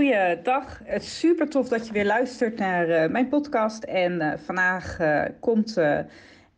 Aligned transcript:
Goeiedag, 0.00 0.82
super 0.96 1.48
tof 1.48 1.68
dat 1.68 1.86
je 1.86 1.92
weer 1.92 2.06
luistert 2.06 2.58
naar 2.58 2.88
uh, 2.88 3.10
mijn 3.10 3.28
podcast. 3.28 3.82
En 3.82 4.12
uh, 4.12 4.32
vandaag 4.36 5.00
uh, 5.00 5.24
komt 5.40 5.74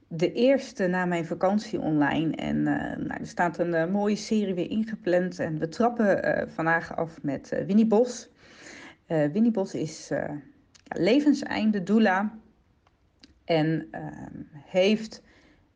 de 0.09 0.33
eerste 0.33 0.87
na 0.87 1.05
mijn 1.05 1.27
vakantie 1.27 1.81
online. 1.81 2.37
En 2.37 2.63
nou, 2.63 3.21
er 3.21 3.27
staat 3.27 3.59
een 3.59 3.91
mooie 3.91 4.17
serie 4.17 4.55
weer 4.55 4.71
ingepland. 4.71 5.39
En 5.39 5.59
we 5.59 5.69
trappen 5.69 6.49
vandaag 6.55 6.97
af 6.97 7.23
met 7.23 7.63
Winnie 7.67 7.87
Bos. 7.87 8.31
Winnie 9.07 9.51
Bos 9.51 9.75
is 9.75 10.09
ja, 10.09 10.41
levenseinde 10.85 11.83
doula. 11.83 12.39
En 13.45 13.89
ehm, 13.91 14.43
heeft 14.65 15.23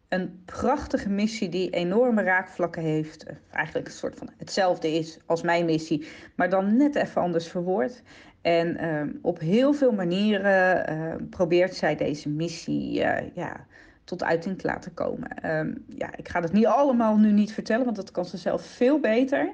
een 0.09 0.43
prachtige 0.45 1.09
missie 1.09 1.49
die 1.49 1.71
enorme 1.71 2.23
raakvlakken 2.23 2.83
heeft. 2.83 3.25
Eh, 3.25 3.37
eigenlijk 3.51 3.87
een 3.87 3.93
soort 3.93 4.19
van 4.19 4.31
hetzelfde 4.37 4.93
is 4.93 5.19
als 5.27 5.43
mijn 5.43 5.65
missie, 5.65 6.07
maar 6.35 6.51
dan 6.51 6.77
net 6.77 6.95
even 6.95 7.23
anders 7.23 7.49
verwoord. 7.49 8.03
En 8.41 8.85
uh, 8.85 9.03
op 9.23 9.39
heel 9.39 9.73
veel 9.73 9.93
manieren 9.93 10.93
uh, 10.93 11.15
probeert 11.31 11.75
zij 11.75 11.97
deze 11.97 12.29
missie 12.29 13.01
uh, 13.01 13.35
ja, 13.35 13.67
tot 14.05 14.25
uiting 14.25 14.59
te 14.59 14.67
laten 14.67 14.95
komen. 14.95 15.57
Um, 15.57 15.85
ja, 15.89 16.17
ik 16.17 16.29
ga 16.29 16.41
het 16.41 16.53
niet 16.53 16.67
allemaal 16.67 17.17
nu 17.17 17.33
niet 17.33 17.53
vertellen, 17.53 17.85
want 17.85 17.97
dat 17.97 18.11
kan 18.11 18.25
ze 18.25 18.37
zelf 18.37 18.67
veel 18.67 19.01
beter. 19.01 19.53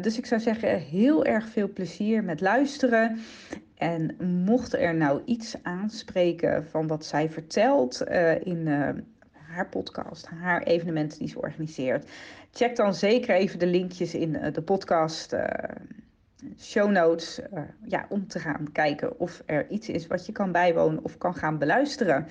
dus 0.00 0.18
ik 0.18 0.26
zou 0.26 0.40
zeggen, 0.40 0.78
heel 0.78 1.24
erg 1.24 1.48
veel 1.48 1.72
plezier 1.72 2.24
met 2.24 2.40
luisteren. 2.40 3.18
En 3.74 4.16
mocht 4.44 4.74
er 4.74 4.94
nou 4.94 5.22
iets 5.24 5.56
aanspreken 5.62 6.66
van 6.66 6.86
wat 6.86 7.04
zij 7.04 7.30
vertelt 7.30 8.02
in 8.42 8.68
haar 9.50 9.68
podcast, 9.68 10.26
haar 10.26 10.62
evenementen 10.62 11.18
die 11.18 11.28
ze 11.28 11.40
organiseert. 11.40 12.10
Check 12.52 12.76
dan 12.76 12.94
zeker 12.94 13.34
even 13.34 13.58
de 13.58 13.66
linkjes 13.66 14.14
in 14.14 14.36
eh, 14.36 14.52
de 14.52 14.62
podcast 14.62 15.32
uh, 15.32 15.44
show 16.58 16.90
notes. 16.90 17.38
Uh, 17.38 17.62
ja, 17.84 18.06
om 18.08 18.26
te 18.26 18.38
gaan 18.38 18.72
kijken 18.72 19.18
of 19.20 19.42
er 19.46 19.68
iets 19.68 19.88
is 19.88 20.06
wat 20.06 20.26
je 20.26 20.32
kan 20.32 20.52
bijwonen 20.52 21.04
of 21.04 21.18
kan 21.18 21.34
gaan 21.34 21.58
beluisteren. 21.58 22.26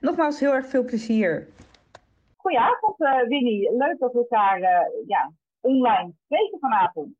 Nogmaals, 0.00 0.40
heel 0.40 0.54
erg 0.54 0.66
veel 0.66 0.84
plezier. 0.84 1.48
Goedenavond, 2.36 3.00
uh, 3.00 3.28
Winnie. 3.28 3.76
Leuk 3.76 3.98
dat 3.98 4.12
we 4.12 4.18
elkaar 4.18 4.60
ja, 5.06 5.32
online 5.60 6.12
spreken 6.24 6.58
vanavond. 6.58 7.14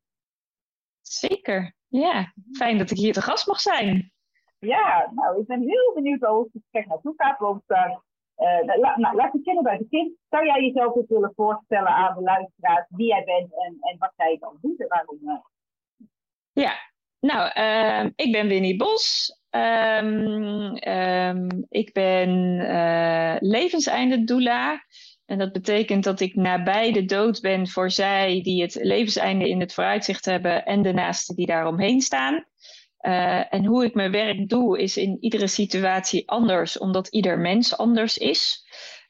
Zeker, 1.01 1.73
ja. 1.87 2.33
Fijn 2.51 2.77
dat 2.77 2.91
ik 2.91 2.97
hier 2.97 3.13
te 3.13 3.21
gast 3.21 3.47
mag 3.47 3.59
zijn. 3.59 4.11
Ja, 4.59 5.11
nou, 5.13 5.39
ik 5.39 5.47
ben 5.47 5.61
heel 5.61 5.91
benieuwd 5.93 6.19
hoe 6.19 6.43
het 6.43 6.51
gesprek 6.51 6.87
naartoe 6.87 7.13
gaat. 7.17 7.39
Want 7.39 7.63
la, 8.79 8.97
nou, 8.97 9.15
laat 9.15 9.33
ik 9.33 9.39
beginnen 9.39 9.63
bij 9.63 9.73
het 9.73 9.89
begin. 9.89 10.17
Zou 10.29 10.45
jij 10.45 10.61
jezelf 10.61 10.93
ook 10.95 11.09
willen 11.09 11.33
voorstellen 11.35 11.89
aan 11.89 12.15
de 12.15 12.21
luisteraars 12.21 12.85
wie 12.89 13.07
jij 13.07 13.23
bent 13.23 13.53
en, 13.53 13.77
en 13.79 13.95
wat 13.97 14.13
jij 14.15 14.37
dan 14.39 14.57
doet 14.61 14.79
en 14.79 14.87
waarom? 14.87 15.19
Uh... 15.23 15.33
Ja, 16.51 16.73
nou, 17.19 17.51
uh, 17.57 18.11
ik 18.15 18.31
ben 18.31 18.47
Winnie 18.47 18.77
Bos. 18.77 19.35
Um, 19.49 20.77
um, 20.87 21.65
ik 21.69 21.93
ben 21.93 22.29
uh, 22.59 23.35
levenseinde 23.39 24.23
doula. 24.23 24.85
En 25.25 25.37
dat 25.37 25.51
betekent 25.51 26.03
dat 26.03 26.19
ik 26.19 26.35
nabij 26.35 26.91
de 26.91 27.05
dood 27.05 27.41
ben 27.41 27.67
voor 27.67 27.91
zij 27.91 28.41
die 28.41 28.61
het 28.61 28.75
levenseinde 28.75 29.49
in 29.49 29.59
het 29.59 29.73
vooruitzicht 29.73 30.25
hebben 30.25 30.65
en 30.65 30.81
de 30.81 30.93
naasten 30.93 31.35
die 31.35 31.45
daaromheen 31.45 32.01
staan. 32.01 32.45
Uh, 33.01 33.53
en 33.53 33.65
hoe 33.65 33.85
ik 33.85 33.93
mijn 33.93 34.11
werk 34.11 34.49
doe 34.49 34.79
is 34.79 34.97
in 34.97 35.17
iedere 35.19 35.47
situatie 35.47 36.29
anders, 36.29 36.77
omdat 36.77 37.07
ieder 37.07 37.39
mens 37.39 37.77
anders 37.77 38.17
is. 38.17 38.65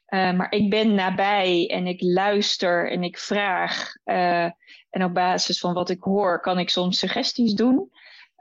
Uh, 0.10 0.34
maar 0.34 0.52
ik 0.52 0.70
ben 0.70 0.96
nabij 0.96 1.70
en 1.70 1.88
ik 1.88 2.02
luister 2.02 2.92
en 2.92 3.04
ik 3.04 3.18
vraag. 3.18 3.92
Uh, 4.06 4.50
en 4.90 5.04
op 5.04 5.14
basis 5.14 5.60
van 5.60 5.74
wat 5.74 5.90
ik 5.90 6.02
hoor 6.02 6.42
kan 6.42 6.60
ik 6.60 6.70
soms 6.70 7.00
suggesties 7.00 7.54
doen. 7.54 7.92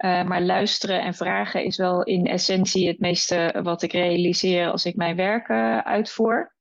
maar 0.02 0.42
luisteren 0.42 1.02
en 1.02 1.14
vragen 1.14 1.64
is 1.64 1.76
wel 1.76 2.02
in 2.02 2.26
essentie 2.26 2.88
het 2.88 3.00
meeste 3.00 3.60
wat 3.62 3.82
ik 3.82 3.92
realiseer 3.92 4.70
als 4.70 4.84
ik 4.84 4.96
mijn 4.96 5.16
werk 5.16 5.50
uitvoer. 5.84 6.52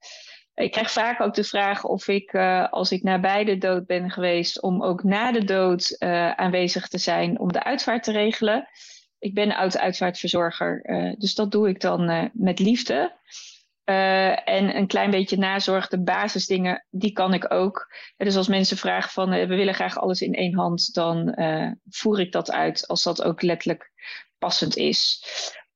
Ik 0.59 0.71
krijg 0.71 0.91
vaak 0.91 1.21
ook 1.21 1.33
de 1.33 1.43
vraag 1.43 1.83
of 1.83 2.07
ik, 2.07 2.33
uh, 2.33 2.69
als 2.69 2.91
ik 2.91 3.03
nabij 3.03 3.43
de 3.43 3.57
dood 3.57 3.85
ben 3.85 4.11
geweest, 4.11 4.61
om 4.61 4.83
ook 4.83 5.03
na 5.03 5.31
de 5.31 5.43
dood 5.43 5.95
uh, 5.99 6.31
aanwezig 6.31 6.87
te 6.87 6.97
zijn 6.97 7.39
om 7.39 7.51
de 7.51 7.63
uitvaart 7.63 8.03
te 8.03 8.11
regelen. 8.11 8.67
Ik 9.19 9.33
ben 9.33 9.55
oud-uitvaartverzorger, 9.55 10.89
uh, 10.89 11.13
dus 11.17 11.35
dat 11.35 11.51
doe 11.51 11.69
ik 11.69 11.81
dan 11.81 12.29
met 12.33 12.59
liefde. 12.59 13.17
en 13.83 14.77
een 14.77 14.87
klein 14.87 15.11
beetje 15.11 15.37
nazorg, 15.37 15.87
de 15.87 16.03
basisdingen, 16.03 16.85
die 16.89 17.11
kan 17.11 17.33
ik 17.33 17.53
ook. 17.53 17.93
dus 18.17 18.35
als 18.35 18.47
mensen 18.47 18.77
vragen 18.77 19.11
van 19.11 19.29
we 19.29 19.45
willen 19.45 19.73
graag 19.73 19.97
alles 19.97 20.21
in 20.21 20.33
één 20.33 20.55
hand, 20.55 20.93
dan 20.93 21.35
voer 21.89 22.19
ik 22.19 22.31
dat 22.31 22.51
uit 22.51 22.87
als 22.87 23.03
dat 23.03 23.23
ook 23.23 23.41
letterlijk 23.41 23.91
passend 24.37 24.75
is. 24.75 25.23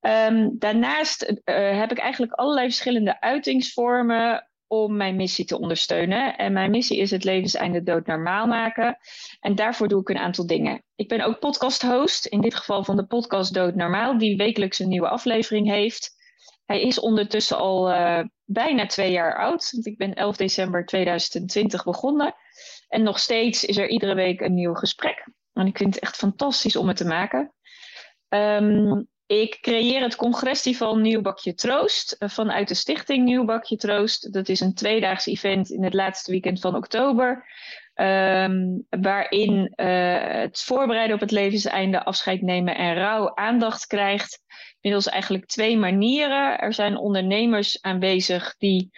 Um, 0.02 0.56
daarnaast 0.60 1.42
heb 1.46 1.92
ik 1.92 1.98
eigenlijk 1.98 2.34
allerlei 2.34 2.68
verschillende 2.68 3.22
uitingsvormen 3.22 4.48
om 4.74 4.96
mijn 4.96 5.16
missie 5.16 5.46
te 5.46 5.60
ondersteunen. 5.60 6.38
En 6.38 6.54
mijn 6.54 6.72
missie 6.72 6.98
is 6.98 7.12
het 7.12 7.24
levenseinde 7.24 7.84
dood 7.84 8.06
normaal 8.06 8.48
maken. 8.48 8.98
En 9.40 9.56
daarvoor 9.56 9.88
doe 9.88 10.02
ik 10.02 10.10
een 10.10 10.18
aantal 10.18 10.48
dingen. 10.48 10.84
Ik 10.96 11.08
ben 11.08 11.22
ook 11.22 11.40
podcast-host, 11.40 12.26
in 12.26 12.42
dit 12.42 12.56
geval 12.56 12.84
van 12.84 12.96
de 12.96 13.06
podcast 13.06 13.54
Dood 13.54 13.76
Normaal, 13.76 14.18
die 14.18 14.38
wekelijks 14.38 14.80
een 14.80 14.88
nieuwe 14.88 15.10
aflevering 15.10 15.68
heeft. 15.68 16.12
Hij 16.66 16.82
is 16.82 17.00
ondertussen 17.00 17.58
al 17.58 17.92
uh, 17.92 18.24
bijna 18.46 18.86
twee 18.86 19.12
jaar 19.12 19.38
oud, 19.38 19.72
want 19.72 19.86
ik 19.86 19.98
ben 19.98 20.14
11 20.14 20.38
december 20.38 20.86
2020 20.86 21.84
begonnen. 21.84 22.36
En 22.88 23.04
nog 23.04 23.20
steeds 23.20 23.66
is 23.66 23.78
er 23.78 23.90
iedere 23.90 24.16
week 24.16 24.42
een 24.42 24.54
nieuw 24.54 24.74
gesprek. 24.74 25.28
En 25.54 25.68
ik 25.68 25.78
vind 25.78 25.96
het 25.96 26.04
echt 26.04 26.16
fantastisch 26.16 26.76
om 26.76 26.88
het 26.88 26.98
te 26.98 27.06
maken. 27.06 27.54
Um, 28.30 29.08
ik 29.28 29.58
creëer 29.62 30.02
het 30.02 30.16
congresfestival 30.16 30.98
Nieuw 30.98 31.22
Bakje 31.22 31.54
Troost 31.54 32.12
eh, 32.12 32.30
vanuit 32.30 32.68
de 32.68 32.74
stichting 32.74 33.26
Nieuw 33.26 33.46
Bakje 33.46 33.78
Troost. 33.78 34.34
Dat 34.34 34.50
is 34.50 34.60
een 34.60 34.74
tweedaags 34.74 35.26
event 35.26 35.70
in 35.70 35.84
het 35.84 35.94
laatste 35.94 36.32
weekend 36.32 36.60
van 36.60 36.76
oktober. 36.76 37.46
Um, 37.96 38.86
waarin 38.90 39.74
uh, 39.76 40.22
het 40.22 40.62
voorbereiden 40.62 41.16
op 41.16 41.22
het 41.22 41.32
levenseinde, 41.32 42.04
afscheid 42.04 42.42
nemen 42.42 42.76
en 42.76 42.96
rouw 42.96 43.36
aandacht 43.36 43.88
krijgt. 43.88 44.40
Middels 44.82 45.08
eigenlijk 45.08 45.46
twee 45.46 45.78
manieren. 45.78 46.60
Er 46.60 46.74
zijn 46.74 46.98
ondernemers 46.98 47.82
aanwezig 47.82 48.56
die 48.58 48.90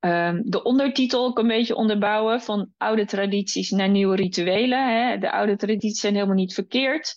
um, 0.00 0.42
de 0.44 0.62
ondertitel 0.62 1.24
ook 1.24 1.38
een 1.38 1.46
beetje 1.46 1.74
onderbouwen. 1.74 2.40
Van 2.40 2.72
oude 2.76 3.04
tradities 3.04 3.70
naar 3.70 3.88
nieuwe 3.88 4.16
rituelen. 4.16 4.88
Hè. 4.88 5.18
De 5.18 5.32
oude 5.32 5.56
tradities 5.56 6.00
zijn 6.00 6.14
helemaal 6.14 6.34
niet 6.34 6.54
verkeerd. 6.54 7.14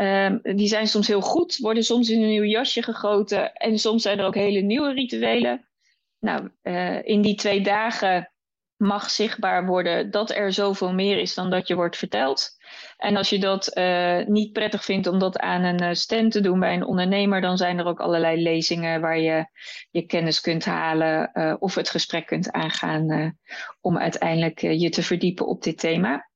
Um, 0.00 0.40
die 0.42 0.68
zijn 0.68 0.88
soms 0.88 1.06
heel 1.06 1.20
goed, 1.20 1.56
worden 1.56 1.82
soms 1.82 2.08
in 2.08 2.22
een 2.22 2.28
nieuw 2.28 2.44
jasje 2.44 2.82
gegoten 2.82 3.52
en 3.52 3.78
soms 3.78 4.02
zijn 4.02 4.18
er 4.18 4.24
ook 4.24 4.34
hele 4.34 4.60
nieuwe 4.60 4.92
rituelen. 4.92 5.68
Nou, 6.18 6.50
uh, 6.62 7.02
in 7.02 7.22
die 7.22 7.34
twee 7.34 7.60
dagen 7.60 8.32
mag 8.76 9.10
zichtbaar 9.10 9.66
worden 9.66 10.10
dat 10.10 10.30
er 10.30 10.52
zoveel 10.52 10.92
meer 10.92 11.18
is 11.18 11.34
dan 11.34 11.50
dat 11.50 11.68
je 11.68 11.74
wordt 11.74 11.96
verteld. 11.96 12.56
En 12.96 13.16
als 13.16 13.30
je 13.30 13.38
dat 13.38 13.76
uh, 13.76 14.26
niet 14.26 14.52
prettig 14.52 14.84
vindt 14.84 15.06
om 15.06 15.18
dat 15.18 15.38
aan 15.38 15.62
een 15.62 15.80
eh, 15.80 15.94
stand 15.94 16.32
te 16.32 16.40
doen 16.40 16.60
bij 16.60 16.74
een 16.74 16.86
ondernemer, 16.86 17.40
dan 17.40 17.56
zijn 17.56 17.78
er 17.78 17.86
ook 17.86 18.00
allerlei 18.00 18.42
lezingen 18.42 19.00
waar 19.00 19.18
je 19.18 19.46
je 19.90 20.02
kennis 20.02 20.40
kunt 20.40 20.64
halen 20.64 21.32
of 21.60 21.74
het 21.74 21.90
gesprek 21.90 22.26
kunt 22.26 22.52
aangaan 22.52 23.38
om 23.80 23.98
uiteindelijk 23.98 24.60
je 24.60 24.88
te 24.88 25.02
verdiepen 25.02 25.46
op 25.46 25.62
dit 25.62 25.78
thema. 25.78 26.30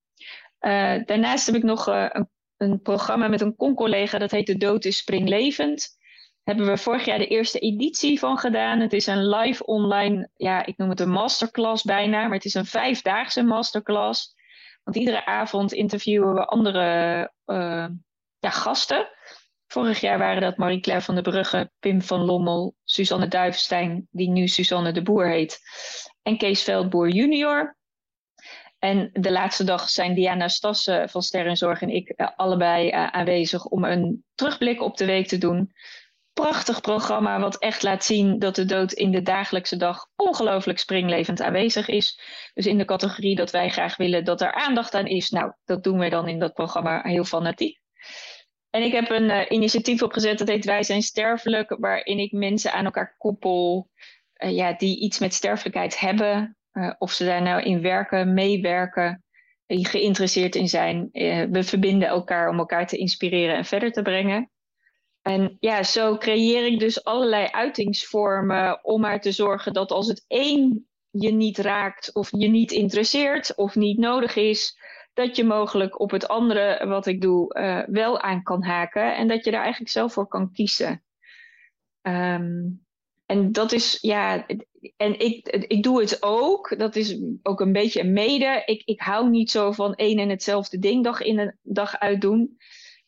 daarnaast 1.05 1.47
heb 1.47 1.55
ik 1.55 1.63
nog 1.63 1.87
een 1.87 2.29
een 2.63 2.81
programma 2.81 3.29
met 3.29 3.41
een 3.41 3.57
con-collega, 3.57 4.19
dat 4.19 4.31
heet 4.31 4.47
De 4.47 4.57
Dood 4.57 4.85
is 4.85 4.97
Springlevend. 4.97 5.97
Daar 6.45 6.55
hebben 6.55 6.75
we 6.75 6.81
vorig 6.81 7.05
jaar 7.05 7.19
de 7.19 7.27
eerste 7.27 7.59
editie 7.59 8.19
van 8.19 8.39
gedaan. 8.39 8.81
Het 8.81 8.93
is 8.93 9.07
een 9.07 9.29
live 9.29 9.65
online, 9.67 10.31
ja, 10.37 10.67
ik 10.67 10.77
noem 10.77 10.89
het 10.89 11.01
een 11.01 11.11
masterclass 11.11 11.83
bijna, 11.83 12.23
maar 12.23 12.37
het 12.37 12.45
is 12.45 12.55
een 12.55 12.67
vijfdaagse 12.67 13.43
masterclass. 13.43 14.35
Want 14.83 14.97
iedere 14.97 15.27
avond 15.27 15.73
interviewen 15.73 16.35
we 16.35 16.45
andere 16.45 17.31
uh, 17.47 17.87
ja, 18.39 18.51
gasten 18.51 19.09
Vorig 19.73 20.01
jaar 20.01 20.19
waren 20.19 20.43
dat 20.43 20.57
Marie-Claire 20.57 21.05
van 21.05 21.15
der 21.15 21.23
Brugge, 21.23 21.71
Pim 21.79 22.03
van 22.03 22.21
Lommel, 22.21 22.75
Suzanne 22.85 23.29
Duivenstein, 23.29 24.09
die 24.11 24.29
nu 24.29 24.49
Suzanne 24.49 24.93
de 24.93 25.03
Boer 25.03 25.29
heet, 25.29 25.61
en 26.23 26.39
Kees 26.39 26.63
Veldboer 26.63 27.09
junior. 27.09 27.77
En 28.85 29.11
de 29.13 29.33
laatste 29.33 29.65
dag 29.65 29.89
zijn 29.89 30.15
Diana 30.15 30.49
Stassen 30.49 31.09
van 31.09 31.23
Sterrenzorg 31.23 31.83
en 31.83 31.89
ik 31.89 32.09
eh, 32.09 32.29
allebei 32.37 32.89
uh, 32.89 33.07
aanwezig 33.07 33.65
om 33.65 33.85
een 33.85 34.25
terugblik 34.35 34.83
op 34.83 34.97
de 34.97 35.05
week 35.05 35.27
te 35.27 35.39
doen. 35.39 35.73
Prachtig 36.33 36.81
programma 36.81 37.41
wat 37.41 37.59
echt 37.59 37.83
laat 37.83 38.05
zien 38.05 38.39
dat 38.39 38.55
de 38.55 38.65
dood 38.65 38.93
in 38.93 39.11
de 39.11 39.23
dagelijkse 39.23 39.77
dag 39.77 40.07
ongelooflijk 40.17 40.79
springlevend 40.79 41.43
aanwezig 41.43 41.89
is. 41.89 42.21
Dus 42.55 42.67
in 42.67 42.79
de 42.79 42.85
categorie 42.85 43.37
dat 43.37 43.51
wij 43.51 43.69
graag 43.69 43.97
willen 43.97 44.25
dat 44.25 44.41
er 44.41 44.53
aandacht 44.53 44.95
aan 44.95 45.07
is, 45.07 45.31
nou, 45.31 45.53
dat 45.65 45.85
doen 45.85 45.99
we 45.99 46.09
dan 46.09 46.29
in 46.29 46.39
dat 46.39 46.53
programma 46.53 47.03
heel 47.03 47.25
fanatiek. 47.25 47.81
En 48.71 48.83
ik 48.83 48.93
heb 48.93 49.11
een 49.11 49.31
uh, 49.31 49.45
initiatief 49.49 50.03
opgezet 50.03 50.39
dat 50.39 50.49
heet 50.49 50.65
Wij 50.65 50.83
zijn 50.83 51.03
sterfelijk, 51.03 51.77
waarin 51.79 52.19
ik 52.19 52.33
mensen 52.33 52.73
aan 52.73 52.85
elkaar 52.85 53.15
koppel 53.19 53.91
ja, 54.35 54.73
die 54.73 55.01
iets 55.01 55.19
met 55.19 55.35
sterfelijkheid 55.35 55.99
hebben, 55.99 56.57
uh, 56.73 56.93
of 56.99 57.13
ze 57.13 57.25
daar 57.25 57.43
nou 57.43 57.63
in 57.63 57.81
werken, 57.81 58.35
meewerken, 58.35 59.25
geïnteresseerd 59.67 60.55
in 60.55 60.69
zijn. 60.69 61.09
we 61.51 61.63
verbinden 61.63 62.09
elkaar 62.09 62.49
om 62.49 62.59
elkaar 62.59 62.87
te 62.87 62.97
inspireren 62.97 63.57
en 63.57 63.65
verder 63.65 63.93
te 63.93 64.03
brengen. 64.03 64.51
En 65.23 65.57
ja, 65.61 65.83
zo 65.83 66.17
creëer 66.17 66.67
ik 66.67 66.79
dus 66.79 67.05
allerlei 67.05 67.47
uitingsvormen 67.47 68.85
om 68.85 69.01
maar 69.01 69.21
te 69.21 69.33
zorgen 69.33 69.73
dat 69.73 69.91
als 69.91 70.09
het 70.09 70.25
één 70.27 70.89
je 71.11 71.33
niet 71.33 71.59
raakt 71.59 72.15
of 72.15 72.31
je 72.31 72.49
niet 72.49 72.73
interesseert 72.73 73.55
of 73.55 73.75
niet 73.75 73.99
nodig 73.99 74.37
is, 74.37 74.79
dat 75.15 75.37
je 75.37 75.45
mogelijk 75.45 76.01
op 76.01 76.11
het 76.11 76.29
andere 76.29 76.87
wat 76.87 77.07
ik 77.07 77.21
doe 77.21 77.55
wel 77.91 78.21
aan 78.21 78.43
kan 78.43 78.63
haken 78.63 79.17
en 79.17 79.29
dat 79.29 79.45
je 79.45 79.51
daar 79.51 79.63
eigenlijk 79.63 79.91
zelf 79.91 80.13
voor 80.13 80.27
kan 80.27 80.53
kiezen. 80.53 81.03
Um, 82.03 82.85
en 83.27 83.53
dat 83.53 83.73
is, 83.73 83.99
ja, 84.01 84.47
en 84.97 85.19
ik, 85.19 85.49
ik 85.49 85.83
doe 85.83 86.01
het 86.01 86.23
ook, 86.23 86.79
dat 86.79 86.97
is 86.97 87.21
ook 87.43 87.61
een 87.61 87.73
beetje 87.73 88.01
een 88.01 88.13
mede. 88.13 88.63
Ik, 88.65 88.83
ik 88.85 89.01
hou 89.01 89.31
niet 89.31 89.51
zo 89.51 89.73
van 89.73 89.95
één 89.95 90.19
en 90.19 90.29
hetzelfde 90.29 90.79
ding 90.79 91.05
dag 91.05 91.21
in 91.21 91.39
en 91.39 91.59
dag 91.63 91.99
uit 91.99 92.21
doen. 92.21 92.57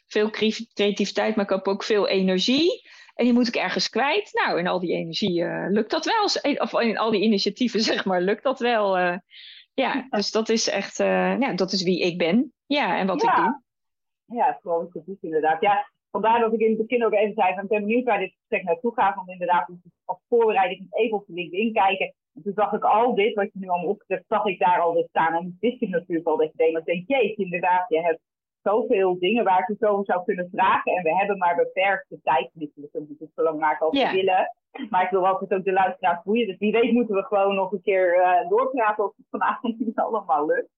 Veel 0.06 0.30
creativiteit, 0.30 1.36
maar 1.36 1.44
ik 1.44 1.50
heb 1.50 1.68
ook 1.68 1.82
veel 1.82 2.08
energie. 2.08 2.88
En 3.14 3.24
die 3.24 3.34
moet 3.34 3.48
ik 3.48 3.54
ergens 3.54 3.88
kwijt. 3.88 4.30
Nou, 4.44 4.58
in 4.58 4.66
al 4.66 4.80
die 4.80 4.92
energie 4.92 5.40
uh, 5.40 5.66
lukt 5.68 5.90
dat 5.90 6.04
wel. 6.04 6.24
Of 6.58 6.80
in 6.80 6.98
al 6.98 7.10
die 7.10 7.22
initiatieven, 7.22 7.80
zeg 7.90 8.04
maar, 8.04 8.20
lukt 8.20 8.42
dat 8.42 8.58
wel. 8.58 8.98
Uh, 8.98 9.16
ja, 9.74 10.06
dus 10.10 10.30
dat 10.30 10.48
is 10.48 10.68
echt, 10.68 10.98
uh, 10.98 11.38
ja, 11.38 11.52
dat 11.52 11.72
is 11.72 11.82
wie 11.82 12.00
ik 12.00 12.18
ben. 12.18 12.52
Ja, 12.66 12.98
en 12.98 13.06
wat 13.06 13.22
ja. 13.22 13.30
ik 13.30 13.36
doe. 13.36 13.62
Ja, 14.36 14.58
gewoon 14.62 14.88
precies 14.88 15.20
inderdaad. 15.20 15.60
Ja, 15.60 15.90
vandaar 16.10 16.40
dat 16.40 16.52
ik 16.52 16.60
in 16.60 16.68
het 16.68 16.86
begin 16.86 17.04
ook 17.04 17.12
even 17.12 17.34
zei, 17.34 17.54
van, 17.54 17.62
ik 17.62 17.68
ben 17.68 17.80
benieuwd 17.80 18.04
waar 18.04 18.18
dit 18.18 18.34
gesprek 18.38 18.62
naartoe 18.62 18.92
gaat. 18.94 19.14
Want 19.14 19.28
inderdaad, 19.28 19.68
als 20.04 20.20
voorbereiding 20.28 20.86
even 20.90 21.16
op 21.16 21.26
de 21.26 21.32
LinkedIn 21.32 21.72
kijken. 21.72 22.14
En 22.34 22.42
toen 22.42 22.52
zag 22.52 22.72
ik 22.72 22.84
al 22.84 23.14
dit, 23.14 23.34
wat 23.34 23.52
je 23.52 23.58
nu 23.58 23.68
allemaal 23.68 23.90
opgezet, 23.90 24.24
zag 24.28 24.44
ik 24.44 24.58
daar 24.58 24.80
alweer 24.80 25.06
staan. 25.08 25.34
En 25.34 25.56
wist 25.60 25.82
ik 25.82 25.88
natuurlijk 25.88 26.26
al 26.26 26.36
dat 26.36 26.46
je 26.46 26.56
deed. 26.56 26.72
Maar 26.72 26.80
ik 26.80 26.86
denk, 26.86 27.08
jeetje, 27.08 27.44
inderdaad, 27.44 27.88
je 27.88 28.00
hebt 28.00 28.20
zoveel 28.62 29.18
dingen 29.18 29.44
waar 29.44 29.58
ik 29.58 29.68
je 29.68 29.86
zo 29.86 30.02
zou 30.04 30.24
kunnen 30.24 30.48
vragen. 30.52 30.92
En 30.92 31.02
we 31.02 31.14
hebben 31.14 31.38
maar 31.38 31.56
beperkte 31.56 32.20
tijd. 32.22 32.50
Dus 32.52 32.70
we 32.74 32.88
kunnen 32.92 33.16
het 33.18 33.30
zo 33.34 33.42
lang 33.42 33.58
maken 33.58 33.86
als 33.86 34.02
we 34.02 34.10
willen. 34.10 34.56
Maar 34.90 35.04
ik 35.04 35.10
wil 35.10 35.26
altijd 35.26 35.54
ook 35.54 35.64
de 35.64 35.72
luisteraars 35.72 36.22
boeien. 36.22 36.46
Dus 36.46 36.58
wie 36.58 36.72
weet 36.72 36.92
moeten 36.92 37.14
we 37.14 37.22
gewoon 37.22 37.54
nog 37.54 37.72
een 37.72 37.82
keer 37.82 38.18
uh, 38.18 38.48
doorpraten 38.48 39.04
of 39.04 39.16
het 39.16 39.26
vanavond 39.30 39.78
niet 39.78 39.98
allemaal 39.98 40.46
lukt. 40.46 40.70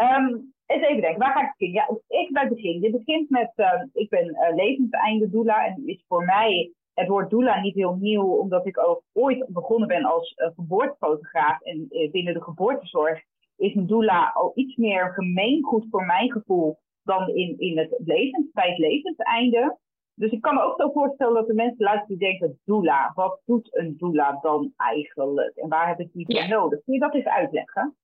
Um, 0.00 0.52
eens 0.66 0.82
even 0.82 1.00
denken, 1.00 1.18
waar 1.18 1.32
ga 1.32 1.42
ik 1.42 1.54
beginnen? 1.56 2.00
Ja, 2.08 2.18
ik 2.20 2.32
bij 2.32 2.48
begin. 2.48 2.80
Dit 2.80 2.92
begint 2.92 3.30
met, 3.30 3.52
uh, 3.56 3.82
ik 3.92 4.08
ben 4.08 4.26
uh, 4.26 4.54
levenseinde 4.54 5.30
doula. 5.30 5.66
En 5.66 5.82
is 5.86 6.04
voor 6.08 6.24
mij 6.24 6.72
het 6.94 7.08
woord 7.08 7.30
doula 7.30 7.60
niet 7.60 7.74
heel 7.74 7.96
nieuw. 8.00 8.26
Omdat 8.26 8.66
ik 8.66 8.78
ook 8.78 9.02
ooit 9.12 9.46
begonnen 9.48 9.88
ben 9.88 10.04
als 10.04 10.34
uh, 10.36 10.48
geboortefotograaf. 10.54 11.60
En 11.60 11.88
binnen 12.10 12.34
de 12.34 12.42
geboortezorg 12.42 13.22
is 13.56 13.74
een 13.74 13.86
doula 13.86 14.30
al 14.34 14.52
iets 14.54 14.76
meer 14.76 15.12
gemeengoed 15.12 15.86
voor 15.90 16.04
mijn 16.04 16.32
gevoel 16.32 16.78
dan 17.02 17.28
in, 17.28 17.58
in 17.58 17.78
het 17.78 17.94
levens, 18.04 18.50
bij 18.52 18.68
het 18.68 18.78
levenseinde. 18.78 19.78
Dus 20.14 20.30
ik 20.30 20.40
kan 20.40 20.54
me 20.54 20.62
ook 20.62 20.80
zo 20.80 20.90
voorstellen 20.90 21.34
dat 21.34 21.46
de 21.46 21.54
mensen 21.54 21.84
luisteren 21.84 22.18
die 22.18 22.28
denken, 22.28 22.60
doula, 22.64 23.12
wat 23.14 23.40
doet 23.44 23.76
een 23.76 23.94
doula 23.96 24.38
dan 24.40 24.72
eigenlijk? 24.76 25.56
En 25.56 25.68
waar 25.68 25.88
heb 25.88 26.00
ik 26.00 26.12
die 26.12 26.26
voor 26.26 26.34
ja. 26.34 26.46
nodig? 26.46 26.82
Kun 26.84 26.94
je 26.94 27.00
dat 27.00 27.14
eens 27.14 27.24
uitleggen? 27.24 27.96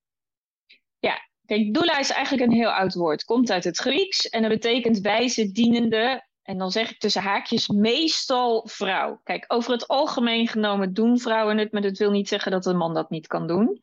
Ja, 0.99 1.15
kijk, 1.47 1.75
doula 1.75 1.99
is 1.99 2.11
eigenlijk 2.11 2.51
een 2.51 2.57
heel 2.57 2.71
oud 2.71 2.95
woord. 2.95 3.25
Komt 3.25 3.51
uit 3.51 3.65
het 3.65 3.79
Grieks 3.79 4.29
en 4.29 4.43
dat 4.43 4.51
betekent 4.51 5.01
wijze, 5.01 5.53
dienende. 5.53 6.27
En 6.49 6.59
dan 6.59 6.71
zeg 6.71 6.91
ik 6.91 6.99
tussen 6.99 7.23
haakjes 7.23 7.69
meestal 7.69 8.67
vrouw. 8.69 9.21
Kijk, 9.25 9.45
over 9.49 9.73
het 9.73 9.89
algemeen 9.89 10.49
genomen 10.49 10.95
doen 10.95 11.19
vrouwen 11.19 11.59
het, 11.59 11.73
maar 11.73 11.83
dat 11.83 11.99
wil 11.99 12.11
niet 12.11 12.29
zeggen 12.29 12.53
dat 12.53 12.67
een 12.67 12.77
man 12.77 12.95
dat 12.95 13.11
niet 13.11 13.27
kan 13.27 13.47
doen. 13.47 13.83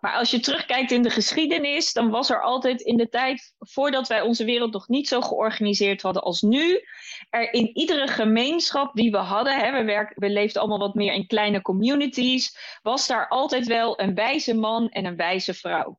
Maar 0.00 0.14
als 0.14 0.30
je 0.30 0.40
terugkijkt 0.40 0.90
in 0.90 1.02
de 1.02 1.10
geschiedenis, 1.10 1.92
dan 1.92 2.10
was 2.10 2.30
er 2.30 2.42
altijd 2.42 2.80
in 2.80 2.96
de 2.96 3.08
tijd 3.08 3.54
voordat 3.58 4.08
wij 4.08 4.20
onze 4.20 4.44
wereld 4.44 4.72
nog 4.72 4.88
niet 4.88 5.08
zo 5.08 5.20
georganiseerd 5.20 6.02
hadden 6.02 6.22
als 6.22 6.42
nu, 6.42 6.84
er 7.28 7.52
in 7.52 7.76
iedere 7.76 8.06
gemeenschap 8.06 8.94
die 8.94 9.10
we 9.10 9.18
hadden, 9.18 9.58
hè, 9.58 9.84
we, 9.84 10.12
we 10.14 10.30
leefden 10.30 10.60
allemaal 10.60 10.86
wat 10.86 10.94
meer 10.94 11.12
in 11.12 11.26
kleine 11.26 11.62
communities, 11.62 12.78
was 12.82 13.06
daar 13.06 13.28
altijd 13.28 13.66
wel 13.66 14.00
een 14.00 14.14
wijze 14.14 14.54
man 14.54 14.88
en 14.88 15.04
een 15.04 15.16
wijze 15.16 15.54
vrouw. 15.54 15.98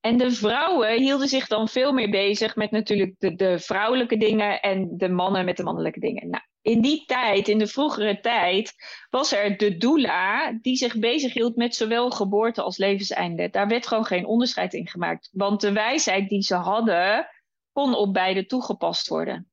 En 0.00 0.16
de 0.16 0.30
vrouwen 0.30 1.00
hielden 1.00 1.28
zich 1.28 1.46
dan 1.46 1.68
veel 1.68 1.92
meer 1.92 2.10
bezig 2.10 2.56
met 2.56 2.70
natuurlijk 2.70 3.14
de, 3.18 3.34
de 3.34 3.58
vrouwelijke 3.58 4.16
dingen 4.16 4.60
en 4.60 4.96
de 4.96 5.08
mannen 5.08 5.44
met 5.44 5.56
de 5.56 5.62
mannelijke 5.62 6.00
dingen. 6.00 6.30
Nou, 6.30 6.42
in 6.62 6.80
die 6.80 7.04
tijd, 7.04 7.48
in 7.48 7.58
de 7.58 7.66
vroegere 7.66 8.20
tijd, 8.20 8.74
was 9.10 9.32
er 9.32 9.56
de 9.56 9.76
doula 9.76 10.58
die 10.60 10.76
zich 10.76 10.96
bezighield 10.96 11.56
met 11.56 11.74
zowel 11.74 12.10
geboorte 12.10 12.62
als 12.62 12.76
levenseinde. 12.76 13.50
Daar 13.50 13.68
werd 13.68 13.86
gewoon 13.86 14.04
geen 14.04 14.26
onderscheid 14.26 14.74
in 14.74 14.88
gemaakt. 14.88 15.28
Want 15.32 15.60
de 15.60 15.72
wijsheid 15.72 16.28
die 16.28 16.42
ze 16.42 16.54
hadden, 16.54 17.28
kon 17.72 17.94
op 17.94 18.12
beide 18.12 18.46
toegepast 18.46 19.08
worden. 19.08 19.50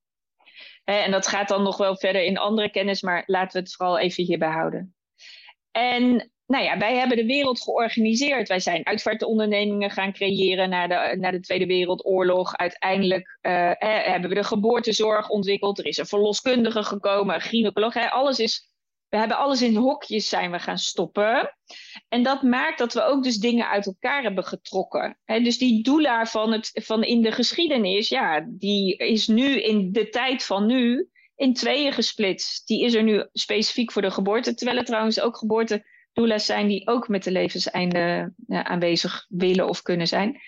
En 0.84 1.12
dat 1.12 1.28
gaat 1.28 1.48
dan 1.48 1.64
nog 1.64 1.78
wel 1.78 1.98
verder 1.98 2.24
in 2.24 2.38
andere 2.38 2.70
kennis, 2.72 3.02
maar 3.02 3.24
laten 3.26 3.52
we 3.52 3.60
het 3.60 3.76
vooral 3.76 4.00
even 4.00 4.24
hierbij 4.24 4.50
houden. 4.50 4.96
En 5.72 6.32
nou 6.50 6.64
ja, 6.64 6.78
wij 6.78 6.96
hebben 6.96 7.18
de 7.18 7.26
wereld 7.26 7.62
georganiseerd. 7.62 8.48
Wij 8.48 8.60
zijn 8.60 8.86
uitvaartondernemingen 8.86 9.90
gaan 9.90 10.14
creëren 10.14 10.70
na 10.70 10.88
de, 10.88 11.30
de 11.32 11.40
Tweede 11.40 11.66
Wereldoorlog. 11.66 12.56
Uiteindelijk 12.58 13.38
uh, 13.42 13.72
hebben 13.78 14.30
we 14.30 14.36
de 14.36 14.44
geboortezorg 14.44 15.30
ontwikkeld. 15.30 15.80
Er 15.80 15.86
is 15.86 15.98
een 15.98 16.06
verloskundige 16.06 16.84
gekomen, 16.84 17.36
een 17.36 17.42
gynaecoloog. 17.42 18.12
Alles 18.12 18.40
is, 18.40 18.72
we 19.10 19.18
hebben 19.18 19.38
alles 19.38 19.62
in 19.62 19.76
hokjes 19.76 20.30
zijn 20.30 20.52
we 20.52 20.60
gaan 20.60 20.78
stoppen. 20.78 21.56
En 22.08 22.24
dat 22.24 22.42
maakt 22.42 22.78
dat 22.78 22.94
we 22.94 23.04
ook 23.04 23.24
dus 23.24 23.38
dingen 23.38 23.70
uit 23.70 23.86
elkaar 23.86 24.22
hebben 24.22 24.44
getrokken. 24.44 25.20
Hè, 25.26 25.40
dus 25.40 25.58
die 25.58 25.84
doula 25.84 26.26
van, 26.26 26.52
het, 26.52 26.72
van 26.74 27.04
in 27.04 27.22
de 27.22 27.32
geschiedenis, 27.32 28.10
ja, 28.10 28.46
die 28.48 28.96
is 28.98 29.28
nu 29.28 29.62
in 29.62 29.92
de 29.92 30.10
tijd 30.10 30.44
van 30.44 30.66
nu 30.66 31.10
in 31.36 31.54
tweeën 31.54 31.94
gesplitst. 31.94 32.68
Die 32.68 32.84
is 32.84 32.94
er 32.94 33.04
nu 33.04 33.28
specifiek 33.34 33.92
voor 33.92 34.02
de 34.02 34.12
geboorte. 34.12 34.54
Terwijl 34.54 34.78
er 34.78 34.86
trouwens 34.86 35.22
ook 35.22 35.38
geboorte 35.38 35.98
doula's 36.20 36.46
zijn 36.46 36.68
die 36.68 36.88
ook 36.88 37.08
met 37.08 37.24
de 37.24 37.32
levenseinde 37.32 38.34
aanwezig 38.48 39.26
willen 39.30 39.68
of 39.68 39.82
kunnen 39.82 40.08
zijn. 40.08 40.42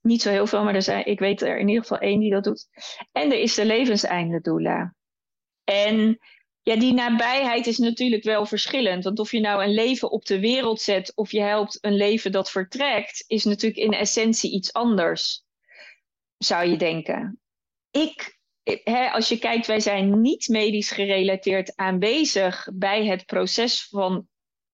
Niet 0.00 0.22
zo 0.22 0.30
heel 0.30 0.46
veel, 0.46 0.64
maar 0.64 0.74
er 0.74 0.82
zijn, 0.82 1.06
ik 1.06 1.18
weet 1.18 1.42
er 1.42 1.58
in 1.58 1.68
ieder 1.68 1.82
geval 1.82 1.98
één 1.98 2.20
die 2.20 2.30
dat 2.30 2.44
doet. 2.44 2.66
En 3.12 3.32
er 3.32 3.38
is 3.38 3.54
de 3.54 3.64
levenseinde 3.64 4.40
doula. 4.40 4.94
En 5.64 6.18
ja, 6.62 6.76
die 6.76 6.92
nabijheid 6.92 7.66
is 7.66 7.78
natuurlijk 7.78 8.24
wel 8.24 8.46
verschillend. 8.46 9.04
Want 9.04 9.18
of 9.18 9.32
je 9.32 9.40
nou 9.40 9.62
een 9.62 9.74
leven 9.74 10.10
op 10.10 10.24
de 10.24 10.40
wereld 10.40 10.80
zet 10.80 11.12
of 11.14 11.32
je 11.32 11.40
helpt 11.40 11.78
een 11.80 11.96
leven 11.96 12.32
dat 12.32 12.50
vertrekt, 12.50 13.24
is 13.26 13.44
natuurlijk 13.44 13.82
in 13.82 13.92
essentie 13.92 14.52
iets 14.52 14.72
anders, 14.72 15.44
zou 16.38 16.68
je 16.68 16.76
denken. 16.76 17.40
Ik 17.90 18.38
He, 18.84 19.10
als 19.10 19.28
je 19.28 19.38
kijkt, 19.38 19.66
wij 19.66 19.80
zijn 19.80 20.20
niet 20.20 20.48
medisch 20.48 20.90
gerelateerd 20.90 21.76
aanwezig 21.76 22.68
bij 22.72 23.06
het 23.06 23.26
proces 23.26 23.88
van 23.88 24.28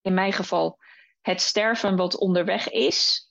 in 0.06 0.14
mijn 0.14 0.32
geval 0.32 0.78
het 1.20 1.40
sterven 1.40 1.96
wat 1.96 2.18
onderweg 2.18 2.68
is. 2.68 3.30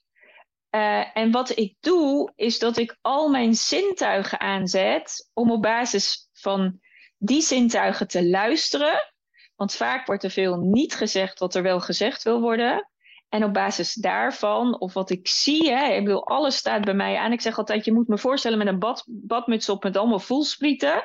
Uh, 0.72 1.17
en 1.17 1.32
wat 1.32 1.58
ik 1.58 1.75
doe, 1.79 2.32
is 2.36 2.60
dat 2.60 2.77
ik 2.77 2.98
al 3.01 3.29
mijn 3.29 3.53
zintuigen 3.53 4.39
aanzet 4.39 5.29
om 5.34 5.51
op 5.51 5.62
basis 5.62 6.29
van 6.34 6.79
die 7.17 7.41
zintuigen 7.41 8.08
te 8.08 8.25
luisteren. 8.27 9.13
Want 9.55 9.74
vaak 9.74 10.05
wordt 10.05 10.24
er 10.24 10.32
veel 10.32 10.58
niet 10.58 10.96
gezegd 10.96 11.39
wat 11.39 11.55
er 11.55 11.63
wel 11.63 11.79
gezegd 11.79 12.24
wil 12.24 12.41
worden. 12.41 12.89
En 13.29 13.44
op 13.44 13.53
basis 13.53 13.94
daarvan, 13.94 14.79
of 14.79 14.94
wat 14.94 15.10
ik 15.10 15.27
zie, 15.27 15.72
hè, 15.72 15.94
ik 15.94 16.03
bedoel, 16.03 16.27
alles 16.27 16.55
staat 16.55 16.86
bij 16.86 16.94
mij 16.94 17.17
aan. 17.17 17.32
Ik 17.32 17.41
zeg 17.41 17.58
altijd, 17.58 17.86
je 17.86 17.94
moet 17.94 18.08
me 18.08 18.17
voorstellen 18.17 18.58
met 18.58 18.67
een 18.67 18.79
bad, 18.79 19.03
badmuts 19.08 19.70
op 19.70 19.84
met 19.84 19.98
allemaal 19.98 20.20
voelsprieten. 20.20 21.03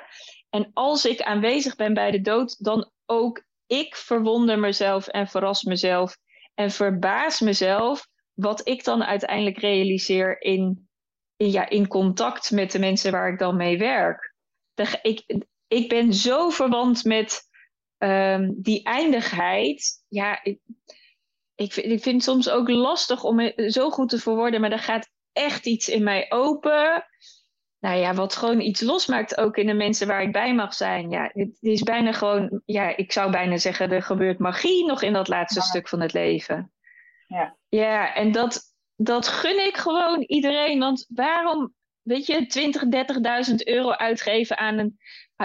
En 0.50 0.70
als 0.72 1.04
ik 1.04 1.22
aanwezig 1.22 1.76
ben 1.76 1.94
bij 1.94 2.10
de 2.10 2.20
dood, 2.20 2.64
dan 2.64 2.90
ook 3.06 3.42
ik 3.70 3.96
verwonder 3.96 4.58
mezelf 4.58 5.06
en 5.06 5.28
verras 5.28 5.62
mezelf 5.62 6.16
en 6.54 6.70
verbaas 6.70 7.40
mezelf 7.40 8.06
wat 8.34 8.68
ik 8.68 8.84
dan 8.84 9.04
uiteindelijk 9.04 9.58
realiseer 9.58 10.42
in, 10.42 10.88
in, 11.36 11.50
ja, 11.50 11.68
in 11.68 11.88
contact 11.88 12.50
met 12.50 12.72
de 12.72 12.78
mensen 12.78 13.12
waar 13.12 13.32
ik 13.32 13.38
dan 13.38 13.56
mee 13.56 13.78
werk. 13.78 14.34
De, 14.74 14.98
ik, 15.02 15.46
ik 15.68 15.88
ben 15.88 16.14
zo 16.14 16.50
verwant 16.50 17.04
met 17.04 17.42
ehm, 17.98 18.52
die 18.56 18.82
eindigheid. 18.82 20.04
Ja, 20.08 20.42
ik, 20.42 20.60
ik, 21.54 21.76
ik 21.76 22.02
vind 22.02 22.14
het 22.14 22.22
soms 22.22 22.48
ook 22.48 22.68
lastig 22.68 23.24
om 23.24 23.38
het 23.38 23.72
zo 23.72 23.90
goed 23.90 24.08
te 24.08 24.18
verwoorden, 24.18 24.60
maar 24.60 24.72
er 24.72 24.78
gaat 24.78 25.10
echt 25.32 25.66
iets 25.66 25.88
in 25.88 26.02
mij 26.02 26.26
open. 26.28 27.04
Nou 27.80 27.96
ja, 27.96 28.14
wat 28.14 28.36
gewoon 28.36 28.60
iets 28.60 28.80
losmaakt 28.80 29.36
ook 29.36 29.56
in 29.56 29.66
de 29.66 29.74
mensen 29.74 30.06
waar 30.06 30.22
ik 30.22 30.32
bij 30.32 30.54
mag 30.54 30.74
zijn. 30.74 31.10
Ja, 31.10 31.30
het 31.32 31.56
is 31.60 31.82
bijna 31.82 32.12
gewoon, 32.12 32.62
ja, 32.64 32.96
ik 32.96 33.12
zou 33.12 33.30
bijna 33.30 33.56
zeggen, 33.56 33.90
er 33.90 34.02
gebeurt 34.02 34.38
magie 34.38 34.86
nog 34.86 35.02
in 35.02 35.12
dat 35.12 35.28
laatste 35.28 35.60
stuk 35.60 35.88
van 35.88 36.00
het 36.00 36.12
leven. 36.12 36.72
Ja, 37.26 37.56
ja 37.68 38.14
en 38.14 38.32
dat, 38.32 38.60
dat 38.96 39.28
gun 39.28 39.66
ik 39.66 39.76
gewoon 39.76 40.22
iedereen. 40.22 40.78
Want 40.78 41.06
waarom, 41.08 41.74
weet 42.02 42.26
je, 42.26 42.46
20, 42.46 42.82
30.000 43.50 43.54
euro 43.54 43.90
uitgeven 43.90 44.58
aan 44.58 44.78
een 44.78 44.98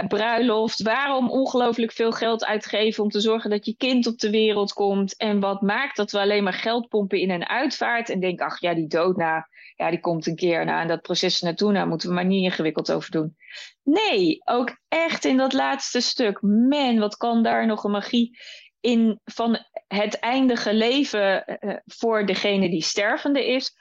bruiloft? 0.03 0.81
Waarom 0.81 1.29
ongelooflijk 1.29 1.91
veel 1.91 2.11
geld 2.11 2.45
uitgeven 2.45 3.03
om 3.03 3.09
te 3.09 3.19
zorgen 3.19 3.49
dat 3.49 3.65
je 3.65 3.75
kind 3.77 4.07
op 4.07 4.17
de 4.17 4.29
wereld 4.29 4.73
komt? 4.73 5.17
En 5.17 5.39
wat 5.39 5.61
maakt 5.61 5.95
dat 5.95 6.11
we 6.11 6.19
alleen 6.19 6.43
maar 6.43 6.53
geld 6.53 6.87
pompen 6.87 7.19
in 7.19 7.29
en 7.29 7.47
uitvaart 7.47 8.09
en 8.09 8.19
denken, 8.19 8.45
ach 8.45 8.59
ja, 8.59 8.73
die 8.73 8.87
dood, 8.87 9.17
nou, 9.17 9.43
ja, 9.75 9.89
die 9.89 9.99
komt 9.99 10.27
een 10.27 10.35
keer. 10.35 10.65
Nou, 10.65 10.81
en 10.81 10.87
dat 10.87 11.01
proces 11.01 11.41
naartoe, 11.41 11.71
nou, 11.71 11.87
moeten 11.87 12.09
we 12.09 12.15
maar 12.15 12.25
niet 12.25 12.43
ingewikkeld 12.43 12.91
over 12.91 13.11
doen. 13.11 13.35
Nee, 13.83 14.41
ook 14.43 14.77
echt 14.87 15.25
in 15.25 15.37
dat 15.37 15.53
laatste 15.53 16.01
stuk. 16.01 16.41
Man, 16.41 16.99
wat 16.99 17.17
kan 17.17 17.43
daar 17.43 17.65
nog 17.65 17.83
een 17.83 17.91
magie 17.91 18.37
in 18.79 19.19
van 19.23 19.59
het 19.87 20.19
eindige 20.19 20.73
leven 20.73 21.57
uh, 21.59 21.75
voor 21.85 22.25
degene 22.25 22.69
die 22.69 22.83
stervende 22.83 23.47
is, 23.47 23.75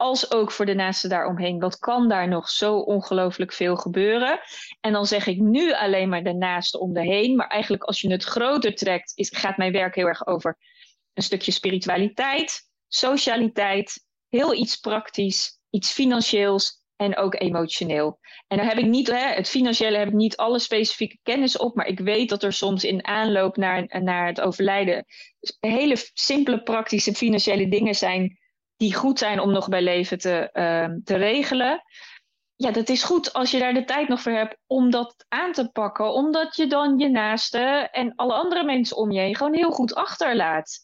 als 0.00 0.30
ook 0.30 0.50
voor 0.50 0.66
de 0.66 0.74
naasten 0.74 1.08
daaromheen. 1.08 1.58
Wat 1.58 1.78
kan 1.78 2.08
daar 2.08 2.28
nog 2.28 2.48
zo 2.48 2.76
ongelooflijk 2.76 3.52
veel 3.52 3.76
gebeuren? 3.76 4.40
En 4.80 4.92
dan 4.92 5.06
zeg 5.06 5.26
ik 5.26 5.38
nu 5.38 5.72
alleen 5.72 6.08
maar 6.08 6.22
de 6.22 6.32
naasten 6.32 6.80
om 6.80 6.92
de 6.92 7.00
heen, 7.00 7.36
maar 7.36 7.46
eigenlijk 7.46 7.82
als 7.82 8.00
je 8.00 8.10
het 8.10 8.24
groter 8.24 8.74
trekt, 8.74 9.12
is, 9.14 9.28
gaat 9.36 9.56
mijn 9.56 9.72
werk 9.72 9.94
heel 9.94 10.06
erg 10.06 10.26
over 10.26 10.58
een 11.14 11.22
stukje 11.22 11.52
spiritualiteit, 11.52 12.60
socialiteit, 12.88 14.04
heel 14.28 14.54
iets 14.54 14.76
praktisch, 14.76 15.58
iets 15.70 15.92
financieels 15.92 16.84
en 16.96 17.16
ook 17.16 17.40
emotioneel. 17.40 18.18
En 18.46 18.56
dan 18.56 18.66
heb 18.66 18.78
ik 18.78 18.86
niet, 18.86 19.06
hè, 19.06 19.34
het 19.34 19.48
financiële 19.48 19.98
heb 19.98 20.08
ik 20.08 20.14
niet 20.14 20.36
alle 20.36 20.58
specifieke 20.58 21.18
kennis 21.22 21.56
op, 21.56 21.74
maar 21.74 21.86
ik 21.86 22.00
weet 22.00 22.28
dat 22.28 22.42
er 22.42 22.52
soms 22.52 22.84
in 22.84 23.06
aanloop 23.06 23.56
naar, 23.56 24.02
naar 24.02 24.26
het 24.26 24.40
overlijden 24.40 25.04
hele 25.60 25.96
simpele 26.12 26.62
praktische 26.62 27.14
financiële 27.14 27.68
dingen 27.68 27.94
zijn 27.94 28.39
die 28.80 28.94
goed 28.94 29.18
zijn 29.18 29.40
om 29.40 29.52
nog 29.52 29.68
bij 29.68 29.82
leven 29.82 30.18
te, 30.18 30.50
uh, 30.52 30.96
te 31.04 31.16
regelen. 31.16 31.82
Ja, 32.56 32.70
dat 32.70 32.88
is 32.88 33.02
goed 33.02 33.32
als 33.32 33.50
je 33.50 33.58
daar 33.58 33.74
de 33.74 33.84
tijd 33.84 34.08
nog 34.08 34.20
voor 34.20 34.32
hebt 34.32 34.56
om 34.66 34.90
dat 34.90 35.24
aan 35.28 35.52
te 35.52 35.70
pakken, 35.70 36.12
omdat 36.12 36.56
je 36.56 36.66
dan 36.66 36.98
je 36.98 37.08
naasten 37.08 37.90
en 37.90 38.14
alle 38.14 38.32
andere 38.32 38.64
mensen 38.64 38.96
om 38.96 39.10
je 39.10 39.20
heen 39.20 39.36
gewoon 39.36 39.54
heel 39.54 39.70
goed 39.70 39.94
achterlaat. 39.94 40.78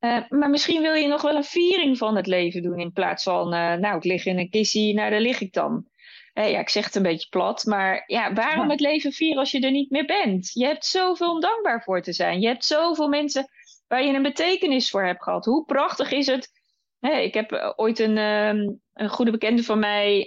Uh, 0.00 0.18
maar 0.28 0.50
misschien 0.50 0.82
wil 0.82 0.94
je 0.94 1.08
nog 1.08 1.22
wel 1.22 1.36
een 1.36 1.44
viering 1.44 1.98
van 1.98 2.16
het 2.16 2.26
leven 2.26 2.62
doen 2.62 2.78
in 2.78 2.92
plaats 2.92 3.22
van, 3.22 3.54
uh, 3.54 3.74
nou, 3.74 3.96
ik 3.96 4.04
lig 4.04 4.24
in 4.24 4.38
een 4.38 4.50
kissie, 4.50 4.94
nou, 4.94 5.10
daar 5.10 5.20
lig 5.20 5.40
ik 5.40 5.52
dan. 5.52 5.86
Uh, 6.34 6.50
ja, 6.50 6.58
ik 6.58 6.68
zeg 6.68 6.84
het 6.84 6.94
een 6.94 7.02
beetje 7.02 7.28
plat, 7.28 7.64
maar 7.64 8.04
ja, 8.06 8.32
waarom 8.32 8.70
het 8.70 8.80
leven 8.80 9.12
vieren 9.12 9.38
als 9.38 9.50
je 9.50 9.60
er 9.60 9.70
niet 9.70 9.90
meer 9.90 10.06
bent? 10.06 10.50
Je 10.52 10.66
hebt 10.66 10.84
zoveel 10.84 11.30
om 11.30 11.40
dankbaar 11.40 11.82
voor 11.82 12.02
te 12.02 12.12
zijn. 12.12 12.40
Je 12.40 12.46
hebt 12.46 12.64
zoveel 12.64 13.08
mensen 13.08 13.48
waar 13.88 14.04
je 14.04 14.12
een 14.12 14.22
betekenis 14.22 14.90
voor 14.90 15.04
hebt 15.04 15.22
gehad. 15.22 15.44
Hoe 15.44 15.64
prachtig 15.64 16.10
is 16.10 16.26
het? 16.26 16.61
Hey, 17.02 17.24
ik 17.24 17.34
heb 17.34 17.74
ooit 17.76 17.98
een, 17.98 18.18
um, 18.18 18.80
een 18.94 19.08
goede 19.08 19.30
bekende 19.30 19.62
van 19.62 19.78
mij, 19.78 20.26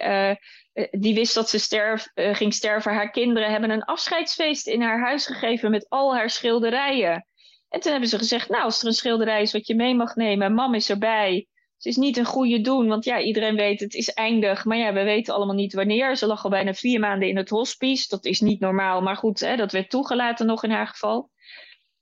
die 0.91 1.13
wist 1.13 1.33
dat 1.33 1.49
ze 1.49 1.99
ging 2.13 2.53
sterven. 2.53 2.93
Haar 2.93 3.11
kinderen 3.11 3.51
hebben 3.51 3.69
een 3.69 3.83
afscheidsfeest 3.83 4.67
in 4.67 4.81
haar 4.81 4.99
huis 4.99 5.25
gegeven 5.25 5.71
met 5.71 5.89
al 5.89 6.15
haar 6.15 6.29
schilderijen. 6.29 7.27
En 7.69 7.79
toen 7.79 7.91
hebben 7.91 8.09
ze 8.09 8.17
gezegd, 8.17 8.49
nou, 8.49 8.63
als 8.63 8.81
er 8.81 8.87
een 8.87 8.93
schilderij 8.93 9.41
is 9.41 9.51
wat 9.51 9.67
je 9.67 9.75
mee 9.75 9.95
mag 9.95 10.15
nemen, 10.15 10.53
mam 10.53 10.73
is 10.73 10.89
erbij. 10.89 11.47
Ze 11.77 11.89
is 11.89 11.95
niet 11.95 12.17
een 12.17 12.25
goede 12.25 12.61
doen, 12.61 12.87
want 12.87 13.05
ja, 13.05 13.19
iedereen 13.19 13.55
weet 13.55 13.79
het 13.79 13.93
is 13.93 14.13
eindig. 14.13 14.65
Maar 14.65 14.77
ja, 14.77 14.93
we 14.93 15.03
weten 15.03 15.33
allemaal 15.33 15.55
niet 15.55 15.73
wanneer. 15.73 16.17
Ze 16.17 16.27
lag 16.27 16.43
al 16.43 16.49
bijna 16.49 16.73
vier 16.73 16.99
maanden 16.99 17.27
in 17.27 17.37
het 17.37 17.49
hospice. 17.49 18.07
Dat 18.07 18.25
is 18.25 18.39
niet 18.39 18.59
normaal, 18.59 19.01
maar 19.01 19.17
goed, 19.17 19.39
hè, 19.39 19.55
dat 19.55 19.71
werd 19.71 19.89
toegelaten 19.89 20.45
nog 20.45 20.63
in 20.63 20.71
haar 20.71 20.87
geval. 20.87 21.29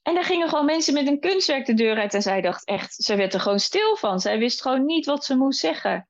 En 0.03 0.13
daar 0.13 0.23
gingen 0.23 0.49
gewoon 0.49 0.65
mensen 0.65 0.93
met 0.93 1.07
een 1.07 1.19
kunstwerk 1.19 1.65
de 1.65 1.73
deur 1.73 1.97
uit. 1.97 2.13
En 2.13 2.21
zij 2.21 2.41
dacht 2.41 2.65
echt, 2.65 2.93
ze 2.93 3.15
werd 3.15 3.33
er 3.33 3.39
gewoon 3.39 3.59
stil 3.59 3.95
van. 3.95 4.19
Zij 4.19 4.37
wist 4.37 4.61
gewoon 4.61 4.85
niet 4.85 5.05
wat 5.05 5.25
ze 5.25 5.35
moest 5.35 5.59
zeggen. 5.59 6.07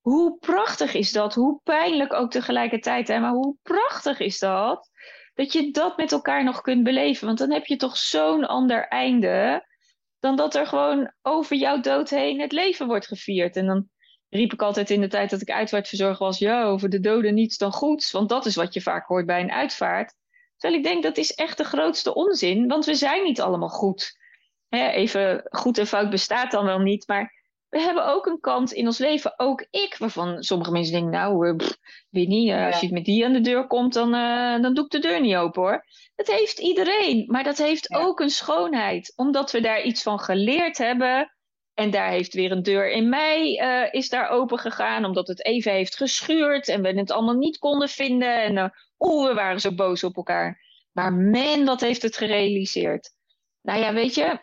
Hoe 0.00 0.38
prachtig 0.38 0.94
is 0.94 1.12
dat? 1.12 1.34
Hoe 1.34 1.60
pijnlijk 1.64 2.12
ook 2.12 2.30
tegelijkertijd. 2.30 3.08
Hè? 3.08 3.18
Maar 3.18 3.32
hoe 3.32 3.56
prachtig 3.62 4.18
is 4.18 4.38
dat? 4.38 4.90
dat 5.36 5.52
je 5.52 5.70
dat 5.70 5.96
met 5.96 6.12
elkaar 6.12 6.44
nog 6.44 6.60
kunt 6.60 6.84
beleven. 6.84 7.26
Want 7.26 7.38
dan 7.38 7.52
heb 7.52 7.66
je 7.66 7.76
toch 7.76 7.96
zo'n 7.96 8.44
ander 8.44 8.88
einde 8.88 9.66
dan 10.18 10.36
dat 10.36 10.54
er 10.54 10.66
gewoon 10.66 11.12
over 11.22 11.56
jouw 11.56 11.80
dood 11.80 12.10
heen 12.10 12.40
het 12.40 12.52
leven 12.52 12.86
wordt 12.86 13.06
gevierd. 13.06 13.56
En 13.56 13.66
dan 13.66 13.88
riep 14.28 14.52
ik 14.52 14.62
altijd 14.62 14.90
in 14.90 15.00
de 15.00 15.08
tijd 15.08 15.30
dat 15.30 15.40
ik 15.40 15.50
uitvaartverzorger 15.50 16.26
was, 16.26 16.38
ja, 16.38 16.64
over 16.64 16.88
de 16.88 17.00
doden 17.00 17.34
niets 17.34 17.56
dan 17.56 17.72
goeds. 17.72 18.10
Want 18.10 18.28
dat 18.28 18.46
is 18.46 18.54
wat 18.54 18.74
je 18.74 18.80
vaak 18.80 19.06
hoort 19.06 19.26
bij 19.26 19.40
een 19.40 19.52
uitvaart. 19.52 20.14
Terwijl 20.56 20.80
ik 20.80 20.86
denk, 20.88 21.02
dat 21.02 21.16
is 21.16 21.34
echt 21.34 21.56
de 21.56 21.64
grootste 21.64 22.14
onzin, 22.14 22.68
want 22.68 22.84
we 22.84 22.94
zijn 22.94 23.22
niet 23.22 23.40
allemaal 23.40 23.68
goed. 23.68 24.18
even 24.68 25.46
goed 25.50 25.78
en 25.78 25.86
fout 25.86 26.10
bestaat 26.10 26.50
dan 26.50 26.64
wel 26.64 26.78
niet, 26.78 27.06
maar 27.06 27.36
we 27.68 27.80
hebben 27.80 28.06
ook 28.06 28.26
een 28.26 28.40
kant 28.40 28.72
in 28.72 28.86
ons 28.86 28.98
leven, 28.98 29.38
ook 29.38 29.66
ik, 29.70 29.96
waarvan 29.98 30.42
sommige 30.42 30.70
mensen 30.70 30.92
denken, 30.92 31.10
nou, 31.10 31.48
uh, 31.48 31.56
pff, 31.56 31.76
weet 32.10 32.28
niet, 32.28 32.48
uh, 32.48 32.66
als 32.66 32.80
je 32.80 32.92
met 32.92 33.04
die 33.04 33.24
aan 33.24 33.32
de 33.32 33.40
deur 33.40 33.66
komt, 33.66 33.92
dan, 33.92 34.14
uh, 34.14 34.62
dan 34.62 34.74
doe 34.74 34.84
ik 34.84 34.90
de 34.90 34.98
deur 34.98 35.20
niet 35.20 35.34
open 35.34 35.62
hoor. 35.62 35.84
Dat 36.14 36.26
heeft 36.26 36.58
iedereen, 36.58 37.24
maar 37.26 37.44
dat 37.44 37.58
heeft 37.58 37.86
ja. 37.88 37.98
ook 37.98 38.20
een 38.20 38.30
schoonheid, 38.30 39.12
omdat 39.16 39.50
we 39.50 39.60
daar 39.60 39.82
iets 39.82 40.02
van 40.02 40.20
geleerd 40.20 40.78
hebben. 40.78 41.30
En 41.74 41.90
daar 41.90 42.10
heeft 42.10 42.34
weer 42.34 42.52
een 42.52 42.62
deur 42.62 42.90
in 42.90 43.08
mij, 43.08 43.52
is 43.90 44.08
daar 44.08 44.28
open 44.28 44.58
gegaan, 44.58 45.04
omdat 45.04 45.28
het 45.28 45.44
even 45.44 45.72
heeft 45.72 45.96
geschuurd 45.96 46.68
en 46.68 46.82
we 46.82 46.88
het 46.88 47.10
allemaal 47.10 47.34
niet 47.34 47.58
konden 47.58 47.88
vinden. 47.88 48.42
En 48.42 48.72
oeh, 48.98 49.28
we 49.28 49.34
waren 49.34 49.60
zo 49.60 49.74
boos 49.74 50.04
op 50.04 50.16
elkaar. 50.16 50.64
Maar 50.92 51.12
man, 51.12 51.64
wat 51.64 51.80
heeft 51.80 52.02
het 52.02 52.16
gerealiseerd. 52.16 53.10
Nou 53.62 53.80
ja, 53.80 53.92
weet 53.92 54.14
je, 54.14 54.40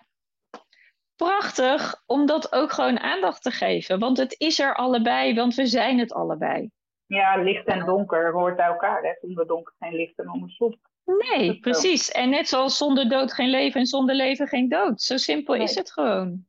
prachtig 1.15 2.03
om 2.05 2.25
dat 2.25 2.53
ook 2.53 2.71
gewoon 2.71 2.99
aandacht 2.99 3.41
te 3.41 3.51
geven. 3.51 3.99
Want 3.99 4.17
het 4.17 4.35
is 4.39 4.59
er 4.59 4.75
allebei, 4.75 5.35
want 5.35 5.55
we 5.55 5.65
zijn 5.65 5.99
het 5.99 6.13
allebei. 6.13 6.69
Ja, 7.05 7.35
licht 7.35 7.65
en 7.65 7.85
donker 7.85 8.31
hoort 8.31 8.55
bij 8.55 8.65
elkaar. 8.65 9.03
Hè? 9.03 9.13
Zonder 9.21 9.47
donker 9.47 9.73
geen 9.79 9.93
licht 9.95 10.17
en 10.17 10.27
andersom. 10.27 10.79
Nee, 11.05 11.59
precies. 11.59 12.11
En 12.11 12.29
net 12.29 12.47
zoals 12.47 12.77
zonder 12.77 13.09
dood 13.09 13.33
geen 13.33 13.49
leven 13.49 13.79
en 13.79 13.85
zonder 13.85 14.15
leven 14.15 14.47
geen 14.47 14.69
dood. 14.69 15.01
Zo 15.01 15.17
simpel 15.17 15.53
nee. 15.53 15.63
is 15.63 15.75
het 15.75 15.91
gewoon. 15.91 16.45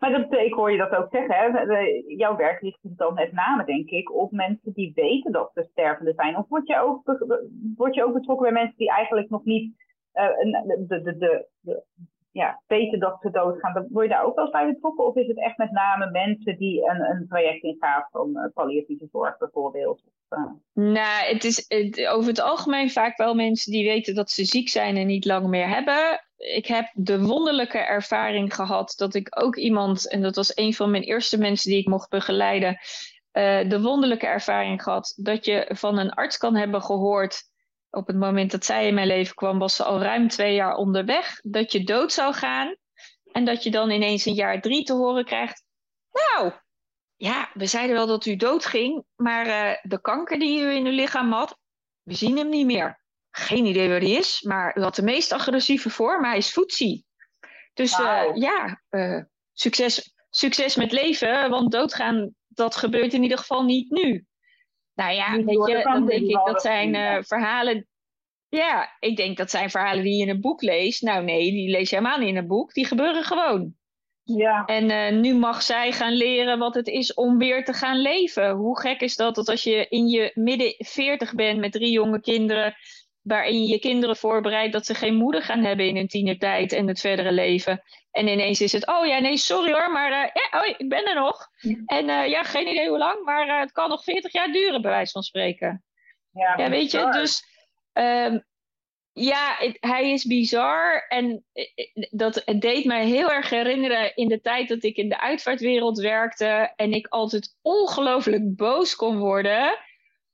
Maar 0.00 0.10
dat, 0.10 0.32
ik 0.40 0.54
hoor 0.54 0.70
je 0.72 0.78
dat 0.78 0.94
ook 0.94 1.08
zeggen. 1.10 1.34
Hè? 1.34 1.78
Jouw 2.06 2.36
werk 2.36 2.60
richt 2.60 2.80
zich 2.80 2.94
dan 2.94 3.14
met 3.14 3.32
name, 3.32 3.64
denk 3.64 3.90
ik, 3.90 4.14
op 4.14 4.30
mensen 4.30 4.72
die 4.72 4.92
weten 4.94 5.32
dat 5.32 5.50
ze 5.54 5.68
stervende 5.70 6.12
zijn. 6.12 6.36
Of 6.36 6.48
word 6.48 6.66
je 6.66 6.78
ook, 6.78 7.02
word 7.76 7.94
je 7.94 8.04
ook 8.04 8.14
betrokken 8.14 8.52
bij 8.52 8.62
mensen 8.62 8.78
die 8.78 8.90
eigenlijk 8.90 9.30
nog 9.30 9.44
niet 9.44 9.74
uh, 10.14 10.28
de, 10.88 11.02
de, 11.02 11.46
de, 11.60 11.84
ja, 12.32 12.62
weten 12.66 12.98
dat 12.98 13.20
ze 13.20 13.30
doodgaan, 13.30 13.86
word 13.90 14.06
je 14.06 14.12
daar 14.12 14.24
ook 14.24 14.34
wel 14.34 14.44
eens 14.44 14.52
bij 14.52 14.72
betrokken? 14.72 15.06
Of 15.06 15.16
is 15.16 15.26
het 15.26 15.38
echt 15.38 15.58
met 15.58 15.70
name 15.70 16.10
mensen 16.10 16.58
die 16.58 16.90
een, 16.90 17.00
een 17.00 17.26
traject 17.28 17.62
ingaan 17.62 18.06
van 18.10 18.30
uh, 18.30 18.44
palliatieve 18.54 19.06
zorg 19.12 19.38
bijvoorbeeld? 19.38 20.02
Nou, 20.72 21.24
het 21.26 21.44
is 21.44 21.64
het, 21.68 22.06
over 22.06 22.28
het 22.28 22.40
algemeen 22.40 22.90
vaak 22.90 23.16
wel 23.16 23.34
mensen 23.34 23.72
die 23.72 23.84
weten 23.84 24.14
dat 24.14 24.30
ze 24.30 24.44
ziek 24.44 24.68
zijn 24.68 24.96
en 24.96 25.06
niet 25.06 25.24
lang 25.24 25.46
meer 25.46 25.68
hebben. 25.68 26.24
Ik 26.36 26.66
heb 26.66 26.90
de 26.92 27.22
wonderlijke 27.22 27.78
ervaring 27.78 28.54
gehad 28.54 28.94
dat 28.96 29.14
ik 29.14 29.42
ook 29.42 29.56
iemand, 29.56 30.08
en 30.08 30.22
dat 30.22 30.36
was 30.36 30.56
een 30.56 30.74
van 30.74 30.90
mijn 30.90 31.02
eerste 31.02 31.38
mensen 31.38 31.70
die 31.70 31.80
ik 31.80 31.88
mocht 31.88 32.08
begeleiden, 32.08 32.78
uh, 33.32 33.68
de 33.68 33.80
wonderlijke 33.80 34.26
ervaring 34.26 34.82
gehad 34.82 35.12
dat 35.16 35.44
je 35.44 35.70
van 35.72 35.98
een 35.98 36.10
arts 36.10 36.36
kan 36.36 36.56
hebben 36.56 36.82
gehoord 36.82 37.42
op 37.94 38.06
het 38.06 38.16
moment 38.16 38.50
dat 38.50 38.64
zij 38.64 38.86
in 38.86 38.94
mijn 38.94 39.06
leven 39.06 39.34
kwam, 39.34 39.58
was 39.58 39.76
ze 39.76 39.84
al 39.84 40.00
ruim 40.00 40.28
twee 40.28 40.54
jaar 40.54 40.76
onderweg. 40.76 41.40
Dat 41.42 41.72
je 41.72 41.84
dood 41.84 42.12
zou 42.12 42.34
gaan. 42.34 42.76
En 43.32 43.44
dat 43.44 43.62
je 43.62 43.70
dan 43.70 43.90
ineens 43.90 44.26
in 44.26 44.34
jaar 44.34 44.60
drie 44.60 44.84
te 44.84 44.92
horen 44.92 45.24
krijgt. 45.24 45.64
Nou, 46.12 46.52
ja, 47.16 47.50
we 47.54 47.66
zeiden 47.66 47.96
wel 47.96 48.06
dat 48.06 48.26
u 48.26 48.36
dood 48.36 48.66
ging. 48.66 49.04
Maar 49.16 49.46
uh, 49.46 49.76
de 49.82 50.00
kanker 50.00 50.38
die 50.38 50.60
u 50.60 50.70
in 50.70 50.86
uw 50.86 50.92
lichaam 50.92 51.32
had, 51.32 51.58
we 52.02 52.14
zien 52.14 52.36
hem 52.36 52.48
niet 52.48 52.66
meer. 52.66 53.02
Geen 53.30 53.66
idee 53.66 53.88
waar 53.88 54.00
die 54.00 54.18
is, 54.18 54.42
maar 54.42 54.78
u 54.78 54.82
had 54.82 54.94
de 54.94 55.02
meest 55.02 55.32
agressieve 55.32 55.90
vorm, 55.90 56.24
hij 56.24 56.36
is 56.36 56.52
voetzie. 56.52 57.06
Dus 57.72 57.98
uh, 57.98 58.22
ja, 58.34 58.82
uh, 58.90 59.22
succes, 59.52 60.14
succes 60.30 60.76
met 60.76 60.92
leven, 60.92 61.50
want 61.50 61.72
doodgaan, 61.72 62.34
dat 62.48 62.76
gebeurt 62.76 63.12
in 63.12 63.22
ieder 63.22 63.38
geval 63.38 63.64
niet 63.64 63.90
nu. 63.90 64.26
Nou 64.94 65.14
ja, 65.14 65.42
weet 65.44 65.66
je, 65.66 65.82
dan 65.82 66.06
denk 66.06 66.28
ik 66.28 66.40
dat 66.44 66.62
zijn 66.62 67.24
verhalen. 67.24 67.88
Ja, 68.48 68.96
ik 69.00 69.16
denk 69.16 69.36
dat 69.36 69.50
zijn 69.50 69.70
verhalen 69.70 70.04
die 70.04 70.16
je 70.16 70.22
in 70.22 70.28
een 70.28 70.40
boek 70.40 70.62
leest. 70.62 71.02
Nou 71.02 71.24
nee, 71.24 71.50
die 71.50 71.70
lees 71.70 71.90
je 71.90 71.96
helemaal 71.96 72.18
niet 72.18 72.28
in 72.28 72.36
een 72.36 72.46
boek. 72.46 72.72
Die 72.72 72.86
gebeuren 72.86 73.24
gewoon. 73.24 73.76
Ja. 74.24 74.64
En 74.64 74.90
uh, 74.90 75.20
nu 75.20 75.34
mag 75.34 75.62
zij 75.62 75.92
gaan 75.92 76.12
leren 76.12 76.58
wat 76.58 76.74
het 76.74 76.86
is 76.86 77.14
om 77.14 77.38
weer 77.38 77.64
te 77.64 77.72
gaan 77.72 78.00
leven. 78.00 78.50
Hoe 78.50 78.80
gek 78.80 79.00
is 79.00 79.16
dat 79.16 79.34
dat 79.34 79.48
als 79.48 79.62
je 79.62 79.86
in 79.88 80.06
je 80.08 80.30
midden 80.34 80.74
40 80.78 81.34
bent 81.34 81.58
met 81.58 81.72
drie 81.72 81.90
jonge 81.90 82.20
kinderen 82.20 82.74
waarin 83.22 83.62
je 83.62 83.68
je 83.68 83.78
kinderen 83.78 84.16
voorbereidt 84.16 84.72
dat 84.72 84.86
ze 84.86 84.94
geen 84.94 85.14
moeder 85.14 85.42
gaan 85.42 85.64
hebben 85.64 85.86
in 85.86 85.96
hun 85.96 86.08
tienertijd 86.08 86.72
en 86.72 86.88
het 86.88 87.00
verdere 87.00 87.32
leven. 87.32 87.82
En 88.10 88.28
ineens 88.28 88.60
is 88.60 88.72
het, 88.72 88.86
oh 88.86 89.06
ja, 89.06 89.18
nee, 89.18 89.36
sorry 89.36 89.72
hoor, 89.72 89.92
maar 89.92 90.10
uh, 90.10 90.30
ja, 90.32 90.60
oh, 90.60 90.66
ik 90.78 90.88
ben 90.88 91.08
er 91.08 91.14
nog. 91.14 91.48
En 91.86 92.08
uh, 92.08 92.28
ja, 92.28 92.42
geen 92.42 92.68
idee 92.68 92.88
hoe 92.88 92.98
lang, 92.98 93.24
maar 93.24 93.60
het 93.60 93.72
kan 93.72 93.88
nog 93.88 94.04
40 94.04 94.32
jaar 94.32 94.52
duren, 94.52 94.82
bij 94.82 94.90
wijze 94.90 95.12
van 95.12 95.22
spreken. 95.22 95.84
Ja, 96.30 96.54
ja 96.56 96.70
weet 96.70 96.90
je, 96.90 97.08
dus 97.10 97.44
um, 97.92 98.44
ja, 99.14 99.54
het, 99.58 99.76
hij 99.80 100.12
is 100.12 100.24
bizar. 100.24 101.06
En 101.08 101.44
dat 102.10 102.42
het 102.44 102.60
deed 102.60 102.84
mij 102.84 103.06
heel 103.06 103.30
erg 103.30 103.50
herinneren 103.50 104.16
in 104.16 104.28
de 104.28 104.40
tijd 104.40 104.68
dat 104.68 104.82
ik 104.82 104.96
in 104.96 105.08
de 105.08 105.20
uitvaartwereld 105.20 105.98
werkte. 105.98 106.72
En 106.76 106.92
ik 106.92 107.06
altijd 107.06 107.56
ongelooflijk 107.62 108.56
boos 108.56 108.96
kon 108.96 109.18
worden 109.18 109.78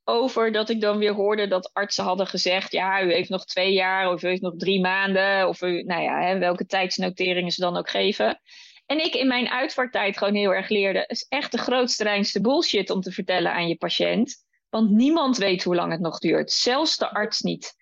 over 0.05 0.53
dat 0.53 0.69
ik 0.69 0.81
dan 0.81 0.99
weer 0.99 1.13
hoorde 1.13 1.49
dat 1.49 1.71
artsen 1.73 2.05
hadden 2.05 2.27
gezegd: 2.27 2.73
ja, 2.73 3.03
u 3.03 3.13
heeft 3.13 3.29
nog 3.29 3.45
twee 3.45 3.73
jaar 3.73 4.13
of 4.13 4.23
u 4.23 4.29
heeft 4.29 4.43
nog 4.43 4.57
drie 4.57 4.81
maanden. 4.81 5.49
Of 5.49 5.63
u, 5.63 5.83
nou 5.83 6.03
ja, 6.03 6.23
hè, 6.23 6.39
welke 6.39 6.67
tijdsnoteringen 6.67 7.51
ze 7.51 7.61
dan 7.61 7.77
ook 7.77 7.91
geven. 7.91 8.41
En 8.87 9.05
ik 9.05 9.15
in 9.15 9.27
mijn 9.27 9.49
uitvaarttijd 9.49 10.19
gewoon 10.19 10.35
heel 10.35 10.55
erg 10.55 10.69
leerde: 10.69 10.99
het 10.99 11.11
is 11.11 11.27
echt 11.29 11.53
de 11.53 11.59
grootste, 11.59 12.03
reinste 12.03 12.41
bullshit 12.41 12.91
om 12.91 13.01
te 13.01 13.13
vertellen 13.13 13.53
aan 13.53 13.69
je 13.69 13.77
patiënt. 13.77 14.37
Want 14.69 14.91
niemand 14.91 15.37
weet 15.37 15.65
hoe 15.65 15.75
lang 15.75 15.93
het 15.93 16.01
nog 16.01 16.19
duurt, 16.19 16.51
zelfs 16.51 16.97
de 16.97 17.11
arts 17.11 17.41
niet. 17.41 17.79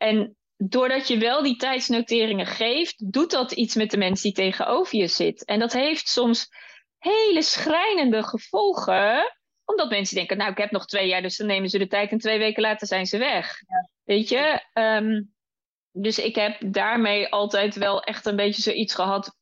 En 0.00 0.36
doordat 0.56 1.08
je 1.08 1.18
wel 1.18 1.42
die 1.42 1.56
tijdsnoteringen 1.56 2.46
geeft, 2.46 3.12
doet 3.12 3.30
dat 3.30 3.52
iets 3.52 3.74
met 3.74 3.90
de 3.90 3.96
mens 3.96 4.22
die 4.22 4.32
tegenover 4.32 4.98
je 4.98 5.06
zit. 5.06 5.44
En 5.44 5.58
dat 5.58 5.72
heeft 5.72 6.08
soms 6.08 6.48
hele 6.98 7.42
schrijnende 7.42 8.22
gevolgen 8.22 9.34
omdat 9.64 9.90
mensen 9.90 10.16
denken, 10.16 10.36
nou, 10.36 10.50
ik 10.50 10.58
heb 10.58 10.70
nog 10.70 10.86
twee 10.86 11.08
jaar, 11.08 11.22
dus 11.22 11.36
dan 11.36 11.46
nemen 11.46 11.68
ze 11.68 11.78
de 11.78 11.86
tijd 11.86 12.10
en 12.10 12.18
twee 12.18 12.38
weken 12.38 12.62
later 12.62 12.86
zijn 12.86 13.06
ze 13.06 13.18
weg. 13.18 13.56
Weet 14.04 14.28
je? 14.28 14.64
Um, 14.72 15.34
dus 15.92 16.18
ik 16.18 16.34
heb 16.34 16.56
daarmee 16.72 17.28
altijd 17.28 17.74
wel 17.74 18.02
echt 18.02 18.26
een 18.26 18.36
beetje 18.36 18.62
zoiets 18.62 18.94
gehad. 18.94 19.36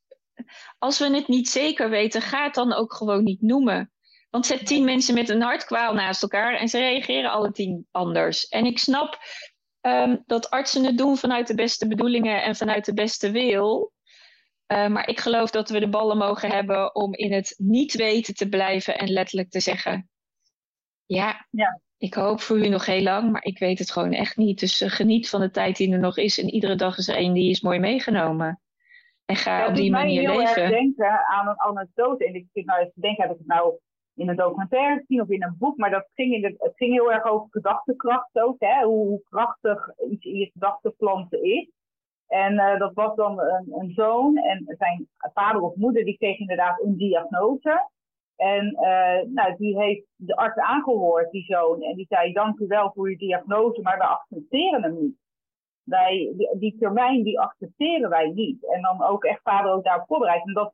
Als 0.77 0.99
we 0.99 1.15
het 1.15 1.27
niet 1.27 1.49
zeker 1.49 1.89
weten, 1.89 2.21
ga 2.21 2.43
het 2.43 2.53
dan 2.53 2.73
ook 2.73 2.93
gewoon 2.93 3.23
niet 3.23 3.41
noemen. 3.41 3.91
Want 4.29 4.45
zet 4.45 4.65
tien 4.65 4.85
mensen 4.85 5.13
met 5.13 5.29
een 5.29 5.41
hartkwaal 5.41 5.93
naast 5.93 6.21
elkaar 6.21 6.55
en 6.55 6.67
ze 6.67 6.77
reageren 6.77 7.31
alle 7.31 7.51
tien 7.51 7.87
anders. 7.91 8.47
En 8.47 8.65
ik 8.65 8.79
snap 8.79 9.17
um, 9.81 10.23
dat 10.25 10.49
artsen 10.49 10.83
het 10.83 10.97
doen 10.97 11.17
vanuit 11.17 11.47
de 11.47 11.55
beste 11.55 11.87
bedoelingen 11.87 12.43
en 12.43 12.55
vanuit 12.55 12.85
de 12.85 12.93
beste 12.93 13.31
wil. 13.31 13.91
Uh, 14.67 14.87
maar 14.87 15.07
ik 15.07 15.19
geloof 15.19 15.49
dat 15.49 15.69
we 15.69 15.79
de 15.79 15.89
ballen 15.89 16.17
mogen 16.17 16.49
hebben 16.49 16.95
om 16.95 17.13
in 17.13 17.33
het 17.33 17.55
niet 17.57 17.93
weten 17.93 18.33
te 18.33 18.49
blijven 18.49 18.97
en 18.97 19.09
letterlijk 19.11 19.49
te 19.49 19.59
zeggen: 19.59 20.09
ja, 21.05 21.47
ja. 21.49 21.81
ik 21.97 22.13
hoop 22.13 22.41
voor 22.41 22.57
u 22.57 22.67
nog 22.67 22.85
heel 22.85 23.01
lang, 23.01 23.31
maar 23.31 23.43
ik 23.43 23.59
weet 23.59 23.79
het 23.79 23.91
gewoon 23.91 24.13
echt 24.13 24.37
niet. 24.37 24.59
Dus 24.59 24.81
uh, 24.81 24.89
geniet 24.89 25.29
van 25.29 25.41
de 25.41 25.51
tijd 25.51 25.77
die 25.77 25.93
er 25.93 25.99
nog 25.99 26.17
is. 26.17 26.39
En 26.39 26.49
iedere 26.49 26.75
dag 26.75 26.97
is 26.97 27.07
er 27.07 27.15
één 27.15 27.33
die 27.33 27.49
is 27.49 27.61
mooi 27.61 27.79
meegenomen. 27.79 28.61
En 29.25 29.35
ga 29.35 29.67
op 29.67 29.75
die 29.75 29.91
manier 29.91 30.21
leven. 30.21 30.41
Ik 30.41 30.55
heel 30.55 30.63
erg 30.63 30.71
denken 30.71 31.25
aan 31.27 31.47
een 31.47 31.59
anekdote. 31.59 32.25
En 32.25 32.33
ik 32.33 32.47
zit 32.53 32.65
nou 32.65 32.79
eens 32.79 32.93
te 32.93 33.01
denken, 33.01 33.23
heb 33.23 33.31
ik 33.31 33.37
het 33.37 33.47
nou 33.47 33.79
in 34.19 34.29
een 34.29 34.35
documentaire 34.35 34.99
gezien 34.99 35.21
of 35.21 35.29
in 35.29 35.43
een 35.43 35.55
boek? 35.57 35.77
Maar 35.77 35.89
dat 35.89 36.09
ging 36.13 36.33
in 36.33 36.43
het 36.43 36.73
ging 36.75 36.93
heel 36.93 37.11
erg 37.11 37.23
over 37.23 37.47
gedachtekracht 37.49 38.39
ook. 38.39 38.55
Hè? 38.59 38.83
Hoe, 38.83 39.07
hoe 39.07 39.21
krachtig 39.23 39.89
iets 40.09 40.25
in 40.25 40.35
je 40.35 40.49
gedachtenplanten 40.51 41.43
is. 41.43 41.69
En 42.27 42.53
uh, 42.53 42.79
dat 42.79 42.93
was 42.93 43.15
dan 43.15 43.39
een, 43.39 43.73
een, 43.73 43.91
zoon 43.91 44.37
en 44.37 44.75
zijn 44.77 45.07
vader 45.19 45.61
of 45.61 45.75
moeder 45.75 46.03
die 46.03 46.17
kreeg 46.17 46.39
inderdaad 46.39 46.81
een 46.81 46.97
diagnose. 46.97 47.89
En 48.35 48.65
uh, 48.65 49.33
nou, 49.33 49.55
die 49.57 49.77
heeft 49.77 50.05
de 50.15 50.35
arts 50.35 50.57
aangehoord, 50.57 51.31
die 51.31 51.43
zoon. 51.43 51.81
En 51.81 51.95
die 51.95 52.05
zei, 52.09 52.33
dank 52.33 52.59
u 52.59 52.67
wel 52.67 52.91
voor 52.93 53.07
uw 53.07 53.17
diagnose, 53.17 53.81
maar 53.81 53.97
we 53.97 54.03
accepteren 54.03 54.83
hem 54.83 54.99
niet. 54.99 55.17
Wij, 55.83 56.33
die, 56.37 56.57
die 56.59 56.77
termijn, 56.79 57.23
die 57.23 57.39
accepteren 57.39 58.09
wij 58.09 58.29
niet. 58.29 58.69
En 58.73 58.81
dan 58.81 59.03
ook 59.03 59.23
echt 59.23 59.41
vader 59.41 59.71
ook 59.71 59.83
daarop 59.83 60.07
voorbereid. 60.07 60.45
En 60.45 60.53
dat, 60.53 60.73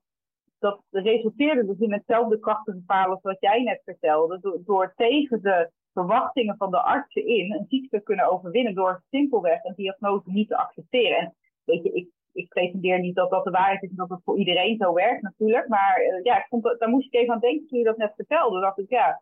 dat 0.66 0.82
resulteerde 0.90 1.66
dus 1.66 1.80
in 1.80 1.94
hetzelfde 1.94 2.40
krachtengevaar 2.40 3.08
als 3.08 3.22
wat 3.22 3.40
jij 3.40 3.64
net 3.64 3.82
vertelde. 3.84 4.62
Door, 4.66 4.94
tegen 4.96 5.42
de 5.42 5.72
verwachtingen 5.94 6.58
van 6.58 6.72
de 6.72 6.82
artsen 6.82 7.28
in 7.28 7.54
een 7.54 7.66
ziekte 7.70 8.00
kunnen 8.00 8.32
overwinnen 8.32 8.76
door 8.76 9.04
simpelweg 9.10 9.64
een 9.64 9.74
diagnose 9.76 10.32
niet 10.32 10.48
te 10.48 10.58
accepteren. 10.58 11.18
En 11.18 11.36
weet 11.64 11.84
je, 11.84 11.92
ik 11.92 12.10
ik 12.36 12.48
pretendeer 12.50 13.00
niet 13.00 13.16
dat 13.16 13.30
dat 13.30 13.44
de 13.44 13.50
waarheid 13.50 13.84
is 13.84 13.90
en 13.90 13.96
dat 13.96 14.10
het 14.10 14.22
voor 14.24 14.38
iedereen 14.38 14.78
zo 14.78 14.94
werkt 14.94 15.22
natuurlijk. 15.22 15.68
Maar 15.68 16.02
uh, 16.02 16.24
ja, 16.24 16.38
ik 16.38 16.46
vond 16.50 16.64
daar 16.80 16.90
moest 16.90 17.08
ik 17.08 17.14
even 17.14 17.34
aan 17.34 17.40
denken 17.40 17.68
toen 17.68 17.80
je 17.80 17.86
dat 17.86 17.98
net 17.98 18.14
vertelde. 18.16 18.60
dacht 18.60 18.80
ik, 18.80 18.90
ja, 18.90 19.22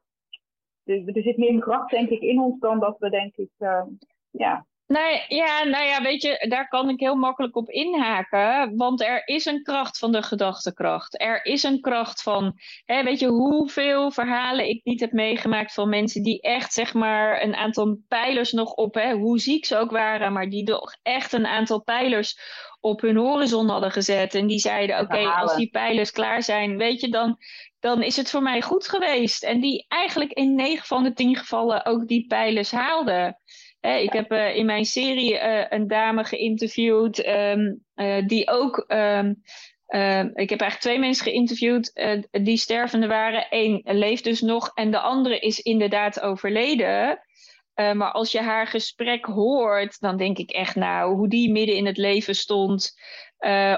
er, 0.84 1.15
er 1.15 1.21
zit 1.21 1.38
meer 1.38 1.60
kracht 1.60 1.89
denk 1.89 2.10
ik 2.10 2.21
in 2.21 2.39
ons 2.39 2.60
dan 2.60 2.79
dat 2.79 2.97
we 2.99 3.10
denk 3.10 3.36
ik, 3.36 3.51
uh, 3.60 3.84
ja, 4.29 4.65
Nee, 4.88 5.26
ja, 5.28 5.63
nou 5.63 5.86
ja, 5.86 6.02
weet 6.02 6.22
je, 6.22 6.46
daar 6.50 6.67
kan 6.67 6.89
ik 6.89 7.00
heel 7.00 7.15
makkelijk 7.15 7.56
op 7.56 7.69
inhaken. 7.69 8.76
Want 8.76 9.02
er 9.02 9.22
is 9.28 9.46
een 9.46 9.63
kracht 9.63 9.98
van 9.98 10.12
de 10.12 10.24
gedachtekracht. 10.24 11.22
Er 11.22 11.46
is 11.46 11.63
een 11.63 11.82
kracht 11.82 12.22
van, 12.22 12.54
hè, 12.86 13.04
weet 13.04 13.19
je, 13.19 13.28
hoeveel 13.28 14.12
verhalen 14.12 14.69
ik 14.69 14.84
niet 14.84 15.00
heb 15.00 15.12
meegemaakt 15.12 15.74
van 15.74 15.89
mensen 15.89 16.24
die 16.24 16.41
echt, 16.41 16.74
zeg 16.74 16.93
maar, 16.93 17.41
een 17.41 17.56
aantal 17.56 17.98
pijlers 18.08 18.52
nog 18.52 18.74
op, 18.74 18.93
hè, 18.93 19.13
hoe 19.13 19.39
ziek 19.39 19.65
ze 19.65 19.78
ook 19.78 19.91
waren, 19.91 20.34
maar 20.34 20.50
die 20.50 20.63
toch 20.63 20.96
echt 21.02 21.34
een 21.34 21.48
aantal 21.48 21.84
pijlers 21.84 22.39
op 22.80 23.02
hun 23.02 23.17
horizon 23.17 23.69
hadden 23.69 23.91
gezet. 23.91 24.36
En 24.36 24.48
die 24.48 24.60
zeiden, 24.60 25.00
oké, 25.00 25.28
als 25.28 25.56
die 25.56 25.69
pijlers 25.69 26.12
klaar 26.12 26.43
zijn, 26.43 26.78
weet 26.78 27.02
je, 27.02 27.10
dan, 27.10 27.38
dan 27.80 28.02
is 28.02 28.15
het 28.15 28.30
voor 28.30 28.41
mij 28.41 28.62
goed 28.62 28.88
geweest. 28.88 29.43
En 29.43 29.60
die 29.60 29.86
eigenlijk 29.88 30.32
in 30.32 30.56
negen 30.56 30.86
van 30.86 31.04
de 31.04 31.13
tien 31.13 31.36
gevallen 31.36 31.86
ook 31.86 32.08
die 32.08 32.28
pijlers 32.28 32.72
haalden 32.72 33.38
ik 33.84 34.13
heb 34.13 34.32
uh, 34.32 34.56
in 34.56 34.65
mijn 34.65 34.86
serie 34.86 35.34
uh, 35.34 35.65
een 35.69 35.88
dame 35.88 36.24
geïnterviewd 36.24 37.28
um, 37.28 37.84
uh, 37.96 38.28
die 38.28 38.50
ook. 38.50 38.86
Um, 38.88 39.41
ik 40.34 40.50
heb 40.50 40.60
eigenlijk 40.62 40.80
twee 40.80 41.00
mensen 41.00 41.26
geïnterviewd 41.26 41.91
die 42.32 42.58
stervende 42.58 43.08
waren. 43.08 43.48
Eén 43.50 43.82
leeft 43.84 44.24
dus 44.24 44.41
nog 44.41 44.72
en 44.74 44.91
de 44.91 45.00
andere 45.00 45.39
is 45.39 45.60
inderdaad 45.60 46.22
overleden. 46.22 47.19
maar 47.76 48.12
als 48.12 48.32
je 48.32 48.41
haar 48.41 48.67
gesprek 48.67 49.26
hoort, 49.26 50.00
dan 50.00 50.17
denk 50.17 50.38
ik 50.38 50.52
echt, 50.52 50.76
nou, 50.76 51.15
hoe 51.15 51.28
die 51.28 51.52
midden 51.52 51.76
in 51.76 51.86
het 51.86 51.98
leven 51.98 52.36
stond. 52.36 52.93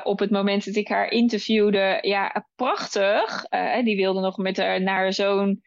op 0.04 0.20
het 0.20 0.32
moment 0.32 0.66
dat 0.66 0.76
ik 0.76 0.88
haar 0.88 1.12
interviewde, 1.12 1.98
ja, 2.02 2.48
prachtig. 2.56 3.46
die 3.84 3.96
wilde 3.96 4.22
nog 4.22 4.38
met 4.38 4.58
haar 4.58 4.82
naar 4.82 4.98
haar 4.98 5.14
zoon 5.14 5.62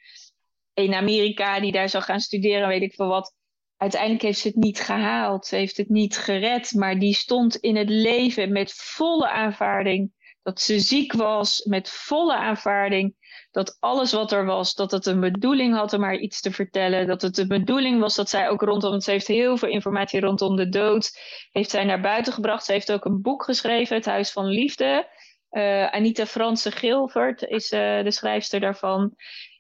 in 0.74 0.94
Amerika, 0.94 1.60
die 1.60 1.72
daar 1.72 1.88
zou 1.88 2.04
gaan 2.04 2.20
studeren, 2.20 2.68
weet 2.68 2.82
ik 2.82 2.94
veel 2.94 3.08
wat 3.08 3.36
uiteindelijk 3.78 4.22
heeft 4.22 4.38
ze 4.38 4.48
het 4.48 4.56
niet 4.56 4.80
gehaald. 4.80 5.46
Ze 5.46 5.56
heeft 5.56 5.76
het 5.76 5.88
niet 5.88 6.16
gered. 6.16 6.72
Maar 6.74 6.98
die 6.98 7.14
stond 7.14 7.56
in 7.56 7.76
het 7.76 7.88
leven 7.88 8.52
met 8.52 8.72
volle 8.72 9.28
aanvaarding. 9.28 10.12
Dat 10.42 10.60
ze 10.60 10.78
ziek 10.78 11.12
was, 11.12 11.64
met 11.64 11.90
volle 11.90 12.36
aanvaarding. 12.36 13.16
Dat 13.50 13.76
alles 13.80 14.12
wat 14.12 14.32
er 14.32 14.44
was, 14.44 14.74
dat 14.74 14.90
het 14.90 15.06
een 15.06 15.20
bedoeling 15.20 15.74
had 15.74 15.92
om 15.92 16.02
haar 16.02 16.18
iets 16.18 16.40
te 16.40 16.50
vertellen. 16.50 17.06
Dat 17.06 17.22
het 17.22 17.34
de 17.34 17.46
bedoeling 17.46 18.00
was 18.00 18.14
dat 18.14 18.30
zij 18.30 18.48
ook 18.48 18.62
rondom, 18.62 18.90
want 18.90 19.04
ze 19.04 19.10
heeft 19.10 19.26
heel 19.26 19.56
veel 19.56 19.68
informatie 19.68 20.20
rondom 20.20 20.56
de 20.56 20.68
dood, 20.68 21.10
heeft 21.50 21.70
zij 21.70 21.84
naar 21.84 22.00
buiten 22.00 22.32
gebracht. 22.32 22.64
Ze 22.64 22.72
heeft 22.72 22.92
ook 22.92 23.04
een 23.04 23.22
boek 23.22 23.44
geschreven, 23.44 23.96
Het 23.96 24.06
Huis 24.06 24.32
van 24.32 24.46
Liefde. 24.46 25.16
Uh, 25.50 25.86
Anita 25.86 26.26
Franse 26.26 26.70
Gilvert 26.70 27.42
is 27.42 27.72
uh, 27.72 28.02
de 28.02 28.10
schrijfster 28.10 28.60
daarvan 28.60 29.14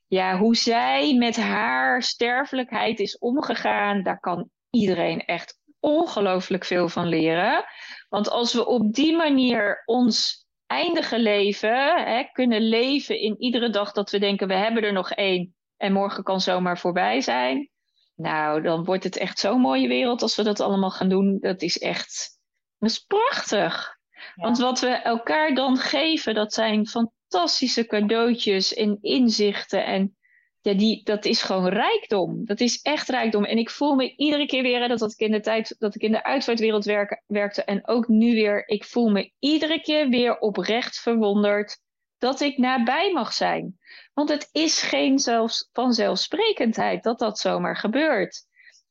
ja, 0.08 0.38
hoe 0.38 0.56
zij 0.56 1.14
met 1.14 1.36
haar 1.36 2.02
sterfelijkheid 2.02 3.00
is 3.00 3.18
omgegaan, 3.18 4.02
daar 4.02 4.20
kan 4.20 4.50
iedereen 4.70 5.24
echt 5.24 5.58
ongelooflijk 5.80 6.64
veel 6.64 6.88
van 6.88 7.06
leren. 7.06 7.64
Want 8.08 8.30
als 8.30 8.54
we 8.54 8.66
op 8.66 8.94
die 8.94 9.16
manier 9.16 9.82
ons 9.84 10.46
eindige 10.66 11.18
leven 11.18 12.04
hè, 12.04 12.24
kunnen 12.32 12.68
leven 12.68 13.20
in 13.20 13.40
iedere 13.40 13.70
dag 13.70 13.92
dat 13.92 14.10
we 14.10 14.18
denken 14.18 14.48
we 14.48 14.54
hebben 14.54 14.82
er 14.82 14.92
nog 14.92 15.10
één 15.10 15.54
en 15.76 15.92
morgen 15.92 16.22
kan 16.22 16.40
zomaar 16.40 16.78
voorbij 16.78 17.20
zijn. 17.20 17.70
Nou, 18.14 18.62
dan 18.62 18.84
wordt 18.84 19.04
het 19.04 19.16
echt 19.16 19.38
zo'n 19.38 19.60
mooie 19.60 19.88
wereld 19.88 20.22
als 20.22 20.36
we 20.36 20.42
dat 20.42 20.60
allemaal 20.60 20.90
gaan 20.90 21.08
doen. 21.08 21.38
Dat 21.40 21.62
is 21.62 21.78
echt, 21.78 22.38
dat 22.78 22.90
is 22.90 22.98
prachtig. 22.98 23.96
Want 24.34 24.58
wat 24.58 24.80
we 24.80 24.88
elkaar 24.88 25.54
dan 25.54 25.76
geven, 25.76 26.34
dat 26.34 26.52
zijn 26.52 26.86
van 26.86 27.12
fantastische 27.28 27.86
cadeautjes 27.86 28.74
en 28.74 28.98
inzichten. 29.00 29.84
En 29.84 30.16
ja, 30.60 30.74
die, 30.74 31.04
dat 31.04 31.24
is 31.24 31.42
gewoon 31.42 31.68
rijkdom. 31.68 32.44
Dat 32.44 32.60
is 32.60 32.80
echt 32.82 33.08
rijkdom. 33.08 33.44
En 33.44 33.58
ik 33.58 33.70
voel 33.70 33.94
me 33.94 34.16
iedere 34.16 34.46
keer 34.46 34.62
weer, 34.62 34.88
dat, 34.88 35.12
ik 35.12 35.18
in 35.18 35.30
de 35.30 35.40
tijd 35.40 35.74
dat 35.78 35.94
ik 35.94 36.02
in 36.02 36.12
de 36.12 36.24
uitvaartwereld 36.24 36.84
werk, 36.84 37.22
werkte 37.26 37.64
en 37.64 37.88
ook 37.88 38.08
nu 38.08 38.34
weer, 38.34 38.68
ik 38.68 38.84
voel 38.84 39.08
me 39.08 39.32
iedere 39.38 39.80
keer 39.80 40.08
weer 40.08 40.38
oprecht 40.38 40.98
verwonderd 40.98 41.80
dat 42.18 42.40
ik 42.40 42.58
nabij 42.58 43.12
mag 43.12 43.32
zijn. 43.32 43.78
Want 44.14 44.28
het 44.28 44.48
is 44.52 44.82
geen 44.82 45.18
zelfs, 45.18 45.68
vanzelfsprekendheid 45.72 47.02
dat 47.02 47.18
dat 47.18 47.38
zomaar 47.38 47.76
gebeurt. 47.76 48.46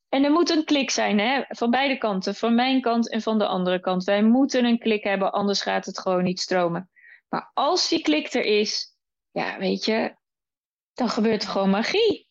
En 0.10 0.24
er 0.24 0.32
moet 0.32 0.50
een 0.50 0.64
klik 0.64 0.90
zijn, 0.90 1.20
hè? 1.20 1.44
van 1.48 1.70
beide 1.70 1.98
kanten, 1.98 2.36
van 2.36 2.56
mijn 2.56 2.82
kant 2.82 3.12
en 3.12 3.22
van 3.22 3.38
de 3.38 3.48
andere 3.48 3.80
kant. 3.80 4.04
Wij 4.04 4.24
moeten 4.24 4.66
een 4.66 4.80
klik 4.80 5.04
hebben, 5.04 5.32
anders 5.32 5.62
gaat 5.62 5.86
het 5.86 6.00
gewoon 6.00 6.24
niet 6.24 6.40
stromen. 6.40 6.90
Maar 7.30 7.52
als 7.54 7.90
die 7.90 8.02
klik 8.02 8.34
er 8.34 8.46
is, 8.46 8.96
ja, 9.32 9.58
weet 9.58 9.86
je, 9.86 10.16
dan 10.94 11.10
gebeurt 11.10 11.44
er 11.44 11.50
gewoon 11.50 11.70
magie. 11.70 12.26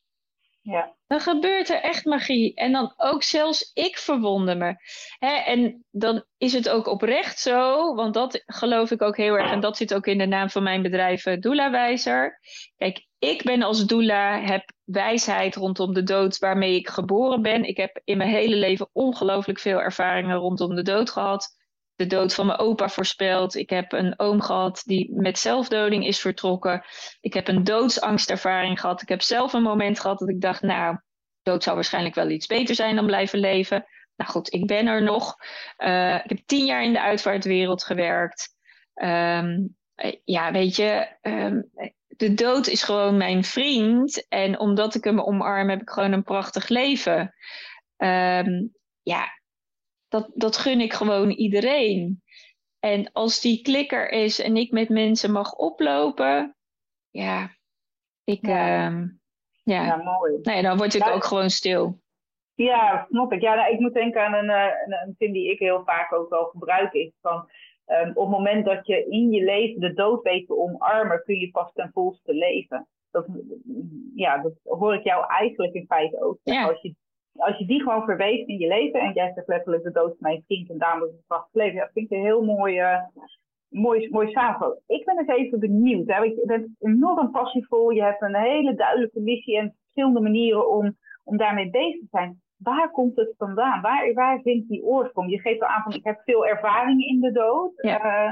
Ja. 0.61 0.95
dan 1.07 1.21
gebeurt 1.21 1.69
er 1.69 1.83
echt 1.83 2.05
magie. 2.05 2.55
En 2.55 2.73
dan 2.73 2.95
ook 2.97 3.23
zelfs 3.23 3.71
ik 3.75 3.99
verwonder 3.99 4.57
me. 4.57 4.77
Hè, 5.19 5.35
en 5.35 5.85
dan 5.91 6.25
is 6.39 6.53
het 6.53 6.69
ook 6.69 6.87
oprecht 6.87 7.39
zo, 7.39 7.95
want 7.95 8.15
dat 8.15 8.43
geloof 8.47 8.91
ik 8.91 9.03
ook 9.03 9.17
heel 9.17 9.39
erg. 9.39 9.51
En 9.51 9.61
dat 9.61 9.77
zit 9.77 9.95
ook 9.95 10.07
in 10.07 10.19
de 10.19 10.27
naam 10.27 10.51
van 10.51 10.63
mijn 10.63 10.83
bedrijf, 10.83 11.27
uh, 11.27 11.41
Doula 11.41 11.71
Wijzer. 11.71 12.41
Kijk, 12.77 13.07
ik 13.19 13.43
ben 13.43 13.63
als 13.63 13.87
doula, 13.87 14.41
heb 14.41 14.73
wijsheid 14.85 15.55
rondom 15.55 15.95
de 15.95 16.03
dood 16.03 16.39
waarmee 16.39 16.75
ik 16.75 16.89
geboren 16.89 17.43
ben. 17.43 17.65
Ik 17.65 17.77
heb 17.77 18.01
in 18.05 18.17
mijn 18.17 18.31
hele 18.31 18.57
leven 18.57 18.89
ongelooflijk 18.93 19.59
veel 19.59 19.81
ervaringen 19.81 20.37
rondom 20.37 20.75
de 20.75 20.83
dood 20.83 21.11
gehad. 21.11 21.56
De 21.97 22.07
dood 22.07 22.35
van 22.35 22.47
mijn 22.47 22.59
opa 22.59 22.89
voorspeld. 22.89 23.55
Ik 23.55 23.71
heb 23.71 23.93
een 23.93 24.19
oom 24.19 24.41
gehad 24.41 24.83
die 24.85 25.15
met 25.15 25.39
zelfdoding 25.39 26.07
is 26.07 26.21
vertrokken. 26.21 26.85
Ik 27.21 27.35
heb 27.35 27.49
een 27.49 27.65
doodsangstervaring 27.65 28.81
gehad. 28.81 29.03
Ik 29.03 29.09
heb 29.09 29.23
zelf 29.23 29.53
een 29.53 29.63
moment 29.63 30.01
gehad 30.01 30.19
dat 30.19 30.29
ik 30.29 30.41
dacht, 30.41 30.63
nou, 30.63 30.99
dood 31.43 31.63
zou 31.63 31.75
waarschijnlijk 31.75 32.15
wel 32.15 32.31
iets 32.31 32.47
beter 32.47 32.75
zijn 32.75 32.97
dan 32.97 33.07
blijven 33.07 33.39
leven. 33.39 33.87
Nou 34.17 34.31
goed, 34.31 34.53
ik 34.53 34.67
ben 34.67 34.87
er 34.87 35.03
nog. 35.03 35.37
Uh, 35.79 36.15
ik 36.15 36.29
heb 36.29 36.39
tien 36.47 36.65
jaar 36.65 36.85
in 36.85 36.93
de 36.93 37.01
uitvaartwereld 37.01 37.85
gewerkt. 37.85 38.49
Um, 38.95 39.77
ja, 40.25 40.53
weet 40.53 40.77
je, 40.77 41.17
um, 41.23 41.71
de 42.07 42.35
dood 42.35 42.67
is 42.67 42.83
gewoon 42.83 43.17
mijn 43.17 43.45
vriend. 43.45 44.27
En 44.29 44.59
omdat 44.59 44.95
ik 44.95 45.05
hem 45.05 45.21
omarm, 45.21 45.69
heb 45.69 45.81
ik 45.81 45.91
gewoon 45.91 46.13
een 46.13 46.23
prachtig 46.23 46.69
leven. 46.69 47.35
Um, 47.97 48.75
ja, 49.03 49.29
dat, 50.21 50.31
dat 50.35 50.57
gun 50.57 50.81
ik 50.81 50.93
gewoon 50.93 51.31
iedereen. 51.31 52.23
En 52.79 53.13
als 53.13 53.41
die 53.41 53.63
klikker 53.63 54.11
is 54.11 54.41
en 54.41 54.57
ik 54.57 54.71
met 54.71 54.89
mensen 54.89 55.33
mag 55.33 55.55
oplopen, 55.55 56.57
ja, 57.11 57.51
ik, 58.25 58.47
ja, 58.47 58.87
um, 58.87 59.21
ja. 59.63 59.85
ja 59.85 59.97
mooi. 59.97 60.39
Nee, 60.43 60.63
dan 60.63 60.77
word 60.77 60.95
ik 60.95 61.05
ja, 61.05 61.13
ook 61.13 61.25
gewoon 61.25 61.51
stil. 61.51 62.01
Ja, 62.55 63.07
snap 63.09 63.33
ik. 63.33 63.41
Ja, 63.41 63.55
nou, 63.55 63.73
ik 63.73 63.81
moet 63.81 63.95
denken 63.95 64.25
aan 64.25 64.35
een, 64.35 64.51
eh, 64.51 64.73
een, 64.85 64.93
een 64.93 65.15
zin 65.19 65.33
die 65.33 65.51
ik 65.51 65.59
heel 65.59 65.83
vaak 65.85 66.13
ook 66.13 66.31
wel 66.31 66.45
gebruik 66.45 66.93
is 66.93 67.13
van 67.21 67.49
Um, 67.87 68.09
op 68.09 68.29
het 68.29 68.39
moment 68.39 68.65
dat 68.65 68.87
je 68.87 69.07
in 69.09 69.31
je 69.31 69.45
leven 69.45 69.81
de 69.81 69.93
dood 69.93 70.23
weet 70.23 70.47
te 70.47 70.57
omarmen, 70.57 71.23
kun 71.25 71.39
je 71.39 71.51
pas 71.51 71.73
ten 71.73 71.91
volste 71.93 72.35
leven. 72.35 72.89
Dat, 73.11 73.27
ja, 74.15 74.43
dat 74.43 74.53
hoor 74.63 74.95
ik 74.95 75.05
jou 75.05 75.27
eigenlijk 75.29 75.75
in 75.75 75.87
feite 75.87 76.23
ook 76.23 76.39
zeggen. 76.43 76.69
Als, 76.69 76.83
je, 76.83 76.95
als 77.37 77.59
je 77.59 77.67
die 77.67 77.83
gewoon 77.83 78.05
verweeft 78.05 78.49
in 78.49 78.59
je 78.59 78.69
leven, 78.69 79.01
en 79.01 79.13
jij 79.13 79.33
zegt 79.35 79.49
letterlijk 79.49 79.83
de 79.83 79.91
dood 79.91 80.09
van 80.09 80.17
mijn 80.19 80.43
vriend 80.47 80.71
en 80.71 80.79
daarom 80.79 81.09
is 81.09 81.13
het 81.13 81.27
prachtig 81.27 81.55
leven, 81.55 81.79
dat 81.79 81.91
vind 81.93 82.11
ik 82.11 82.17
een 82.17 82.25
heel 82.25 82.45
mooi, 82.45 82.81
uh, 82.81 82.99
mooi, 83.69 84.11
mooi. 84.11 84.29
Ik 84.87 85.05
ben 85.05 85.19
eens 85.19 85.29
even 85.29 85.61
benieuwd. 85.61 86.07
Hè? 86.07 86.19
Je 86.19 86.43
bent 86.47 86.69
enorm 86.79 87.31
passievol, 87.31 87.91
je 87.91 88.03
hebt 88.03 88.23
een 88.23 88.37
hele 88.37 88.75
duidelijke 88.75 89.21
missie 89.21 89.57
en 89.59 89.75
verschillende 89.83 90.21
manieren 90.21 90.71
om, 90.71 90.97
om 91.25 91.37
daarmee 91.37 91.71
bezig 91.71 92.01
te 92.01 92.07
zijn 92.11 92.45
waar 92.57 92.91
komt 92.91 93.17
het 93.17 93.35
vandaan? 93.39 93.81
Waar, 93.81 94.13
waar 94.13 94.41
vindt 94.41 94.69
die 94.69 94.85
oorsprong? 94.85 95.31
Je 95.31 95.41
geeft 95.41 95.61
al 95.61 95.69
aan 95.69 95.83
van 95.83 95.93
ik 95.93 96.05
heb 96.05 96.21
veel 96.25 96.47
ervaring 96.47 97.05
in 97.05 97.21
de 97.21 97.33
dood. 97.33 97.73
Uh, 97.77 98.31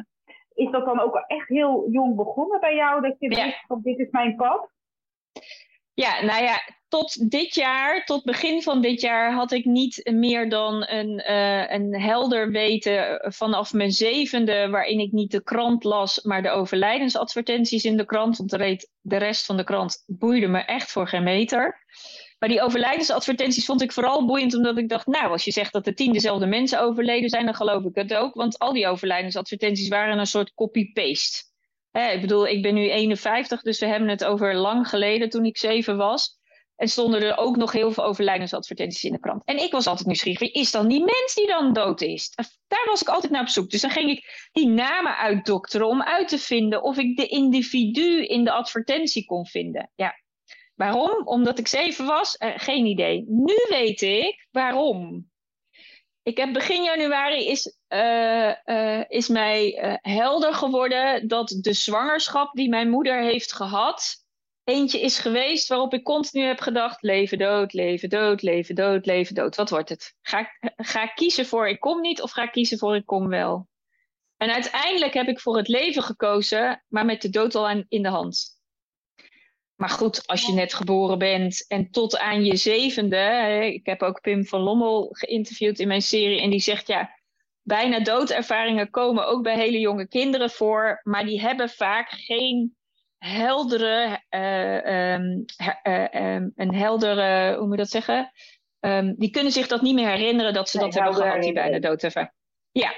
is 0.55 0.71
dat 0.71 0.85
dan 0.85 1.01
ook 1.01 1.25
echt 1.27 1.49
heel 1.49 1.91
jong 1.91 2.17
begonnen 2.17 2.61
bij 2.61 2.75
jou? 2.75 3.01
Dat 3.01 3.17
je 3.19 3.37
ja. 3.37 3.53
van 3.67 3.81
dit 3.83 3.99
is 3.99 4.11
mijn 4.11 4.37
pad? 4.37 4.71
Ja, 5.95 6.25
nou 6.25 6.43
ja, 6.43 6.57
tot 6.95 7.31
dit 7.31 7.55
jaar, 7.55 8.05
tot 8.05 8.25
begin 8.25 8.63
van 8.63 8.81
dit 8.81 9.01
jaar, 9.01 9.33
had 9.33 9.53
ik 9.53 9.65
niet 9.65 10.11
meer 10.13 10.49
dan 10.49 10.87
een, 10.89 11.23
uh, 11.29 11.71
een 11.71 12.01
helder 12.01 12.51
weten 12.51 13.21
vanaf 13.33 13.73
mijn 13.73 13.93
zevende, 13.93 14.69
waarin 14.69 14.99
ik 14.99 15.13
niet 15.13 15.31
de 15.31 15.43
krant 15.43 15.85
las, 15.85 16.23
maar 16.23 16.43
de 16.43 16.51
overlijdensadvertenties 16.51 17.85
in 17.85 17.97
de 17.97 18.05
krant. 18.05 18.37
Want 18.37 18.51
de, 18.51 18.89
de 19.01 19.17
rest 19.17 19.47
van 19.47 19.57
de 19.57 19.65
krant 19.65 20.03
boeide 20.07 20.47
me 20.47 20.59
echt 20.59 20.91
voor 20.91 21.09
geen 21.09 21.23
meter. 21.23 21.85
Maar 22.39 22.49
die 22.49 22.63
overlijdensadvertenties 22.63 23.65
vond 23.65 23.83
ik 23.83 23.93
vooral 23.93 24.27
boeiend 24.27 24.55
omdat 24.55 24.79
ik 24.79 24.89
dacht, 24.89 25.07
nou, 25.07 25.31
als 25.31 25.45
je 25.45 25.53
zegt 25.53 25.73
dat 25.73 25.87
er 25.87 25.95
tien 25.95 26.13
dezelfde 26.13 26.47
mensen 26.47 26.81
overleden 26.81 27.29
zijn, 27.29 27.45
dan 27.45 27.55
geloof 27.55 27.85
ik 27.85 27.95
het 27.95 28.15
ook. 28.15 28.35
Want 28.35 28.59
al 28.59 28.73
die 28.73 28.87
overlijdensadvertenties 28.87 29.89
waren 29.89 30.19
een 30.19 30.27
soort 30.27 30.55
copy-paste. 30.55 31.45
ik 31.93 32.21
bedoel, 32.21 32.47
ik 32.47 32.63
ben 32.63 32.75
nu 32.75 32.91
51, 32.91 33.63
dus 33.63 33.79
we 33.79 33.87
hebben 33.87 34.09
het 34.09 34.25
over 34.25 34.55
lang 34.55 34.89
geleden 34.89 35.29
toen 35.29 35.45
ik 35.45 35.59
zeven 35.59 35.97
was. 35.97 36.43
En 36.85 36.91
stonden 36.91 37.23
er 37.23 37.37
ook 37.37 37.57
nog 37.57 37.73
heel 37.73 37.93
veel 37.93 38.05
overlijdensadvertenties 38.05 39.05
in 39.05 39.13
de 39.13 39.19
krant. 39.19 39.45
En 39.45 39.63
ik 39.63 39.73
was 39.73 39.87
altijd 39.87 40.07
nieuwsgierig, 40.07 40.53
is 40.53 40.71
dan 40.71 40.89
die 40.89 41.05
mens 41.05 41.35
die 41.35 41.47
dan 41.47 41.73
dood 41.73 42.01
is? 42.01 42.33
Daar 42.67 42.87
was 42.87 43.01
ik 43.01 43.09
altijd 43.09 43.33
naar 43.33 43.41
op 43.41 43.49
zoek. 43.49 43.71
Dus 43.71 43.81
dan 43.81 43.91
ging 43.91 44.11
ik 44.11 44.49
die 44.53 44.69
namen 44.69 45.17
uitdokteren 45.17 45.87
om 45.87 46.03
uit 46.03 46.29
te 46.29 46.39
vinden 46.39 46.83
of 46.83 46.99
ik 46.99 47.17
de 47.17 47.27
individu 47.27 48.25
in 48.27 48.45
de 48.45 48.51
advertentie 48.51 49.25
kon 49.25 49.47
vinden. 49.47 49.91
Ja, 49.95 50.15
Waarom? 50.75 51.27
Omdat 51.27 51.59
ik 51.59 51.69
zeven 51.69 52.07
was? 52.07 52.37
Uh, 52.39 52.53
geen 52.57 52.87
idee. 52.87 53.25
Nu 53.29 53.57
weet 53.69 54.01
ik 54.01 54.49
waarom. 54.51 55.31
Ik 56.23 56.37
heb 56.37 56.53
begin 56.53 56.83
januari 56.83 57.47
is, 57.47 57.77
uh, 57.89 58.53
uh, 58.65 59.05
is 59.09 59.29
mij 59.29 59.79
helder 60.01 60.55
geworden 60.55 61.29
dat 61.29 61.59
de 61.61 61.73
zwangerschap 61.73 62.55
die 62.55 62.69
mijn 62.69 62.91
moeder 62.91 63.23
heeft 63.23 63.53
gehad, 63.53 64.24
eentje 64.65 65.01
is 65.01 65.19
geweest 65.19 65.69
waarop 65.69 65.95
ik 65.95 66.03
continu 66.03 66.45
heb 66.45 66.61
gedacht: 66.61 67.03
leven 67.03 67.39
dood, 67.39 67.73
leven 67.73 68.09
dood, 68.09 68.43
leven 68.43 68.75
dood, 68.75 69.07
leven 69.07 69.35
dood. 69.35 69.57
Wat 69.57 69.71
wordt 69.71 69.89
het? 69.89 70.15
Ga 70.21 70.51
ga 70.77 71.03
ik 71.03 71.13
kiezen 71.15 71.47
voor 71.47 71.69
ik 71.69 71.81
kom 71.81 72.01
niet 72.01 72.23
of 72.23 72.31
ga 72.31 72.43
ik 72.43 72.53
kiezen 72.53 72.79
voor 72.79 72.97
ik 72.97 73.07
kom 73.07 73.29
wel? 73.29 73.69
En 74.37 74.53
uiteindelijk 74.53 75.15
heb 75.15 75.29
ik 75.29 75.41
voor 75.41 75.57
het 75.57 75.69
leven 75.69 76.03
gekozen, 76.03 76.85
maar 76.89 77.05
met 77.05 77.23
de 77.23 77.31
dood 77.31 77.55
al 77.55 77.85
in 77.89 78.03
de 78.03 78.09
hand. 78.09 78.55
Maar 79.75 79.89
goed, 79.89 80.27
als 80.27 80.47
je 80.47 80.53
net 80.53 80.75
geboren 80.75 81.19
bent 81.19 81.67
en 81.69 81.91
tot 81.91 82.19
aan 82.19 82.45
je 82.45 82.57
zevende. 82.57 83.17
Ik 83.73 83.87
heb 83.87 84.03
ook 84.03 84.21
Pim 84.21 84.45
van 84.45 84.61
Lommel 84.61 85.09
geïnterviewd 85.11 85.79
in 85.79 85.89
mijn 85.89 86.03
serie. 86.03 86.41
En 86.41 86.51
die 86.51 86.61
zegt 86.61 86.87
ja, 86.87 87.19
bijna 87.63 88.01
doodervaringen 88.01 88.91
komen 88.91 89.27
ook 89.27 89.43
bij 89.43 89.57
hele 89.57 89.79
jonge 89.79 90.09
kinderen 90.09 90.51
voor. 90.51 91.01
Maar 91.03 91.25
die 91.25 91.41
hebben 91.41 91.69
vaak 91.69 92.11
geen 92.11 92.77
heldere, 93.25 94.23
uh, 94.31 95.15
um, 95.15 95.45
uh, 95.83 96.35
um, 96.35 96.53
een 96.57 96.75
heldere, 96.75 97.55
hoe 97.57 97.67
moet 97.67 97.77
je 97.77 97.83
dat 97.83 97.91
zeggen? 97.91 98.33
Um, 98.81 99.15
die 99.19 99.31
kunnen 99.31 99.53
zich 99.53 99.67
dat 99.67 99.83
niet 99.83 99.95
meer 99.95 100.09
herinneren 100.09 100.53
dat 100.53 100.69
ze 100.69 100.77
nee, 100.77 100.87
dat 100.87 100.95
hebben 100.95 101.15
gehad, 101.23 101.43
die 101.43 101.53
bijna 101.53 101.79
doodervaring. 101.79 102.33
Ja, 102.71 102.93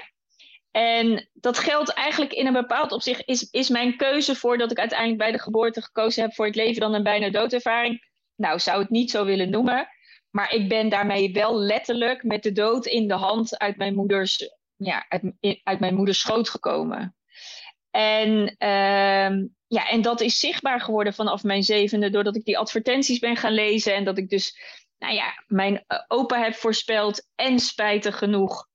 en 0.71 1.29
dat 1.33 1.57
geldt 1.57 1.93
eigenlijk 1.93 2.33
in 2.33 2.47
een 2.47 2.53
bepaald 2.53 2.91
opzicht, 2.91 3.21
is, 3.25 3.49
is 3.49 3.69
mijn 3.69 3.97
keuze 3.97 4.35
voor 4.35 4.57
dat 4.57 4.71
ik 4.71 4.79
uiteindelijk 4.79 5.19
bij 5.19 5.31
de 5.31 5.39
geboorte 5.39 5.81
gekozen 5.81 6.23
heb 6.23 6.33
voor 6.33 6.45
het 6.45 6.55
leven 6.55 6.81
dan 6.81 6.93
een 6.93 7.03
bijna 7.03 7.29
doodervaring. 7.29 8.09
Nou, 8.35 8.59
zou 8.59 8.81
het 8.81 8.89
niet 8.89 9.11
zo 9.11 9.25
willen 9.25 9.49
noemen. 9.49 9.87
Maar 10.29 10.53
ik 10.53 10.69
ben 10.69 10.89
daarmee 10.89 11.33
wel 11.33 11.59
letterlijk 11.59 12.23
met 12.23 12.43
de 12.43 12.51
dood 12.51 12.85
in 12.85 13.07
de 13.07 13.13
hand 13.13 13.57
uit 13.57 13.77
mijn 13.77 13.95
moeders, 13.95 14.49
ja, 14.75 15.05
uit, 15.09 15.33
uit 15.63 15.79
mijn 15.79 15.95
moeders 15.95 16.19
schoot 16.19 16.49
gekomen. 16.49 17.15
En, 17.91 18.55
ja, 19.67 19.89
en 19.89 20.01
dat 20.01 20.21
is 20.21 20.39
zichtbaar 20.39 20.81
geworden 20.81 21.13
vanaf 21.13 21.43
mijn 21.43 21.63
zevende, 21.63 22.09
doordat 22.09 22.35
ik 22.35 22.45
die 22.45 22.57
advertenties 22.57 23.19
ben 23.19 23.35
gaan 23.35 23.53
lezen. 23.53 23.95
En 23.95 24.03
dat 24.03 24.17
ik 24.17 24.29
dus, 24.29 24.57
nou 24.97 25.13
ja, 25.13 25.43
mijn 25.47 25.83
eh, 25.87 25.99
opa 26.07 26.43
heb 26.43 26.53
voorspeld 26.53 27.27
en 27.35 27.59
spijtig 27.59 28.17
genoeg 28.17 28.67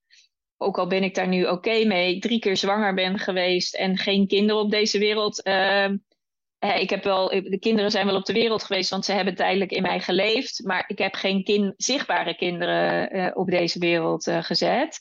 ook 0.63 0.79
al 0.79 0.87
ben 0.87 1.03
ik 1.03 1.15
daar 1.15 1.29
nu 1.29 1.47
oké 1.47 1.85
mee, 1.85 2.19
drie 2.19 2.39
keer 2.39 2.57
zwanger 2.57 2.95
ben 2.95 3.19
geweest 3.19 3.75
en 3.75 3.99
geen 3.99 4.27
kinderen 4.27 4.63
op 4.63 4.71
deze 4.71 4.99
wereld. 4.99 5.47
Uh, 5.47 5.89
ik 6.59 6.91
heb 6.91 7.05
wel, 7.05 7.29
de 7.29 7.59
kinderen 7.59 7.91
zijn 7.91 8.07
wel 8.07 8.17
op 8.17 8.25
de 8.25 8.33
wereld 8.33 8.65
geweest, 8.65 8.91
want 8.91 9.05
ze 9.05 9.13
hebben 9.13 9.35
tijdelijk 9.35 9.71
in 9.71 9.83
mij 9.83 10.01
geleefd. 10.01 10.61
Maar 10.65 10.85
ik 10.87 10.99
heb 10.99 11.15
geen 11.15 11.75
zichtbare 11.77 12.37
kinderen 12.37 13.17
uh, 13.17 13.31
op 13.35 13.51
deze 13.51 13.79
wereld 13.79 14.27
uh, 14.27 14.43
gezet. 14.43 15.01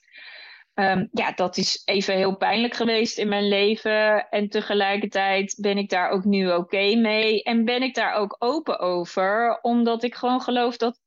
Um, 0.73 1.10
ja, 1.12 1.31
dat 1.31 1.57
is 1.57 1.81
even 1.86 2.15
heel 2.15 2.36
pijnlijk 2.38 2.73
geweest 2.73 3.17
in 3.17 3.27
mijn 3.27 3.47
leven. 3.47 4.29
En 4.29 4.49
tegelijkertijd 4.49 5.57
ben 5.62 5.77
ik 5.77 5.89
daar 5.89 6.10
ook 6.10 6.23
nu 6.23 6.51
oké 6.51 6.95
mee. 6.95 7.43
En 7.43 7.65
ben 7.65 7.81
ik 7.81 7.95
daar 7.95 8.13
ook 8.13 8.36
open 8.39 8.79
over, 8.79 9.60
omdat 9.62 10.03
ik 10.03 10.15
gewoon 10.15 10.41
geloof 10.41 10.77
dat. 10.77 10.99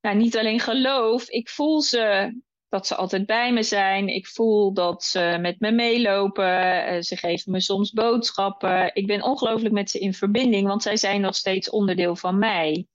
Nou, 0.00 0.16
niet 0.16 0.36
alleen 0.36 0.60
geloof, 0.60 1.28
ik 1.28 1.48
voel 1.48 1.82
ze 1.82 2.34
dat 2.68 2.86
ze 2.86 2.94
altijd 2.94 3.26
bij 3.26 3.52
me 3.52 3.62
zijn. 3.62 4.08
Ik 4.08 4.26
voel 4.26 4.72
dat 4.72 5.04
ze 5.04 5.36
met 5.40 5.60
me 5.60 5.70
meelopen. 5.70 6.84
Eh, 6.84 7.00
ze 7.00 7.16
geven 7.16 7.52
me 7.52 7.60
soms 7.60 7.92
boodschappen. 7.92 8.94
Ik 8.94 9.06
ben 9.06 9.22
ongelooflijk 9.22 9.74
met 9.74 9.90
ze 9.90 9.98
in 9.98 10.14
verbinding, 10.14 10.66
want 10.66 10.82
zij 10.82 10.96
zijn 10.96 11.20
nog 11.20 11.34
steeds 11.34 11.70
onderdeel 11.70 12.16
van 12.16 12.38
mij. 12.38 12.86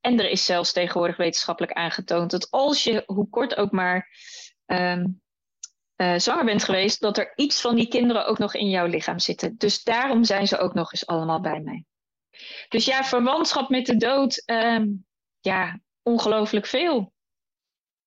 En 0.00 0.18
er 0.18 0.30
is 0.30 0.44
zelfs 0.44 0.72
tegenwoordig 0.72 1.16
wetenschappelijk 1.16 1.72
aangetoond 1.72 2.30
dat 2.30 2.50
als 2.50 2.84
je, 2.84 3.02
hoe 3.06 3.28
kort 3.28 3.56
ook 3.56 3.70
maar, 3.70 4.08
um, 4.66 5.22
uh, 5.96 6.14
zwanger 6.16 6.44
bent 6.44 6.64
geweest, 6.64 7.00
dat 7.00 7.18
er 7.18 7.32
iets 7.34 7.60
van 7.60 7.74
die 7.74 7.88
kinderen 7.88 8.26
ook 8.26 8.38
nog 8.38 8.54
in 8.54 8.68
jouw 8.68 8.86
lichaam 8.86 9.18
zitten. 9.18 9.56
Dus 9.56 9.82
daarom 9.82 10.24
zijn 10.24 10.46
ze 10.46 10.58
ook 10.58 10.74
nog 10.74 10.92
eens 10.92 11.06
allemaal 11.06 11.40
bij 11.40 11.60
mij. 11.60 11.84
Dus 12.68 12.84
ja, 12.84 13.04
verwantschap 13.04 13.68
met 13.68 13.86
de 13.86 13.96
dood, 13.96 14.42
um, 14.46 15.06
ja, 15.40 15.78
ongelooflijk 16.02 16.66
veel. 16.66 17.12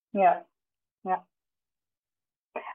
Ja, 0.10 0.46
ja. 1.02 1.28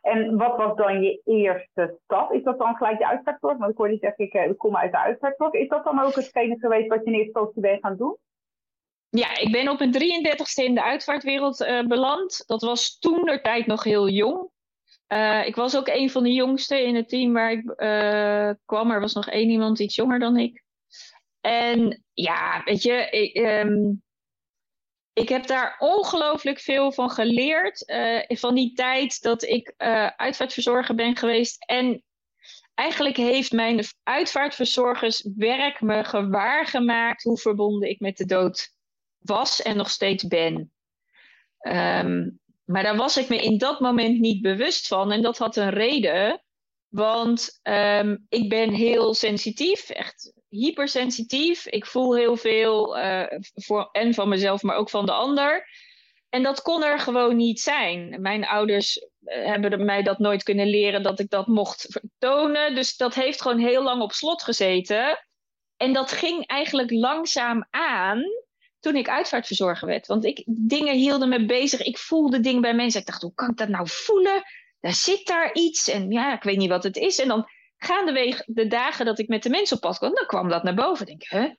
En 0.00 0.36
wat 0.36 0.56
was 0.56 0.76
dan 0.76 1.02
je 1.02 1.20
eerste 1.24 1.98
stap? 2.04 2.32
Is 2.32 2.42
dat 2.42 2.58
dan 2.58 2.76
gelijk 2.76 2.98
de 2.98 3.06
uitvaartkorf? 3.06 3.58
Want 3.58 3.70
ik 3.70 3.76
hoorde 3.76 3.92
je 3.92 3.98
zeggen, 3.98 4.24
ik, 4.24 4.32
eh, 4.32 4.50
ik 4.50 4.58
kom 4.58 4.76
uit 4.76 4.92
de 4.92 4.98
uitvaartkorf. 4.98 5.52
Is 5.52 5.68
dat 5.68 5.84
dan 5.84 6.00
ook 6.00 6.14
hetgene 6.14 6.58
geweest 6.58 6.88
wat 6.88 6.98
je 6.98 7.04
in 7.04 7.12
eerste 7.12 7.26
instantie 7.26 7.62
bent 7.62 7.80
gaan 7.80 7.96
doen? 7.96 8.18
ja, 9.12 9.38
ik 9.38 9.52
ben 9.52 9.68
op 9.68 9.78
mijn 9.78 9.92
33ste 9.92 10.64
in 10.64 10.74
de 10.74 10.82
uitvaartwereld 10.82 11.60
uh, 11.60 11.86
beland. 11.86 12.42
Dat 12.46 12.62
was 12.62 12.98
toen 12.98 13.24
de 13.24 13.40
tijd 13.40 13.66
nog 13.66 13.84
heel 13.84 14.08
jong. 14.08 14.50
Uh, 15.12 15.46
ik 15.46 15.54
was 15.54 15.76
ook 15.76 15.88
een 15.88 16.10
van 16.10 16.22
de 16.22 16.32
jongsten 16.32 16.84
in 16.84 16.94
het 16.94 17.08
team 17.08 17.32
waar 17.32 17.52
ik 17.52 17.72
uh, 17.76 18.50
kwam. 18.64 18.90
Er 18.90 19.00
was 19.00 19.12
nog 19.12 19.28
één 19.28 19.50
iemand 19.50 19.78
iets 19.78 19.94
jonger 19.94 20.18
dan 20.18 20.36
ik. 20.36 20.64
En 21.40 22.04
ja, 22.12 22.62
weet 22.64 22.82
je, 22.82 23.08
ik, 23.10 23.36
um, 23.36 24.02
ik 25.12 25.28
heb 25.28 25.46
daar 25.46 25.76
ongelooflijk 25.78 26.60
veel 26.60 26.92
van 26.92 27.10
geleerd. 27.10 27.84
van 28.28 28.54
die 28.54 28.72
tijd 28.72 29.22
dat 29.22 29.42
ik 29.42 29.74
uitvaartverzorger 30.16 30.94
ben 30.94 31.16
geweest. 31.16 31.64
En 31.64 32.02
eigenlijk 32.74 33.16
heeft 33.16 33.52
mijn 33.52 33.84
uitvaartverzorgerswerk 34.02 35.80
me 35.80 36.04
gewaargemaakt 36.04 37.22
hoe 37.22 37.38
verbonden 37.38 37.88
ik 37.88 38.00
met 38.00 38.16
de 38.16 38.24
dood 38.24 38.74
was 39.18 39.62
en 39.62 39.76
nog 39.76 39.90
steeds 39.90 40.26
ben. 40.26 40.72
Um, 41.68 42.40
maar 42.72 42.82
daar 42.82 42.96
was 42.96 43.16
ik 43.16 43.28
me 43.28 43.42
in 43.42 43.58
dat 43.58 43.80
moment 43.80 44.18
niet 44.18 44.42
bewust 44.42 44.86
van. 44.86 45.12
En 45.12 45.22
dat 45.22 45.38
had 45.38 45.56
een 45.56 45.70
reden. 45.70 46.42
Want 46.88 47.60
um, 47.62 48.26
ik 48.28 48.48
ben 48.48 48.72
heel 48.72 49.14
sensitief, 49.14 49.90
echt 49.90 50.32
hypersensitief. 50.48 51.66
Ik 51.66 51.86
voel 51.86 52.16
heel 52.16 52.36
veel, 52.36 52.98
uh, 52.98 53.24
voor, 53.54 53.88
en 53.92 54.14
van 54.14 54.28
mezelf, 54.28 54.62
maar 54.62 54.76
ook 54.76 54.90
van 54.90 55.06
de 55.06 55.12
ander. 55.12 55.68
En 56.28 56.42
dat 56.42 56.62
kon 56.62 56.84
er 56.84 56.98
gewoon 56.98 57.36
niet 57.36 57.60
zijn. 57.60 58.20
Mijn 58.20 58.46
ouders 58.46 58.98
uh, 58.98 59.46
hebben 59.46 59.84
mij 59.84 60.02
dat 60.02 60.18
nooit 60.18 60.42
kunnen 60.42 60.66
leren 60.66 61.02
dat 61.02 61.18
ik 61.18 61.30
dat 61.30 61.46
mocht 61.46 61.86
vertonen. 61.90 62.74
Dus 62.74 62.96
dat 62.96 63.14
heeft 63.14 63.42
gewoon 63.42 63.58
heel 63.58 63.82
lang 63.82 64.02
op 64.02 64.12
slot 64.12 64.42
gezeten. 64.42 65.26
En 65.76 65.92
dat 65.92 66.12
ging 66.12 66.46
eigenlijk 66.46 66.90
langzaam 66.90 67.66
aan 67.70 68.24
toen 68.82 68.96
ik 68.96 69.08
uitvaartverzorger 69.08 69.88
werd. 69.88 70.06
Want 70.06 70.24
ik, 70.24 70.42
dingen 70.46 70.94
hielden 70.94 71.28
me 71.28 71.46
bezig. 71.46 71.80
Ik 71.80 71.98
voelde 71.98 72.40
dingen 72.40 72.60
bij 72.60 72.74
mensen. 72.74 73.00
Ik 73.00 73.06
dacht, 73.06 73.22
hoe 73.22 73.34
kan 73.34 73.50
ik 73.50 73.56
dat 73.56 73.68
nou 73.68 73.88
voelen? 73.88 74.42
Daar 74.80 74.94
zit 74.94 75.26
daar 75.26 75.52
iets. 75.52 75.88
En 75.88 76.10
ja, 76.10 76.34
ik 76.34 76.42
weet 76.42 76.56
niet 76.56 76.68
wat 76.68 76.82
het 76.82 76.96
is. 76.96 77.18
En 77.18 77.28
dan 77.28 77.48
gaandeweg 77.76 78.42
de 78.46 78.66
dagen 78.66 79.04
dat 79.04 79.18
ik 79.18 79.28
met 79.28 79.42
de 79.42 79.50
mensen 79.50 79.76
op 79.76 79.82
pad 79.82 79.98
kwam, 79.98 80.14
dan 80.14 80.26
kwam 80.26 80.48
dat 80.48 80.62
naar 80.62 80.74
boven. 80.74 81.06
Ik 81.06 81.18
denk, 81.18 81.44
huh? 81.44 81.54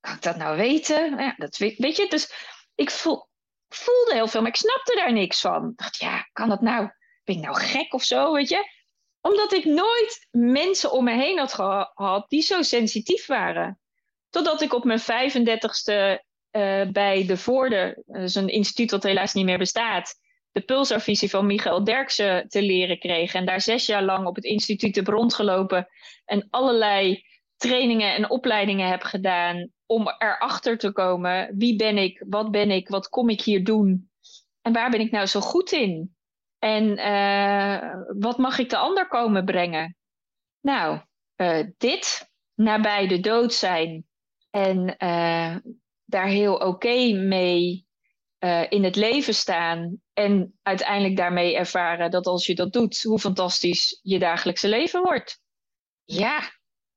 Kan 0.00 0.14
ik 0.14 0.22
dat 0.22 0.36
nou 0.36 0.56
weten? 0.56 1.18
Ja, 1.18 1.34
dat 1.36 1.56
weet, 1.56 1.78
weet 1.78 1.96
je. 1.96 2.08
Dus 2.08 2.32
ik 2.74 2.90
voel, 2.90 3.28
voelde 3.68 4.12
heel 4.12 4.28
veel, 4.28 4.40
maar 4.40 4.50
ik 4.50 4.56
snapte 4.56 4.94
daar 4.94 5.12
niks 5.12 5.40
van. 5.40 5.70
Ik 5.70 5.76
dacht, 5.76 5.96
ja, 5.96 6.28
kan 6.32 6.48
dat 6.48 6.60
nou? 6.60 6.90
Ben 7.24 7.36
ik 7.36 7.42
nou 7.42 7.56
gek 7.56 7.94
of 7.94 8.04
zo, 8.04 8.32
weet 8.32 8.48
je? 8.48 8.72
Omdat 9.20 9.52
ik 9.52 9.64
nooit 9.64 10.26
mensen 10.30 10.92
om 10.92 11.04
me 11.04 11.12
heen 11.12 11.38
had 11.38 11.54
gehad 11.54 12.28
die 12.28 12.42
zo 12.42 12.62
sensitief 12.62 13.26
waren. 13.26 13.80
Totdat 14.30 14.60
ik 14.60 14.72
op 14.72 14.84
mijn 14.84 15.00
35ste 15.00 16.24
uh, 16.56 16.90
bij 16.92 17.26
de 17.26 17.36
Voorde, 17.36 18.02
is 18.06 18.34
een 18.34 18.48
instituut 18.48 18.90
dat 18.90 19.02
helaas 19.02 19.34
niet 19.34 19.44
meer 19.44 19.58
bestaat, 19.58 20.14
de 20.52 20.60
pulsarvisie 20.60 21.30
van 21.30 21.46
Michael 21.46 21.84
Derksen 21.84 22.48
te 22.48 22.62
leren 22.62 22.98
kreeg. 22.98 23.34
En 23.34 23.46
daar 23.46 23.60
zes 23.60 23.86
jaar 23.86 24.02
lang 24.02 24.26
op 24.26 24.34
het 24.34 24.44
instituut 24.44 24.96
heb 24.96 25.06
rondgelopen 25.06 25.88
en 26.24 26.46
allerlei 26.50 27.24
trainingen 27.56 28.14
en 28.14 28.30
opleidingen 28.30 28.88
heb 28.88 29.02
gedaan 29.02 29.70
om 29.86 30.08
erachter 30.18 30.78
te 30.78 30.92
komen 30.92 31.54
wie 31.56 31.76
ben 31.76 31.98
ik, 31.98 32.24
wat 32.28 32.50
ben 32.50 32.70
ik, 32.70 32.88
wat 32.88 33.08
kom 33.08 33.28
ik 33.28 33.40
hier 33.40 33.64
doen 33.64 34.10
en 34.62 34.72
waar 34.72 34.90
ben 34.90 35.00
ik 35.00 35.10
nou 35.10 35.26
zo 35.26 35.40
goed 35.40 35.72
in? 35.72 36.16
En 36.58 36.98
uh, 36.98 37.94
wat 38.18 38.38
mag 38.38 38.58
ik 38.58 38.70
de 38.70 38.76
ander 38.76 39.08
komen 39.08 39.44
brengen? 39.44 39.96
Nou, 40.60 41.00
uh, 41.36 41.66
dit, 41.78 42.30
nabij 42.54 43.06
de 43.06 43.20
dood 43.20 43.52
zijn 43.52 44.06
en 44.50 44.96
daar 46.14 46.26
heel 46.26 46.56
oké 46.56 47.12
mee 47.12 47.86
uh, 48.44 48.64
in 48.68 48.84
het 48.84 48.96
leven 48.96 49.34
staan. 49.34 50.00
En 50.12 50.58
uiteindelijk 50.62 51.16
daarmee 51.16 51.56
ervaren 51.56 52.10
dat 52.10 52.26
als 52.26 52.46
je 52.46 52.54
dat 52.54 52.72
doet, 52.72 53.02
hoe 53.02 53.18
fantastisch 53.18 54.00
je 54.02 54.18
dagelijkse 54.18 54.68
leven 54.68 55.02
wordt. 55.02 55.40
Ja, 56.04 56.38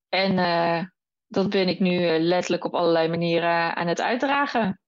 en 0.09 0.31
uh, 0.33 0.83
dat 1.27 1.49
ben 1.49 1.67
ik 1.67 1.79
nu 1.79 1.93
uh, 1.93 2.19
letterlijk 2.19 2.65
op 2.65 2.73
allerlei 2.73 3.07
manieren 3.09 3.75
aan 3.75 3.87
het 3.87 4.01
uitdragen. 4.01 4.79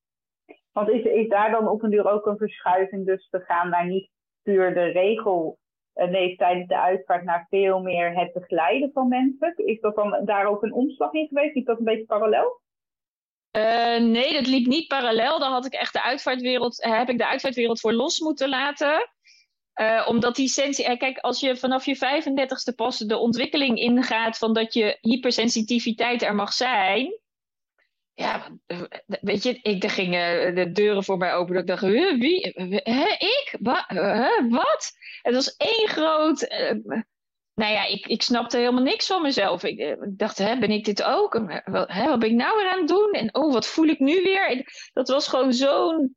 Want 0.72 0.90
is, 0.90 1.04
is 1.04 1.28
daar 1.28 1.52
dan 1.52 1.68
op 1.68 1.84
een 1.84 1.90
duur 1.90 2.12
ook 2.12 2.26
een 2.26 2.38
verschuiving 2.38 3.06
dus 3.06 3.30
te 3.30 3.40
gaan 3.40 3.70
naar 3.70 3.88
niet 3.88 4.10
puur 4.42 4.74
de 4.74 4.86
regel 4.86 5.60
nee, 5.94 6.36
tijdens 6.36 6.68
de 6.68 6.80
uitvaart 6.80 7.24
naar 7.24 7.46
veel 7.50 7.82
meer 7.82 8.16
het 8.16 8.34
begeleiden 8.34 8.92
van 8.94 9.08
mensen? 9.08 9.54
Is 9.56 9.80
dat 9.80 9.96
dan 9.96 10.26
daar 10.26 10.46
ook 10.46 10.64
een 10.64 10.74
omslag 10.74 11.14
in 11.14 11.28
geweest? 11.28 11.56
Is 11.56 11.64
dat 11.64 11.78
een 11.78 11.84
beetje 11.84 12.06
parallel? 12.06 12.62
Uh, 13.52 13.98
nee, 13.98 14.34
dat 14.34 14.48
liep 14.48 14.66
niet 14.66 14.88
parallel. 14.88 15.40
Daar 15.40 15.50
had 15.50 15.66
ik 15.66 15.74
echt 15.74 15.94
de 15.94 16.04
uitvaartwereld, 16.04 16.82
eh, 16.82 16.98
heb 16.98 17.10
ik 17.10 17.18
de 17.18 17.28
uitvaartwereld 17.28 17.80
voor 17.80 17.94
los 17.94 18.20
moeten 18.20 18.50
laten. 18.50 19.10
Uh, 19.76 20.06
omdat 20.08 20.36
die 20.36 20.48
sensie. 20.48 20.98
Kijk, 20.98 21.18
als 21.18 21.40
je 21.40 21.56
vanaf 21.56 21.86
je 21.86 21.96
35ste 21.96 22.76
pas 22.76 22.98
de 22.98 23.18
ontwikkeling 23.18 23.78
ingaat 23.78 24.38
van 24.38 24.54
dat 24.54 24.74
je 24.74 24.98
hypersensitiviteit 25.02 26.22
er 26.22 26.36
mag 26.36 26.54
zijn. 26.54 27.20
Ja, 28.14 28.48
weet 29.06 29.44
je, 29.44 29.60
ik, 29.62 29.84
er 29.84 29.90
gingen 29.90 30.56
de 30.56 30.72
deuren 30.72 31.04
voor 31.04 31.18
mij 31.18 31.34
open. 31.34 31.54
Dat 31.54 31.62
ik 31.62 31.68
dacht, 31.68 31.82
wie? 32.20 32.52
Hè, 32.84 33.06
ik? 33.18 33.56
Wa, 33.60 33.86
wat? 34.50 34.92
Het 35.22 35.34
was 35.36 35.56
één 35.56 35.88
groot 35.88 36.48
nou 37.60 37.74
ja, 37.74 37.86
ik, 37.86 38.08
ik 38.08 38.22
snapte 38.22 38.58
helemaal 38.58 38.84
niks 38.84 39.08
van 39.08 39.22
mezelf. 39.22 39.64
Ik, 39.64 39.80
eh, 39.80 39.96
dacht, 40.10 40.38
hè, 40.38 40.60
ben 40.60 40.72
ik 40.72 40.86
dit 40.86 41.04
ook? 41.04 41.42
Wat, 41.66 41.92
hè, 41.92 42.10
wat 42.10 42.20
ben 42.20 42.30
ik 42.30 42.36
nou 42.36 42.58
weer 42.58 42.70
aan 42.70 42.80
het 42.80 42.88
doen? 42.88 43.12
En 43.12 43.36
oh, 43.36 43.54
wat 43.54 43.68
voel 43.68 43.88
ik 43.88 44.00
nu 44.00 44.24
weer? 44.24 44.72
Dat 44.94 45.10
was 45.10 45.28
gewoon 45.28 45.54
zo'n 45.54 46.16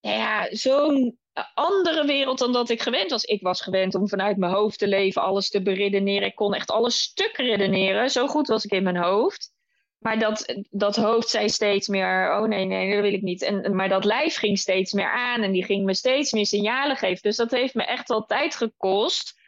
ja, 0.00 0.46
zo'n 0.50 1.18
andere 1.54 2.06
wereld 2.06 2.38
dan 2.38 2.52
dat 2.52 2.68
ik 2.68 2.82
gewend 2.82 3.10
was. 3.10 3.24
Ik 3.24 3.42
was 3.42 3.60
gewend 3.60 3.94
om 3.94 4.08
vanuit 4.08 4.36
mijn 4.36 4.52
hoofd 4.52 4.78
te 4.78 4.88
leven, 4.88 5.22
alles 5.22 5.50
te 5.50 5.62
beredeneren. 5.62 6.28
Ik 6.28 6.34
kon 6.34 6.54
echt 6.54 6.70
alles 6.70 7.02
stuk 7.02 7.36
redeneren. 7.36 8.10
Zo 8.10 8.26
goed 8.26 8.48
was 8.48 8.64
ik 8.64 8.72
in 8.72 8.82
mijn 8.82 8.96
hoofd. 8.96 9.52
Maar 9.98 10.18
dat, 10.18 10.64
dat 10.70 10.96
hoofd 10.96 11.28
zei 11.28 11.48
steeds 11.48 11.88
meer: 11.88 12.38
oh 12.38 12.48
nee, 12.48 12.64
nee, 12.64 12.92
dat 12.92 13.02
wil 13.02 13.12
ik 13.12 13.22
niet. 13.22 13.42
En, 13.42 13.76
maar 13.76 13.88
dat 13.88 14.04
lijf 14.04 14.36
ging 14.36 14.58
steeds 14.58 14.92
meer 14.92 15.10
aan 15.10 15.42
en 15.42 15.52
die 15.52 15.64
ging 15.64 15.84
me 15.84 15.94
steeds 15.94 16.32
meer 16.32 16.46
signalen 16.46 16.96
geven. 16.96 17.22
Dus 17.22 17.36
dat 17.36 17.50
heeft 17.50 17.74
me 17.74 17.84
echt 17.84 18.08
wel 18.08 18.24
tijd 18.24 18.56
gekost 18.56 19.42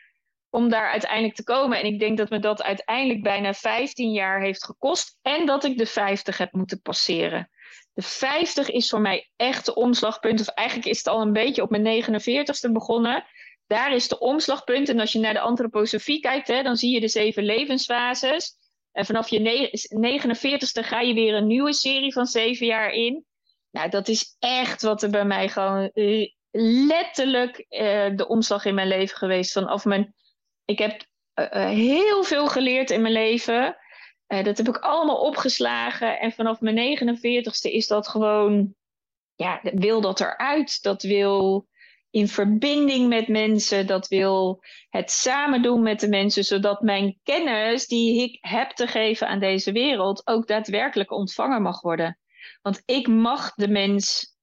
om 0.57 0.69
daar 0.69 0.90
uiteindelijk 0.90 1.35
te 1.35 1.45
komen. 1.45 1.79
En 1.79 1.85
ik 1.85 1.99
denk 1.99 2.19
dat 2.19 2.31
me 2.31 2.38
dat 2.38 2.62
uiteindelijk 2.62 3.23
bijna 3.23 3.55
15 3.55 4.12
jaar 4.12 4.40
heeft 4.40 4.64
gekost. 4.64 5.19
En 5.23 5.47
dat 5.47 5.64
ik 5.64 5.79
de 5.79 5.87
50 5.87 6.38
heb 6.38 6.53
moeten 6.53 6.81
passeren. 6.81 7.51
De 7.92 8.03
50 8.03 8.71
is 8.71 8.88
voor 8.88 9.01
mij 9.01 9.31
echt 9.37 9.66
de 9.66 9.75
omslagpunt. 9.75 10.40
Of 10.40 10.49
eigenlijk 10.49 10.88
is 10.88 10.99
het 10.99 11.07
al 11.07 11.21
een 11.21 11.33
beetje 11.33 11.62
op 11.62 11.71
mijn 11.71 12.05
49ste 12.05 12.73
begonnen. 12.73 13.25
Daar 13.66 13.95
is 13.95 14.09
de 14.09 14.19
omslagpunt. 14.19 14.88
En 14.88 15.01
als 15.01 15.12
je 15.12 15.19
naar 15.19 15.33
de 15.33 15.40
antroposofie 15.40 16.21
kijkt, 16.21 16.49
hè, 16.49 16.62
dan 16.62 16.77
zie 16.77 16.95
je 16.95 17.01
de 17.01 17.09
zeven 17.09 17.45
levensfases. 17.45 18.55
En 18.92 19.07
vanaf 19.07 19.29
je 19.29 19.40
49ste 19.40 20.85
ga 20.85 21.01
je 21.01 21.14
weer 21.14 21.35
een 21.35 21.47
nieuwe 21.47 21.73
serie 21.73 22.12
van 22.12 22.27
zeven 22.27 22.66
jaar 22.66 22.90
in. 22.90 23.25
Nou, 23.71 23.90
dat 23.90 24.09
is 24.09 24.37
echt 24.38 24.83
wat 24.83 25.03
er 25.03 25.11
bij 25.11 25.25
mij 25.25 25.49
gewoon 25.49 25.90
eh, 25.95 26.31
letterlijk 26.88 27.66
uh, 27.69 28.16
de 28.16 28.29
omslag 28.29 28.64
in 28.64 28.75
mijn 28.75 28.88
leven 28.88 29.16
geweest. 29.16 29.53
Vanaf 29.53 29.85
mijn 29.85 30.14
ik 30.66 30.79
heb 30.79 31.05
uh, 31.35 31.68
heel 31.68 32.24
veel 32.24 32.48
geleerd 32.48 32.90
in 32.90 33.00
mijn 33.00 33.12
leven. 33.12 33.76
Uh, 34.29 34.44
dat 34.44 34.57
heb 34.57 34.68
ik 34.68 34.76
allemaal 34.76 35.20
opgeslagen. 35.20 36.20
En 36.20 36.33
vanaf 36.33 36.61
mijn 36.61 36.98
49ste 36.98 37.70
is 37.70 37.87
dat 37.87 38.09
gewoon, 38.09 38.74
ja, 39.35 39.61
wil 39.62 40.00
dat 40.00 40.20
eruit. 40.20 40.83
Dat 40.83 41.02
wil 41.02 41.68
in 42.11 42.29
verbinding 42.29 43.09
met 43.09 43.29
mensen. 43.29 43.87
Dat 43.87 44.09
wil 44.09 44.62
het 44.88 45.11
samen 45.11 45.62
doen 45.62 45.83
met 45.83 46.00
de 46.00 46.09
mensen. 46.09 46.44
Zodat 46.44 46.83
mijn 46.83 47.20
kennis 47.22 47.87
die 47.87 48.22
ik 48.22 48.38
heb 48.40 48.70
te 48.70 48.87
geven 48.87 49.29
aan 49.29 49.40
deze 49.40 49.72
wereld 49.72 50.26
ook 50.26 50.46
daadwerkelijk 50.46 51.11
ontvangen 51.11 51.62
mag 51.62 51.81
worden. 51.81 52.18
Want 52.62 52.83
ik 52.85 53.07
mag 53.07 53.55
de 53.55 53.68
mens 53.68 54.35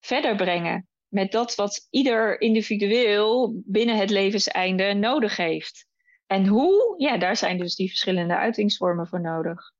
verder 0.00 0.36
brengen 0.36 0.87
met 1.08 1.32
dat 1.32 1.54
wat 1.54 1.86
ieder 1.90 2.40
individueel 2.40 3.62
binnen 3.64 3.96
het 3.96 4.10
levenseinde 4.10 4.94
nodig 4.94 5.36
heeft. 5.36 5.86
En 6.26 6.46
hoe? 6.46 6.94
Ja, 6.96 7.18
daar 7.18 7.36
zijn 7.36 7.58
dus 7.58 7.76
die 7.76 7.88
verschillende 7.88 8.36
uitingsvormen 8.36 9.06
voor 9.06 9.20
nodig. 9.20 9.72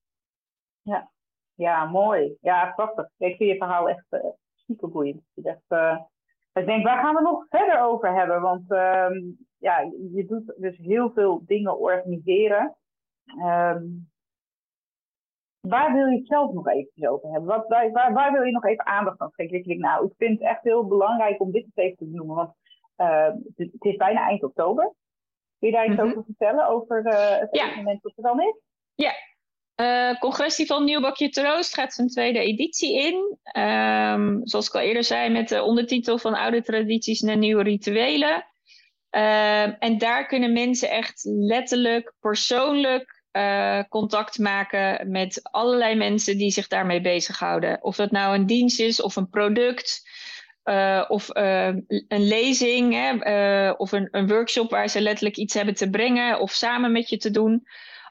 Ja, 0.83 1.11
ja 1.55 1.85
mooi. 1.85 2.37
Ja, 2.41 2.73
prachtig. 2.77 3.05
Ik 3.05 3.37
vind 3.37 3.51
je 3.51 3.57
verhaal 3.57 3.89
echt 3.89 4.07
uh, 4.11 4.21
super 4.55 4.89
boeiend. 4.89 5.23
Ik, 5.35 5.59
uh, 5.69 5.99
ik 6.53 6.67
denk, 6.67 6.85
waar 6.85 7.03
gaan 7.03 7.15
we 7.15 7.23
nog 7.23 7.47
verder 7.49 7.81
over 7.81 8.15
hebben? 8.15 8.41
Want 8.41 8.71
uh, 8.71 9.09
ja, 9.59 9.81
je 10.13 10.25
doet 10.27 10.55
dus 10.57 10.77
heel 10.77 11.11
veel 11.11 11.43
dingen 11.45 11.79
organiseren. 11.79 12.77
Um, 13.45 14.11
Waar 15.69 15.93
wil 15.93 16.07
je 16.07 16.19
het 16.19 16.27
zelf 16.27 16.53
nog 16.53 16.69
even 16.69 17.11
over 17.11 17.31
hebben? 17.31 17.49
Wat, 17.49 17.69
waar, 17.69 18.13
waar, 18.13 18.33
wil 18.33 18.43
je 18.43 18.53
nog 18.53 18.65
even 18.65 18.87
aandacht 18.87 19.21
aan 19.21 19.33
geven? 19.33 19.57
Ik 19.57 19.65
denk, 19.65 19.81
nou, 19.81 20.07
ik 20.07 20.13
vind 20.17 20.39
het 20.39 20.49
echt 20.49 20.63
heel 20.63 20.87
belangrijk 20.87 21.41
om 21.41 21.53
dit 21.53 21.67
even 21.75 21.97
te 21.97 22.05
noemen. 22.05 22.37
Want 22.37 22.53
uh, 22.97 23.31
het, 23.57 23.85
is 23.85 23.97
bijna 23.97 24.29
eind 24.29 24.43
oktober. 24.43 24.93
Kun 25.59 25.69
je 25.69 25.75
daar 25.75 25.87
iets 25.87 25.95
mm 25.95 26.01
-hmm. 26.01 26.11
over 26.11 26.25
vertellen? 26.25 26.69
Over 26.69 27.07
uh, 27.07 27.39
het 27.39 27.49
ja. 27.51 27.71
evenement 27.71 28.03
dat 28.03 28.13
er 28.17 28.23
dan 28.23 28.41
is? 28.41 28.61
Ja. 28.95 29.13
Uh, 29.81 30.19
Congresfestival 30.19 30.83
Nieuwbakje 30.83 31.29
Troost 31.29 31.75
gaat 31.75 31.93
zijn 31.93 32.09
tweede 32.09 32.39
editie 32.39 32.99
in. 32.99 33.39
Um, 33.63 34.41
zoals 34.47 34.69
ik 34.69 34.75
al 34.75 34.81
eerder 34.81 35.05
zei, 35.05 35.31
met 35.31 35.49
de 35.49 35.63
ondertitel 35.63 36.19
van 36.19 36.35
Oude 36.35 36.63
Tradities 36.63 37.21
naar 37.21 37.37
Nieuwe 37.37 37.63
Rituelen. 37.63 38.35
Um, 39.11 39.77
en 39.79 39.99
daar 39.99 40.27
kunnen 40.27 40.53
mensen 40.53 40.91
echt 40.91 41.25
letterlijk, 41.25 42.15
persoonlijk 42.21 43.18
uh, 43.33 43.83
contact 43.89 44.39
maken 44.39 45.11
met 45.11 45.41
allerlei 45.43 45.95
mensen 45.95 46.39
die 46.39 46.51
zich 46.51 46.69
daarmee 46.69 47.01
bezighouden. 47.01 47.83
Of 47.83 47.97
dat 47.97 48.11
nou 48.11 48.35
een 48.35 48.47
dienst 48.47 48.81
is 48.81 49.03
of 49.03 49.17
een 49.17 49.29
product. 49.29 50.09
Uh, 50.65 51.05
of 51.09 51.37
uh, 51.37 51.67
een 52.09 52.27
lezing 52.27 52.93
hè, 52.93 53.71
of 53.71 53.93
een, 53.93 54.09
een 54.11 54.29
workshop 54.29 54.71
waar 54.71 54.89
ze 54.89 55.01
letterlijk 55.01 55.37
iets 55.37 55.55
hebben 55.55 55.75
te 55.75 55.91
brengen 55.91 56.41
of 56.41 56.51
samen 56.51 56.93
met 56.93 57.09
je 57.09 57.17
te 57.17 57.31
doen 57.31 57.67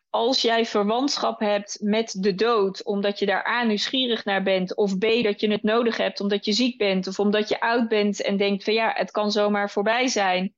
als 0.10 0.42
jij 0.42 0.66
verwantschap 0.66 1.40
hebt 1.40 1.78
met 1.82 2.16
de 2.20 2.36
dood, 2.36 2.84
omdat 2.84 3.20
je 3.20 3.26
daar 3.26 3.48
A 3.48 3.64
nieuwsgierig 3.64 4.26
naar 4.26 4.44
bent, 4.44 4.76
of 4.76 4.98
B 4.98 5.02
dat 5.02 5.40
je 5.40 5.52
het 5.52 5.64
nodig 5.64 5.98
hebt 5.98 6.20
omdat 6.20 6.46
je 6.46 6.54
ziek 6.54 6.78
bent, 6.78 7.08
of 7.08 7.20
omdat 7.20 7.50
je 7.50 7.60
oud 7.60 7.88
bent 7.88 8.22
en 8.22 8.38
denkt 8.38 8.64
van 8.64 8.74
ja, 8.74 8.92
het 8.96 9.12
kan 9.12 9.32
zomaar 9.32 9.70
voorbij 9.70 10.08
zijn. 10.08 10.54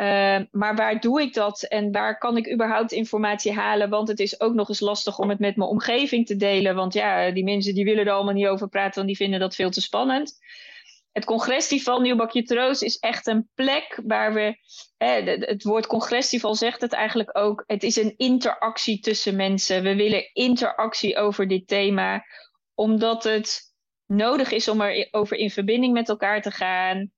Uh, 0.00 0.38
maar 0.50 0.76
waar 0.76 1.00
doe 1.00 1.20
ik 1.20 1.34
dat 1.34 1.62
en 1.62 1.92
waar 1.92 2.18
kan 2.18 2.36
ik 2.36 2.52
überhaupt 2.52 2.92
informatie 2.92 3.52
halen? 3.52 3.90
Want 3.90 4.08
het 4.08 4.20
is 4.20 4.40
ook 4.40 4.54
nog 4.54 4.68
eens 4.68 4.80
lastig 4.80 5.18
om 5.18 5.28
het 5.28 5.38
met 5.38 5.56
mijn 5.56 5.70
omgeving 5.70 6.26
te 6.26 6.36
delen. 6.36 6.74
Want 6.74 6.92
ja, 6.92 7.30
die 7.30 7.44
mensen 7.44 7.74
die 7.74 7.84
willen 7.84 8.06
er 8.06 8.12
allemaal 8.12 8.34
niet 8.34 8.46
over 8.46 8.68
praten, 8.68 9.06
die 9.06 9.16
vinden 9.16 9.40
dat 9.40 9.54
veel 9.54 9.70
te 9.70 9.80
spannend 9.80 10.38
het 11.12 11.24
congresfestival 11.24 12.00
Nieuwbakje 12.00 12.76
is 12.80 12.98
echt 12.98 13.26
een 13.26 13.48
plek 13.54 14.00
waar 14.06 14.34
we. 14.34 14.56
Het 14.96 15.62
woord 15.62 15.86
congresfestival 15.86 16.54
zegt 16.54 16.80
het 16.80 16.92
eigenlijk 16.92 17.38
ook. 17.38 17.64
Het 17.66 17.82
is 17.82 17.96
een 17.96 18.14
interactie 18.16 19.00
tussen 19.00 19.36
mensen. 19.36 19.82
We 19.82 19.94
willen 19.94 20.30
interactie 20.32 21.16
over 21.16 21.48
dit 21.48 21.66
thema, 21.66 22.24
omdat 22.74 23.24
het 23.24 23.60
nodig 24.06 24.50
is 24.50 24.68
om 24.68 24.80
erover 24.80 25.36
in 25.36 25.50
verbinding 25.50 25.92
met 25.92 26.08
elkaar 26.08 26.42
te 26.42 26.50
gaan. 26.50 27.10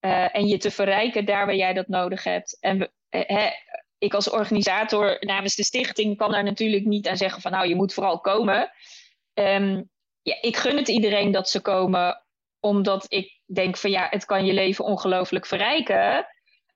Uh, 0.00 0.36
en 0.36 0.46
je 0.46 0.58
te 0.58 0.70
verrijken 0.70 1.24
daar 1.24 1.46
waar 1.46 1.56
jij 1.56 1.72
dat 1.72 1.88
nodig 1.88 2.24
hebt. 2.24 2.58
En 2.60 2.78
we, 2.78 2.90
hè, 3.08 3.48
ik 3.98 4.14
als 4.14 4.30
organisator 4.30 5.16
namens 5.20 5.54
de 5.54 5.64
stichting 5.64 6.16
kan 6.16 6.30
daar 6.30 6.44
natuurlijk 6.44 6.84
niet 6.84 7.08
aan 7.08 7.16
zeggen 7.16 7.42
van 7.42 7.50
nou 7.50 7.68
je 7.68 7.74
moet 7.74 7.94
vooral 7.94 8.20
komen. 8.20 8.70
Um, 9.34 9.90
ja, 10.22 10.36
ik 10.40 10.56
gun 10.56 10.76
het 10.76 10.88
iedereen 10.88 11.30
dat 11.30 11.48
ze 11.48 11.60
komen 11.60 12.24
omdat 12.60 13.04
ik 13.08 13.40
denk 13.46 13.76
van 13.76 13.90
ja, 13.90 14.06
het 14.10 14.24
kan 14.24 14.44
je 14.44 14.52
leven 14.52 14.84
ongelooflijk 14.84 15.46
verrijken. 15.46 16.26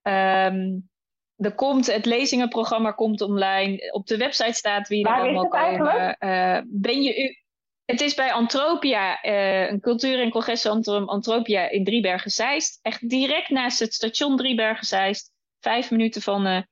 Um, 0.03 0.89
er 1.37 1.55
komt, 1.55 1.87
het 1.87 2.07
lezingenprogramma 2.07 2.91
komt 2.91 3.21
online. 3.21 3.93
Op 3.93 4.07
de 4.07 4.17
website 4.17 4.53
staat 4.53 4.89
wie 4.89 5.07
er 5.07 5.15
allemaal 5.15 5.49
komen. 5.49 6.17
Uh, 6.21 6.59
ben 6.65 7.03
je 7.03 7.23
u, 7.23 7.37
het 7.85 8.01
is 8.01 8.15
bij 8.15 8.33
Antropia, 8.33 9.25
uh, 9.25 9.71
een 9.71 9.81
cultuur- 9.81 10.21
en 10.21 10.31
congrescentrum 10.31 11.09
Antropia 11.09 11.71
in 11.71 11.85
Driebergen-Zeist. 11.85 12.79
Echt 12.83 13.09
direct 13.09 13.49
naast 13.49 13.79
het 13.79 13.95
station 13.95 14.37
Driebergen-Zeist. 14.37 15.33
Vijf 15.61 15.91
minuten 15.91 16.23
van 16.23 16.47
uh, 16.47 16.63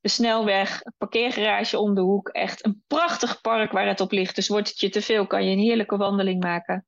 de 0.00 0.08
snelweg, 0.08 0.82
parkeergarage 0.98 1.78
om 1.78 1.94
de 1.94 2.00
hoek. 2.00 2.28
Echt 2.28 2.64
een 2.64 2.82
prachtig 2.86 3.40
park 3.40 3.72
waar 3.72 3.86
het 3.86 4.00
op 4.00 4.12
ligt. 4.12 4.34
Dus 4.34 4.48
wordt 4.48 4.68
het 4.68 4.80
je 4.80 4.88
te 4.88 5.02
veel, 5.02 5.26
kan 5.26 5.44
je 5.44 5.50
een 5.50 5.62
heerlijke 5.62 5.96
wandeling 5.96 6.42
maken 6.42 6.86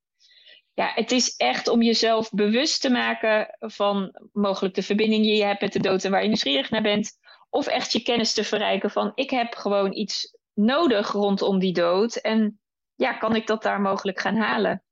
ja, 0.75 0.93
het 0.95 1.13
is 1.13 1.37
echt 1.37 1.69
om 1.69 1.83
jezelf 1.83 2.31
bewust 2.31 2.81
te 2.81 2.91
maken 2.91 3.57
van 3.59 4.21
mogelijk 4.33 4.75
de 4.75 4.83
verbinding 4.83 5.23
die 5.23 5.37
je 5.37 5.45
hebt 5.45 5.61
met 5.61 5.73
de 5.73 5.81
dood 5.81 6.05
en 6.05 6.11
waar 6.11 6.23
je 6.23 6.29
nieuwsgierig 6.29 6.71
naar 6.71 6.83
bent. 6.83 7.13
Of 7.51 7.67
echt 7.67 7.93
je 7.93 8.03
kennis 8.03 8.33
te 8.33 8.45
verrijken 8.45 8.91
van 8.91 9.13
ik 9.15 9.31
heb 9.31 9.55
gewoon 9.55 9.97
iets 9.97 10.39
nodig 10.55 11.13
rondom 11.13 11.59
die 11.59 11.73
dood. 11.73 12.17
En 12.17 12.61
ja, 12.95 13.13
kan 13.13 13.35
ik 13.35 13.47
dat 13.47 13.63
daar 13.63 13.81
mogelijk 13.81 14.21
gaan 14.21 14.37
halen? 14.37 14.83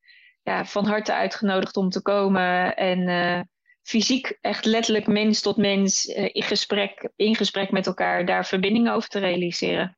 Ja, 0.42 0.64
van 0.64 0.86
harte 0.86 1.12
uitgenodigd 1.12 1.76
om 1.76 1.88
te 1.88 2.02
komen 2.02 2.76
en 2.76 3.08
uh, 3.08 3.40
fysiek 3.82 4.38
echt 4.40 4.64
letterlijk 4.64 5.06
mens 5.06 5.42
tot 5.42 5.56
mens 5.56 6.06
uh, 6.06 6.28
in, 6.32 6.42
gesprek, 6.42 7.10
in 7.16 7.34
gesprek 7.34 7.70
met 7.70 7.86
elkaar 7.86 8.24
daar 8.24 8.44
verbindingen 8.44 8.92
over 8.92 9.08
te 9.08 9.18
realiseren. 9.18 9.96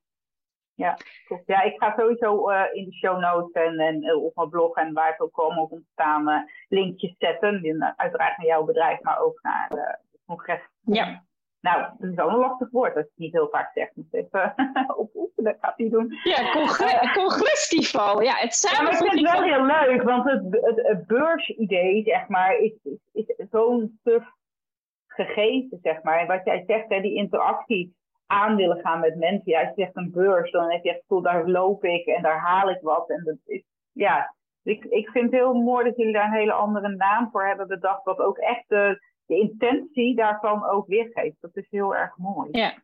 Ja. 0.74 0.98
Ja, 1.46 1.62
ik 1.62 1.74
ga 1.76 1.94
sowieso 1.96 2.50
uh, 2.50 2.62
in 2.72 2.84
de 2.84 2.92
show 2.92 3.20
notes 3.20 3.62
en, 3.62 3.78
en 3.78 4.16
op 4.16 4.36
mijn 4.36 4.48
blog 4.48 4.76
en 4.76 4.92
waar 4.92 5.10
het 5.10 5.20
ook 5.20 5.32
komen 5.32 5.62
op 5.62 5.80
staan 5.92 6.48
linkjes 6.68 7.14
zetten. 7.18 7.64
In, 7.64 7.92
uiteraard 7.96 8.36
naar 8.36 8.46
jouw 8.46 8.64
bedrijf, 8.64 9.00
maar 9.00 9.18
ook 9.18 9.38
naar 9.42 9.68
het 9.68 10.00
congres. 10.26 10.60
Ja. 10.80 11.24
Nou, 11.64 11.82
dat 11.98 12.10
is 12.10 12.14
wel 12.14 12.28
een 12.28 12.36
lastig 12.36 12.70
woord 12.70 12.96
als 12.96 13.04
je 13.04 13.10
het 13.10 13.18
niet 13.18 13.32
heel 13.32 13.48
vaak 13.48 13.70
zegt. 13.74 13.94
Dus 13.94 14.04
even 14.10 14.54
oefenen, 15.14 15.56
gaat 15.60 15.74
hij 15.76 15.88
doen. 15.88 16.12
Ja, 16.22 16.52
congres, 16.52 17.12
congresfestival. 17.12 18.22
Ja, 18.22 18.34
het 18.34 18.70
ja, 18.70 18.82
maar 18.82 18.92
ik 18.92 18.98
vind 18.98 19.12
het 19.12 19.32
wel 19.32 19.42
heel 19.42 19.64
leuk, 19.64 20.02
want 20.02 20.30
het, 20.30 20.42
het, 20.50 20.86
het 20.86 21.06
beursidee, 21.06 22.02
zeg 22.02 22.28
maar, 22.28 22.56
is, 22.56 22.72
is, 23.12 23.26
is 23.26 23.46
zo'n 23.50 24.00
tough 24.02 24.26
gegeven, 25.06 25.78
zeg 25.82 26.02
maar. 26.02 26.18
En 26.18 26.26
wat 26.26 26.44
jij 26.44 26.64
zegt, 26.66 26.88
hè, 26.88 27.00
die 27.00 27.14
interactie 27.14 27.96
aan 28.26 28.56
willen 28.56 28.80
gaan 28.80 29.00
met 29.00 29.16
mensen. 29.16 29.52
Ja, 29.52 29.60
als 29.60 29.68
je 29.74 29.82
zegt 29.82 29.96
een 29.96 30.10
beurs, 30.10 30.50
dan 30.50 30.70
heb 30.70 30.84
je 30.84 30.90
echt 30.90 31.00
gevoel, 31.00 31.22
daar 31.22 31.48
loop 31.48 31.84
ik 31.84 32.06
en 32.06 32.22
daar 32.22 32.38
haal 32.38 32.70
ik 32.70 32.80
wat. 32.80 33.10
En 33.10 33.24
dat 33.24 33.38
is, 33.44 33.62
ja, 33.92 34.34
ik, 34.62 34.84
ik 34.84 35.08
vind 35.08 35.24
het 35.24 35.40
heel 35.40 35.54
mooi 35.54 35.84
dat 35.84 35.96
jullie 35.96 36.12
daar 36.12 36.26
een 36.26 36.38
hele 36.38 36.52
andere 36.52 36.88
naam 36.88 37.30
voor 37.30 37.46
hebben 37.46 37.68
bedacht, 37.68 38.04
wat 38.04 38.18
ook 38.18 38.38
echt 38.38 38.64
de, 38.68 39.12
de 39.26 39.38
intentie 39.38 40.16
daarvan 40.16 40.70
ook 40.70 40.86
weergeeft. 40.86 41.36
Dat 41.40 41.56
is 41.56 41.66
heel 41.70 41.94
erg 41.94 42.16
mooi. 42.16 42.48
Ja, 42.52 42.82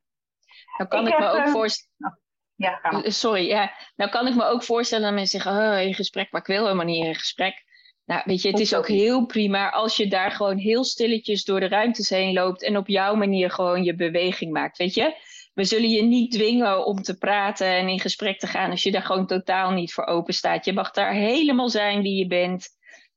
nou 0.77 0.91
kan 0.91 1.07
ik, 1.07 1.19
me 1.19 1.29
ook 1.29 1.37
eh, 1.37 1.53
voorstellen. 1.53 2.19
Ja, 2.55 2.79
ga 2.83 3.11
Sorry, 3.11 3.47
ja. 3.47 3.73
Nou 3.97 4.11
kan 4.11 4.27
ik 4.27 4.35
me 4.35 4.45
ook 4.45 4.63
voorstellen 4.63 5.05
dat 5.05 5.15
mensen 5.15 5.41
zeggen, 5.41 5.73
oh, 5.73 5.81
in 5.81 5.95
gesprek, 5.95 6.31
maar 6.31 6.41
ik 6.41 6.47
wil 6.47 6.63
helemaal 6.63 6.85
niet 6.85 7.05
in 7.05 7.15
gesprek. 7.15 7.65
Nou, 8.05 8.23
weet 8.25 8.43
je, 8.43 8.49
het 8.51 8.61
is 8.61 8.75
ook 8.75 8.89
heel 8.89 9.27
prima 9.27 9.71
als 9.71 9.97
je 9.97 10.09
daar 10.09 10.31
gewoon 10.31 10.57
heel 10.57 10.85
stilletjes 10.85 11.45
door 11.45 11.61
de 11.61 11.69
ruimtes 11.69 12.09
heen 12.09 12.33
loopt 12.33 12.63
en 12.63 12.77
op 12.77 12.89
jouw 12.89 13.15
manier 13.15 13.51
gewoon 13.51 13.85
je 13.85 13.95
beweging 13.95 14.53
maakt. 14.53 14.79
Weet 14.79 14.95
je, 14.95 15.15
we 15.55 15.65
zullen 15.65 15.91
je 15.91 16.03
niet 16.03 16.33
dwingen 16.33 16.87
om 16.87 17.03
te 17.03 17.19
praten 17.19 17.67
en 17.67 17.89
in 17.89 18.01
gesprek 18.01 18.39
te 18.39 18.47
gaan 18.47 18.71
als 18.71 18.83
je 18.83 18.91
daar 18.91 19.03
gewoon 19.03 19.27
totaal 19.27 19.71
niet 19.71 19.93
voor 19.93 20.07
open 20.07 20.35
staat. 20.35 20.65
Je 20.65 20.73
mag 20.73 20.91
daar 20.91 21.13
helemaal 21.13 21.69
zijn 21.69 22.03
wie 22.03 22.17
je 22.17 22.27
bent 22.27 22.69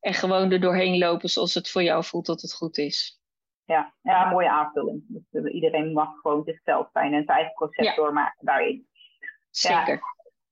en 0.03 0.13
gewoon 0.13 0.51
er 0.51 0.59
doorheen 0.59 0.97
lopen 0.97 1.29
zoals 1.29 1.53
het 1.53 1.69
voor 1.69 1.83
jou 1.83 2.03
voelt 2.03 2.25
dat 2.25 2.41
het 2.41 2.53
goed 2.53 2.77
is. 2.77 3.21
Ja, 3.65 3.93
ja 4.01 4.29
mooie 4.29 4.49
aanvulling. 4.49 5.03
Dus 5.07 5.43
eh, 5.43 5.53
iedereen 5.53 5.93
mag 5.93 6.09
gewoon 6.21 6.43
zichzelf 6.43 6.89
zijn 6.93 7.13
en 7.13 7.23
zijn 7.23 7.37
eigen 7.37 7.53
proces 7.53 7.95
doormaken 7.95 8.45
daarin. 8.45 8.87
Zeker. 9.49 10.01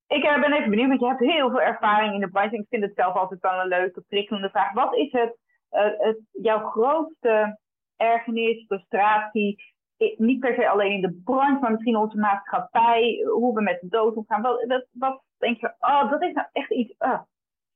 Ik 0.07 0.23
eh, 0.23 0.39
ben 0.39 0.53
even 0.53 0.69
benieuwd, 0.69 0.87
want 0.87 0.99
je 0.99 1.07
hebt 1.07 1.19
heel 1.19 1.49
veel 1.49 1.61
ervaring 1.61 2.13
in 2.13 2.19
de 2.19 2.29
branche. 2.29 2.57
Ik 2.57 2.65
vind 2.69 2.83
het 2.83 2.95
zelf 2.95 3.15
altijd 3.15 3.41
wel 3.41 3.59
een 3.59 3.67
leuke, 3.67 4.01
prikkelende 4.07 4.49
vraag. 4.49 4.73
Wat 4.73 4.95
is 4.95 5.11
het, 5.11 5.37
uh, 5.71 5.81
het 5.97 6.19
jouw 6.31 6.69
grootste 6.69 7.59
ergernis, 7.95 8.65
frustratie 8.65 9.71
niet 10.17 10.39
per 10.39 10.55
se 10.55 10.69
alleen 10.69 10.91
in 10.91 11.01
de 11.01 11.21
branche, 11.23 11.59
maar 11.59 11.71
misschien 11.71 11.95
onze 11.95 12.17
maatschappij, 12.17 13.23
hoe 13.25 13.53
we 13.53 13.61
met 13.61 13.81
de 13.81 13.87
dood 13.87 14.15
omgaan. 14.15 14.41
Wat, 14.41 14.65
wat, 14.67 14.85
wat 14.91 15.21
denk 15.37 15.59
je, 15.59 15.73
oh, 15.79 16.11
dat 16.11 16.21
is 16.21 16.33
nou 16.33 16.47
echt 16.51 16.71
iets, 16.71 16.95
uh, 16.99 17.19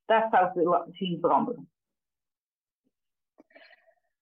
daar 0.05 0.27
zou 0.31 0.47
ik 0.47 0.53
willen 0.53 0.87
zien 0.91 1.19
veranderen. 1.19 1.69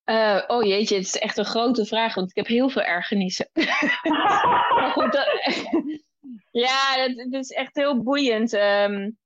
Uh, 0.06 0.44
oh 0.48 0.64
jeetje, 0.64 0.96
het 0.96 1.06
is 1.06 1.18
echt 1.18 1.38
een 1.38 1.46
grote 1.46 1.86
vraag, 1.86 2.16
want 2.16 2.30
ik 2.30 2.36
heb 2.36 2.48
heel 2.48 2.70
veel 2.70 2.82
ergernissen. 2.82 3.50
goed, 4.94 5.12
dat, 5.12 5.28
ja, 6.52 6.94
het 6.96 7.34
is 7.34 7.50
echt 7.50 7.76
heel 7.76 8.04
boeiend. 8.04 8.54
Um, 8.54 9.18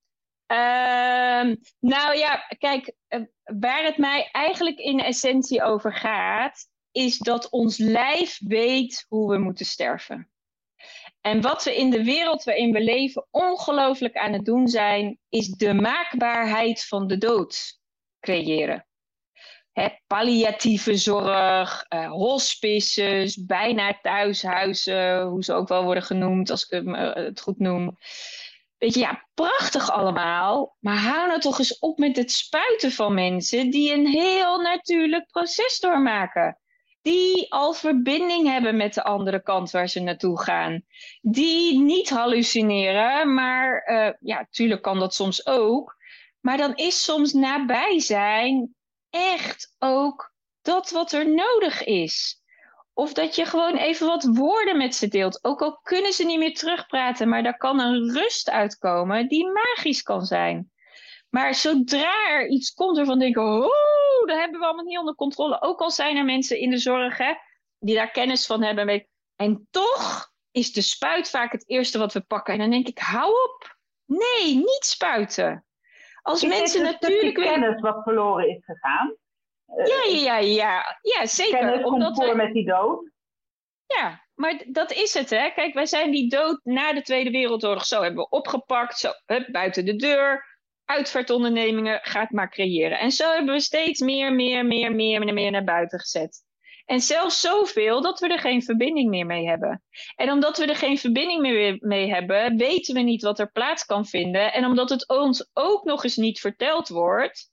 nou 1.80 2.18
ja, 2.18 2.46
kijk, 2.58 2.94
eh, 3.08 3.22
waar 3.44 3.84
het 3.84 3.98
mij 3.98 4.30
eigenlijk 4.32 4.80
in 4.80 5.00
essentie 5.00 5.64
over 5.64 5.94
gaat, 5.94 6.68
is 6.92 7.18
dat 7.18 7.50
ons 7.50 7.78
lijf 7.78 8.40
weet 8.44 9.06
hoe 9.08 9.32
we 9.32 9.38
moeten 9.38 9.66
sterven. 9.66 10.30
En 11.28 11.42
wat 11.42 11.64
we 11.64 11.76
in 11.76 11.90
de 11.90 12.04
wereld 12.04 12.44
waarin 12.44 12.72
we 12.72 12.84
leven 12.84 13.28
ongelooflijk 13.32 14.18
aan 14.18 14.34
het 14.34 14.46
doen 14.46 14.68
zijn, 14.68 15.20
is 15.30 15.48
de 15.48 15.74
maakbaarheid 15.74 16.86
van 16.86 17.08
de 17.08 17.18
dood 17.18 17.80
creëren. 18.20 18.88
Palliatieve 20.08 20.98
zorg, 20.98 21.86
uh, 21.90 22.12
hospices, 22.12 23.46
bijna 23.46 24.00
thuishuizen, 24.02 25.22
hoe 25.22 25.44
ze 25.44 25.54
ook 25.54 25.68
wel 25.68 25.84
worden 25.84 26.04
genoemd, 26.04 26.50
als 26.50 26.70
ik 26.70 26.82
uh, 26.82 27.14
het 27.14 27.42
goed 27.42 27.60
noem. 27.60 27.98
Weet 28.78 28.94
je, 28.94 29.00
ja, 29.00 29.28
prachtig 29.34 29.92
allemaal. 29.92 30.76
Maar 30.80 30.98
hou 30.98 31.28
nou 31.28 31.40
toch 31.40 31.60
eens 31.60 31.80
op 31.80 31.98
met 31.98 32.16
het 32.16 32.32
spuiten 32.32 32.92
van 32.92 33.14
mensen 33.14 33.70
die 33.70 33.94
een 33.94 34.08
heel 34.08 34.62
natuurlijk 34.62 35.28
proces 35.28 35.80
doormaken 35.80 36.58
die 37.08 37.52
al 37.52 37.74
verbinding 37.74 38.48
hebben 38.48 38.78
met 38.78 38.94
de 38.94 39.04
andere 39.04 39.42
kant 39.42 39.72
waar 39.72 39.88
ze 39.88 40.00
naartoe 40.00 40.42
gaan. 40.42 40.82
Die 41.22 41.80
niet 41.80 42.10
hallucineren, 42.10 43.34
maar 43.34 43.90
uh, 43.92 44.14
ja, 44.20 44.48
tuurlijk 44.50 44.82
kan 44.82 45.00
dat 45.00 45.14
soms 45.14 45.46
ook. 45.46 45.96
Maar 46.40 46.58
dan 46.58 46.76
is 46.76 47.04
soms 47.04 47.34
nabij 47.34 48.00
zijn 48.00 48.76
echt 49.10 49.76
ook 49.80 50.34
dat 50.62 50.90
wat 50.92 51.12
er 51.12 51.30
nodig 51.30 51.84
is. 51.84 52.42
Of 52.94 53.14
dat 53.14 53.36
je 53.36 53.46
gewoon 53.46 53.76
even 53.76 54.08
wat 54.08 54.24
woorden 54.24 54.78
met 54.78 54.96
ze 54.96 55.08
deelt. 55.08 55.44
Ook 55.44 55.62
al 55.62 55.80
kunnen 55.84 56.14
ze 56.14 56.26
niet 56.26 56.40
meer 56.40 56.54
terugpraten, 56.54 57.30
maar 57.30 57.44
daar 57.44 57.58
kan 57.58 57.80
een 57.80 58.12
rust 58.14 58.50
uitkomen 58.50 59.28
die 59.28 59.52
magisch 59.52 60.02
kan 60.02 60.26
zijn. 60.26 60.72
Maar 61.38 61.56
zodra 61.56 62.30
er 62.30 62.48
iets 62.48 62.74
komt 62.74 62.98
waarvan 62.98 63.20
denken, 63.20 63.44
oh, 63.44 64.26
dat 64.26 64.38
hebben 64.38 64.60
we 64.60 64.66
allemaal 64.66 64.86
niet 64.86 64.98
onder 64.98 65.16
controle. 65.16 65.62
Ook 65.62 65.80
al 65.80 65.92
zijn 65.92 66.18
er 66.18 66.26
mensen 66.26 66.60
in 66.60 66.70
de 66.70 66.78
zorg 66.78 67.18
hè, 67.18 67.34
die 67.80 67.96
daar 67.96 68.12
kennis 68.12 68.46
van 68.46 68.64
hebben. 68.64 69.08
En 69.36 69.68
toch 69.72 70.32
is 70.52 70.74
de 70.74 70.82
spuit 70.82 71.30
vaak 71.30 71.52
het 71.52 71.70
eerste 71.70 71.98
wat 71.98 72.14
we 72.14 72.22
pakken. 72.22 72.54
En 72.54 72.60
dan 72.60 72.70
denk 72.70 72.88
ik, 72.88 73.00
hou 73.00 73.32
op. 73.32 73.78
Nee, 74.06 74.56
niet 74.56 74.86
spuiten. 74.86 75.66
Als 76.22 76.44
is 76.44 76.50
mensen 76.50 76.84
natuurlijk. 76.84 77.36
kennis 77.36 77.82
wat 77.82 78.04
verloren 78.04 78.50
is 78.50 78.66
gegaan. 78.66 79.16
Ja, 79.66 79.86
ja, 79.86 80.18
ja, 80.18 80.38
ja, 80.38 81.00
ja 81.02 81.26
zeker. 81.26 81.60
Kennis 81.60 81.86
Omdat 81.86 82.16
voor 82.16 82.36
met 82.36 82.54
die 82.54 82.66
dood. 82.66 83.10
Ja, 83.86 84.26
maar 84.34 84.64
dat 84.68 84.92
is 84.92 85.14
het, 85.14 85.30
hè. 85.30 85.50
Kijk, 85.50 85.74
wij 85.74 85.86
zijn 85.86 86.12
die 86.12 86.30
dood 86.30 86.60
na 86.64 86.94
de 86.94 87.02
Tweede 87.02 87.32
Wereldoorlog 87.32 87.86
zo 87.86 88.02
hebben 88.02 88.24
we 88.24 88.30
opgepakt. 88.30 88.98
Zo, 88.98 89.12
hup, 89.26 89.52
buiten 89.52 89.86
de 89.86 89.96
deur. 89.96 90.56
Uitvaartondernemingen, 90.88 92.00
gaat 92.04 92.32
maar 92.32 92.50
creëren. 92.50 93.00
En 93.00 93.12
zo 93.12 93.34
hebben 93.34 93.54
we 93.54 93.60
steeds 93.60 94.00
meer, 94.00 94.34
meer, 94.34 94.66
meer, 94.66 94.96
meer, 94.96 95.24
meer, 95.24 95.34
meer 95.34 95.52
naar 95.52 95.64
buiten 95.64 96.00
gezet. 96.00 96.46
En 96.86 97.00
zelfs 97.00 97.42
zoveel 97.42 98.02
dat 98.02 98.20
we 98.20 98.28
er 98.28 98.40
geen 98.40 98.64
verbinding 98.64 99.10
meer 99.10 99.26
mee 99.26 99.48
hebben. 99.48 99.84
En 100.16 100.32
omdat 100.32 100.58
we 100.58 100.66
er 100.66 100.76
geen 100.76 100.98
verbinding 100.98 101.42
meer 101.42 101.78
mee 101.80 102.10
hebben, 102.10 102.58
weten 102.58 102.96
we 102.96 103.02
niet 103.02 103.22
wat 103.22 103.40
er 103.40 103.52
plaats 103.52 103.86
kan 103.86 104.06
vinden. 104.06 104.54
En 104.54 104.66
omdat 104.66 104.90
het 104.90 105.08
ons 105.08 105.50
ook 105.54 105.84
nog 105.84 106.04
eens 106.04 106.16
niet 106.16 106.40
verteld 106.40 106.88
wordt, 106.88 107.52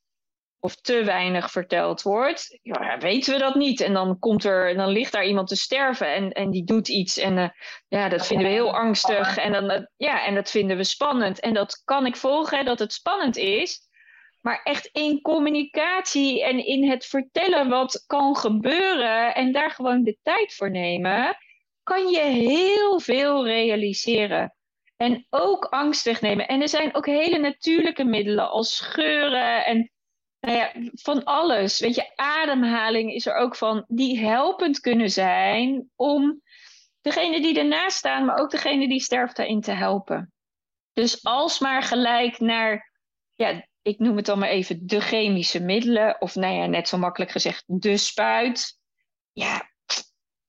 of 0.65 0.77
te 0.77 1.05
weinig 1.05 1.51
verteld 1.51 2.03
wordt, 2.03 2.59
ja, 2.63 2.99
weten 2.99 3.33
we 3.33 3.39
dat 3.39 3.55
niet. 3.55 3.81
En 3.81 3.93
dan, 3.93 4.19
komt 4.19 4.45
er, 4.45 4.75
dan 4.77 4.89
ligt 4.89 5.13
daar 5.13 5.27
iemand 5.27 5.49
te 5.49 5.57
sterven 5.57 6.15
en, 6.15 6.33
en 6.33 6.51
die 6.51 6.65
doet 6.65 6.89
iets. 6.89 7.19
En 7.19 7.37
uh, 7.37 7.49
ja, 7.89 8.09
dat 8.09 8.27
vinden 8.27 8.47
we 8.47 8.53
heel 8.53 8.77
angstig. 8.77 9.37
En, 9.37 9.53
dan, 9.53 9.71
uh, 9.71 9.79
ja, 9.97 10.25
en 10.25 10.35
dat 10.35 10.51
vinden 10.51 10.77
we 10.77 10.85
spannend. 10.85 11.41
En 11.41 11.55
dat 11.55 11.83
kan 11.85 12.07
ik 12.07 12.17
volgen, 12.17 12.65
dat 12.65 12.79
het 12.79 12.93
spannend 12.93 13.37
is. 13.37 13.81
Maar 14.41 14.61
echt 14.63 14.87
in 14.93 15.21
communicatie 15.21 16.45
en 16.45 16.67
in 16.67 16.91
het 16.91 17.07
vertellen 17.07 17.69
wat 17.69 18.05
kan 18.07 18.37
gebeuren 18.37 19.35
en 19.35 19.53
daar 19.53 19.71
gewoon 19.71 20.03
de 20.03 20.19
tijd 20.23 20.55
voor 20.55 20.71
nemen, 20.71 21.37
kan 21.83 22.09
je 22.09 22.21
heel 22.21 23.01
veel 23.01 23.47
realiseren. 23.47 24.55
En 24.97 25.27
ook 25.31 25.65
angst 25.65 26.05
wegnemen. 26.05 26.49
En 26.49 26.61
er 26.61 26.69
zijn 26.69 26.95
ook 26.95 27.07
hele 27.07 27.39
natuurlijke 27.39 28.05
middelen 28.05 28.51
als 28.51 28.77
scheuren 28.77 29.65
en 29.65 29.93
nou 30.45 30.57
ja, 30.57 30.73
van 30.93 31.25
alles. 31.25 31.81
Weet 31.81 31.95
je, 31.95 32.17
ademhaling 32.17 33.13
is 33.13 33.27
er 33.27 33.35
ook 33.35 33.57
van, 33.57 33.85
die 33.89 34.19
helpend 34.19 34.81
kunnen 34.81 35.11
zijn 35.11 35.91
om 35.97 36.43
degene 37.01 37.41
die 37.41 37.59
ernaast 37.59 37.97
staan, 37.97 38.25
maar 38.25 38.37
ook 38.37 38.51
degene 38.51 38.89
die 38.89 39.01
sterft 39.01 39.37
daarin 39.37 39.61
te 39.61 39.73
helpen. 39.73 40.33
Dus 40.93 41.25
alsmaar 41.25 41.83
gelijk 41.83 42.39
naar 42.39 42.93
ja, 43.35 43.67
ik 43.83 43.99
noem 43.99 44.17
het 44.17 44.27
dan 44.27 44.39
maar 44.39 44.49
even 44.49 44.87
de 44.87 45.01
chemische 45.01 45.61
middelen, 45.61 46.21
of 46.21 46.35
nou 46.35 46.55
ja, 46.55 46.67
net 46.67 46.89
zo 46.89 46.99
makkelijk 46.99 47.31
gezegd, 47.31 47.65
de 47.67 47.97
spuit. 47.97 48.79
Ja, 49.33 49.71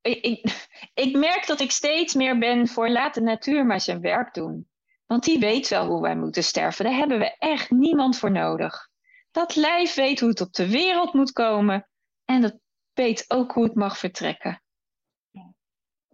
ik, 0.02 0.22
ik, 0.22 0.68
ik 0.94 1.16
merk 1.18 1.48
dat 1.48 1.60
ik 1.60 1.72
steeds 1.72 2.14
meer 2.14 2.38
ben 2.38 2.68
voor 2.68 2.90
laat 2.90 3.14
de 3.14 3.22
natuur 3.22 3.66
maar 3.66 3.82
zijn 3.82 4.02
werk 4.02 4.34
doen. 4.34 4.70
Want 5.06 5.24
die 5.24 5.40
weet 5.40 5.68
wel 5.68 5.86
hoe 5.86 6.02
wij 6.02 6.16
moeten 6.16 6.44
sterven. 6.44 6.86
Daar 6.86 6.94
hebben 6.94 7.20
we 7.20 7.36
echt 7.38 7.70
niemand 7.70 8.18
voor 8.18 8.32
nodig. 8.32 8.90
Dat 9.36 9.56
lijf 9.56 9.96
weet 9.96 10.20
hoe 10.20 10.30
het 10.30 10.42
op 10.42 10.52
de 10.54 10.70
wereld 10.70 11.14
moet 11.14 11.32
komen. 11.32 11.88
En 12.26 12.42
dat 12.42 12.60
weet 12.94 13.26
ook 13.28 13.52
hoe 13.52 13.64
het 13.64 13.76
mag 13.76 13.98
vertrekken. 13.98 14.62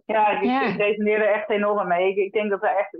Ja, 0.04 0.28
ik, 0.28 0.44
ja. 0.44 0.62
ik 0.62 0.76
resoneer 0.76 1.20
er 1.20 1.34
echt 1.34 1.50
enorm 1.50 1.88
mee. 1.88 2.10
Ik, 2.10 2.16
ik 2.16 2.32
denk 2.32 2.50
dat 2.50 2.62
er 2.62 2.76
echt 2.76 2.94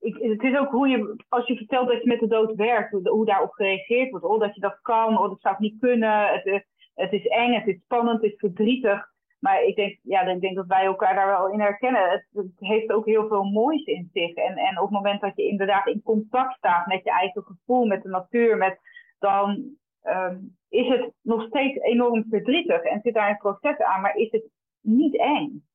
ik, 0.00 0.16
het 0.20 0.42
is 0.42 0.58
ook 0.58 0.70
hoe 0.70 0.88
je, 0.88 1.24
als 1.28 1.46
je 1.46 1.56
vertelt 1.56 1.88
dat 1.88 2.02
je 2.02 2.08
met 2.08 2.20
de 2.20 2.26
dood 2.26 2.54
werkt, 2.54 2.90
hoe, 2.90 3.08
hoe 3.08 3.24
daarop 3.24 3.50
gereageerd 3.52 4.10
wordt. 4.10 4.26
Oh, 4.26 4.40
dat 4.40 4.54
je 4.54 4.60
dat 4.60 4.78
kan, 4.82 5.18
oh, 5.18 5.28
dat 5.28 5.40
zou 5.40 5.54
ik 5.54 5.60
niet 5.60 5.80
kunnen. 5.80 6.26
Het, 6.28 6.64
het 6.94 7.12
is 7.12 7.26
eng, 7.26 7.52
het 7.52 7.66
is 7.66 7.80
spannend, 7.84 8.22
het 8.22 8.32
is 8.32 8.38
verdrietig. 8.38 9.14
Maar 9.38 9.62
ik 9.62 9.76
denk, 9.76 9.98
ja, 10.02 10.20
ik 10.20 10.40
denk 10.40 10.56
dat 10.56 10.66
wij 10.66 10.84
elkaar 10.84 11.14
daar 11.14 11.26
wel 11.26 11.48
in 11.48 11.60
herkennen. 11.60 12.10
Het, 12.10 12.26
het, 12.32 12.50
heeft 12.56 12.92
ook 12.92 13.06
heel 13.06 13.28
veel 13.28 13.44
moois 13.44 13.84
in 13.84 14.10
zich. 14.12 14.34
En, 14.34 14.56
en 14.56 14.76
op 14.76 14.82
het 14.82 14.94
moment 14.94 15.20
dat 15.20 15.36
je 15.36 15.48
inderdaad 15.48 15.86
in 15.86 16.02
contact 16.02 16.56
staat 16.56 16.86
met 16.86 17.04
je 17.04 17.10
eigen 17.10 17.42
gevoel, 17.42 17.86
met 17.86 18.02
de 18.02 18.08
natuur, 18.08 18.56
met, 18.56 18.78
dan 19.18 19.76
um, 20.02 20.56
is 20.68 20.88
het 20.88 21.12
nog 21.20 21.46
steeds 21.46 21.78
enorm 21.78 22.24
verdrietig. 22.28 22.82
En 22.82 23.00
zit 23.02 23.14
daar 23.14 23.30
een 23.30 23.36
proces 23.36 23.78
aan, 23.78 24.00
maar 24.00 24.16
is 24.16 24.30
het 24.30 24.44
niet 24.80 25.18
eng? 25.18 25.66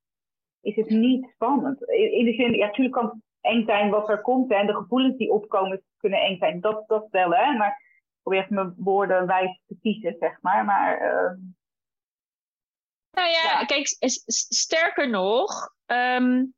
Is 0.60 0.76
het 0.76 0.88
niet 0.88 1.30
spannend? 1.34 1.88
In, 1.88 2.12
in 2.12 2.24
de 2.24 2.32
zin, 2.32 2.52
ja, 2.52 2.66
natuurlijk 2.66 2.94
kan 2.94 3.22
eng 3.40 3.64
zijn 3.64 3.90
wat 3.90 4.08
er 4.08 4.20
komt. 4.20 4.52
Hè, 4.52 4.56
en 4.56 4.66
de 4.66 4.74
gevoelens 4.74 5.16
die 5.16 5.30
opkomen 5.30 5.82
kunnen 5.96 6.20
eng 6.20 6.38
zijn. 6.38 6.60
Dat, 6.60 6.88
dat 6.88 7.08
wel, 7.10 7.34
hè. 7.34 7.52
Maar 7.52 7.68
ik 7.68 8.18
probeer 8.22 8.46
mijn 8.48 8.74
woorden 8.76 9.26
wijs 9.26 9.60
te 9.66 9.76
kiezen, 9.80 10.16
zeg 10.18 10.38
maar. 10.40 10.64
Maar... 10.64 11.00
Uh, 11.00 11.36
nou 13.10 13.28
ja, 13.28 13.64
kijk, 13.64 13.86
sterker 14.26 15.10
nog... 15.10 15.74
Um, 15.86 16.54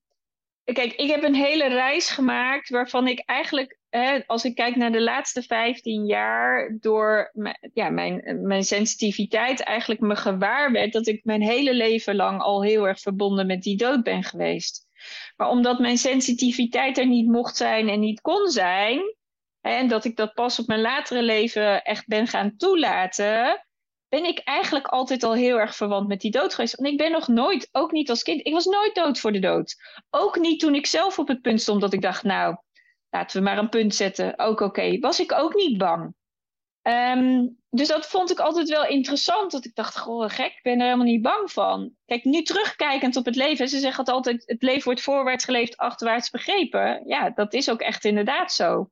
kijk, 0.64 0.92
ik 0.92 1.10
heb 1.10 1.22
een 1.22 1.34
hele 1.34 1.68
reis 1.68 2.10
gemaakt 2.10 2.68
waarvan 2.68 3.06
ik 3.06 3.22
eigenlijk... 3.24 3.78
Hè, 3.90 4.26
als 4.26 4.44
ik 4.44 4.54
kijk 4.54 4.76
naar 4.76 4.92
de 4.92 5.02
laatste 5.02 5.42
15 5.42 6.06
jaar... 6.06 6.76
door 6.80 7.32
ja, 7.74 7.90
mijn, 7.90 8.40
mijn 8.42 8.64
sensitiviteit 8.64 9.60
eigenlijk 9.60 10.00
me 10.00 10.16
gewaar 10.16 10.72
werd... 10.72 10.92
dat 10.92 11.06
ik 11.06 11.24
mijn 11.24 11.42
hele 11.42 11.74
leven 11.74 12.16
lang 12.16 12.40
al 12.40 12.62
heel 12.62 12.88
erg 12.88 13.00
verbonden 13.00 13.46
met 13.46 13.62
die 13.62 13.76
dood 13.76 14.02
ben 14.02 14.22
geweest. 14.22 14.86
Maar 15.36 15.48
omdat 15.48 15.78
mijn 15.78 15.98
sensitiviteit 15.98 16.98
er 16.98 17.06
niet 17.06 17.28
mocht 17.28 17.56
zijn 17.56 17.88
en 17.88 18.00
niet 18.00 18.20
kon 18.20 18.48
zijn, 18.48 19.14
en 19.60 19.88
dat 19.88 20.04
ik 20.04 20.16
dat 20.16 20.34
pas 20.34 20.58
op 20.58 20.66
mijn 20.66 20.80
latere 20.80 21.22
leven 21.22 21.82
echt 21.82 22.06
ben 22.06 22.26
gaan 22.26 22.56
toelaten, 22.56 23.66
ben 24.14 24.24
ik 24.24 24.38
eigenlijk 24.38 24.86
altijd 24.86 25.22
al 25.22 25.34
heel 25.34 25.58
erg 25.58 25.76
verwant 25.76 26.08
met 26.08 26.20
die 26.20 26.30
dood 26.30 26.54
geweest. 26.54 26.76
Want 26.76 26.88
ik 26.88 26.96
ben 26.98 27.10
nog 27.10 27.28
nooit, 27.28 27.68
ook 27.72 27.92
niet 27.92 28.10
als 28.10 28.22
kind, 28.22 28.46
ik 28.46 28.52
was 28.52 28.64
nooit 28.64 28.94
dood 28.94 29.18
voor 29.18 29.32
de 29.32 29.38
dood. 29.38 29.76
Ook 30.10 30.38
niet 30.38 30.60
toen 30.60 30.74
ik 30.74 30.86
zelf 30.86 31.18
op 31.18 31.28
het 31.28 31.42
punt 31.42 31.60
stond 31.60 31.80
dat 31.80 31.92
ik 31.92 32.02
dacht, 32.02 32.22
nou, 32.22 32.56
laten 33.10 33.36
we 33.36 33.44
maar 33.44 33.58
een 33.58 33.68
punt 33.68 33.94
zetten. 33.94 34.38
Ook 34.38 34.60
oké. 34.60 34.98
Was 34.98 35.20
ik 35.20 35.32
ook 35.32 35.54
niet 35.54 35.78
bang. 35.78 36.14
Um, 36.82 37.58
dus 37.70 37.88
dat 37.88 38.06
vond 38.06 38.30
ik 38.30 38.38
altijd 38.38 38.68
wel 38.68 38.86
interessant. 38.86 39.50
Dat 39.50 39.64
ik 39.64 39.74
dacht, 39.74 39.98
goh, 39.98 40.28
gek, 40.28 40.52
ik 40.52 40.62
ben 40.62 40.78
er 40.78 40.84
helemaal 40.84 41.06
niet 41.06 41.22
bang 41.22 41.52
van. 41.52 41.92
Kijk, 42.04 42.24
nu 42.24 42.42
terugkijkend 42.42 43.16
op 43.16 43.24
het 43.24 43.36
leven. 43.36 43.68
Ze 43.68 43.78
zeggen 43.78 44.04
altijd, 44.04 44.42
het 44.46 44.62
leven 44.62 44.84
wordt 44.84 45.02
voorwaarts 45.02 45.44
geleefd, 45.44 45.76
achterwaarts 45.76 46.30
begrepen. 46.30 47.02
Ja, 47.06 47.30
dat 47.30 47.54
is 47.54 47.70
ook 47.70 47.80
echt 47.80 48.04
inderdaad 48.04 48.52
zo. 48.52 48.90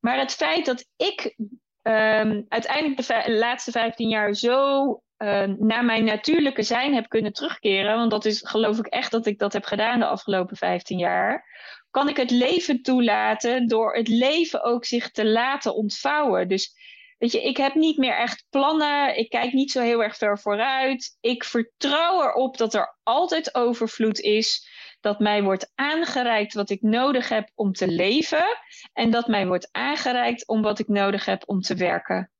Maar 0.00 0.18
het 0.18 0.32
feit 0.32 0.66
dat 0.66 0.86
ik 0.96 1.36
um, 1.82 2.44
uiteindelijk 2.48 3.06
de 3.06 3.32
laatste 3.32 3.70
15 3.70 4.08
jaar 4.08 4.34
zo 4.34 4.84
uh, 5.18 5.42
naar 5.58 5.84
mijn 5.84 6.04
natuurlijke 6.04 6.62
zijn 6.62 6.94
heb 6.94 7.08
kunnen 7.08 7.32
terugkeren. 7.32 7.96
Want 7.96 8.10
dat 8.10 8.24
is 8.24 8.40
geloof 8.44 8.78
ik 8.78 8.86
echt 8.86 9.10
dat 9.10 9.26
ik 9.26 9.38
dat 9.38 9.52
heb 9.52 9.64
gedaan 9.64 9.98
de 9.98 10.06
afgelopen 10.06 10.56
15 10.56 10.98
jaar. 10.98 11.44
Kan 11.90 12.08
ik 12.08 12.16
het 12.16 12.30
leven 12.30 12.82
toelaten 12.82 13.66
door 13.66 13.94
het 13.94 14.08
leven 14.08 14.62
ook 14.62 14.84
zich 14.84 15.10
te 15.10 15.26
laten 15.26 15.74
ontvouwen. 15.74 16.48
Dus 16.48 16.78
Weet 17.20 17.32
je, 17.32 17.42
ik 17.42 17.56
heb 17.56 17.74
niet 17.74 17.96
meer 17.96 18.16
echt 18.16 18.44
plannen. 18.50 19.18
Ik 19.18 19.30
kijk 19.30 19.52
niet 19.52 19.70
zo 19.70 19.80
heel 19.80 20.02
erg 20.02 20.16
ver 20.16 20.38
vooruit. 20.38 21.16
Ik 21.20 21.44
vertrouw 21.44 22.22
erop 22.22 22.56
dat 22.56 22.74
er 22.74 22.96
altijd 23.02 23.54
overvloed 23.54 24.20
is. 24.20 24.68
Dat 25.00 25.18
mij 25.18 25.42
wordt 25.42 25.72
aangereikt 25.74 26.54
wat 26.54 26.70
ik 26.70 26.82
nodig 26.82 27.28
heb 27.28 27.50
om 27.54 27.72
te 27.72 27.88
leven. 27.88 28.44
En 28.92 29.10
dat 29.10 29.26
mij 29.26 29.46
wordt 29.46 29.68
aangereikt 29.72 30.48
om 30.48 30.62
wat 30.62 30.78
ik 30.78 30.88
nodig 30.88 31.24
heb 31.24 31.42
om 31.46 31.60
te 31.60 31.74
werken. 31.74 32.30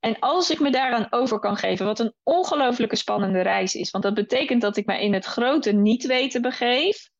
En 0.00 0.18
als 0.18 0.50
ik 0.50 0.60
me 0.60 0.70
daaraan 0.70 1.06
over 1.10 1.38
kan 1.38 1.56
geven, 1.56 1.86
wat 1.86 1.98
een 1.98 2.14
ongelooflijke 2.22 2.96
spannende 2.96 3.40
reis 3.40 3.74
is. 3.74 3.90
Want 3.90 4.04
dat 4.04 4.14
betekent 4.14 4.60
dat 4.60 4.76
ik 4.76 4.86
me 4.86 5.00
in 5.00 5.14
het 5.14 5.24
grote 5.24 5.72
niet 5.72 6.06
weten 6.06 6.42
begeef. 6.42 7.10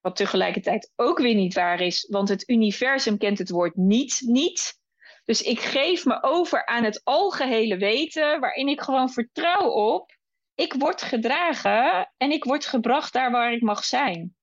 Wat 0.00 0.16
tegelijkertijd 0.16 0.92
ook 0.96 1.18
weer 1.18 1.34
niet 1.34 1.54
waar 1.54 1.80
is, 1.80 2.06
want 2.10 2.28
het 2.28 2.48
universum 2.48 3.18
kent 3.18 3.38
het 3.38 3.50
woord 3.50 3.76
niet 3.76 4.20
niet. 4.24 4.78
Dus 5.24 5.42
ik 5.42 5.60
geef 5.60 6.04
me 6.04 6.22
over 6.22 6.66
aan 6.66 6.84
het 6.84 7.00
algehele 7.04 7.76
weten, 7.76 8.40
waarin 8.40 8.68
ik 8.68 8.80
gewoon 8.80 9.10
vertrouw 9.10 9.68
op. 9.68 10.18
Ik 10.54 10.72
word 10.72 11.02
gedragen 11.02 12.12
en 12.16 12.30
ik 12.30 12.44
word 12.44 12.66
gebracht 12.66 13.12
daar 13.12 13.30
waar 13.30 13.52
ik 13.52 13.60
mag 13.60 13.84
zijn. 13.84 14.36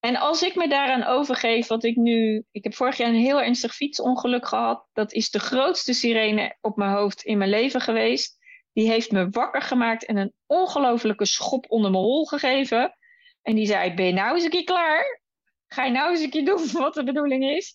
En 0.00 0.16
als 0.16 0.42
ik 0.42 0.54
me 0.54 0.68
daaraan 0.68 1.04
overgeef, 1.04 1.66
wat 1.66 1.84
ik 1.84 1.96
nu. 1.96 2.44
Ik 2.50 2.64
heb 2.64 2.74
vorig 2.74 2.96
jaar 2.96 3.08
een 3.08 3.14
heel 3.14 3.42
ernstig 3.42 3.74
fietsongeluk 3.74 4.46
gehad. 4.46 4.88
Dat 4.92 5.12
is 5.12 5.30
de 5.30 5.38
grootste 5.38 5.92
sirene 5.92 6.56
op 6.60 6.76
mijn 6.76 6.90
hoofd 6.90 7.22
in 7.22 7.38
mijn 7.38 7.50
leven 7.50 7.80
geweest. 7.80 8.38
Die 8.72 8.88
heeft 8.88 9.10
me 9.10 9.28
wakker 9.30 9.62
gemaakt 9.62 10.04
en 10.04 10.16
een 10.16 10.32
ongelofelijke 10.46 11.24
schop 11.24 11.64
onder 11.68 11.90
mijn 11.90 12.02
hol 12.02 12.24
gegeven. 12.24 12.96
En 13.42 13.54
die 13.54 13.66
zei: 13.66 13.94
Ben 13.94 14.06
je 14.06 14.12
nou 14.12 14.34
eens 14.34 14.44
een 14.44 14.50
keer 14.50 14.64
klaar? 14.64 15.22
Ga 15.66 15.84
je 15.84 15.90
nou 15.90 16.10
eens 16.10 16.20
een 16.20 16.30
keer 16.30 16.44
doen 16.44 16.72
wat 16.82 16.94
de 16.94 17.04
bedoeling 17.04 17.44
is? 17.44 17.74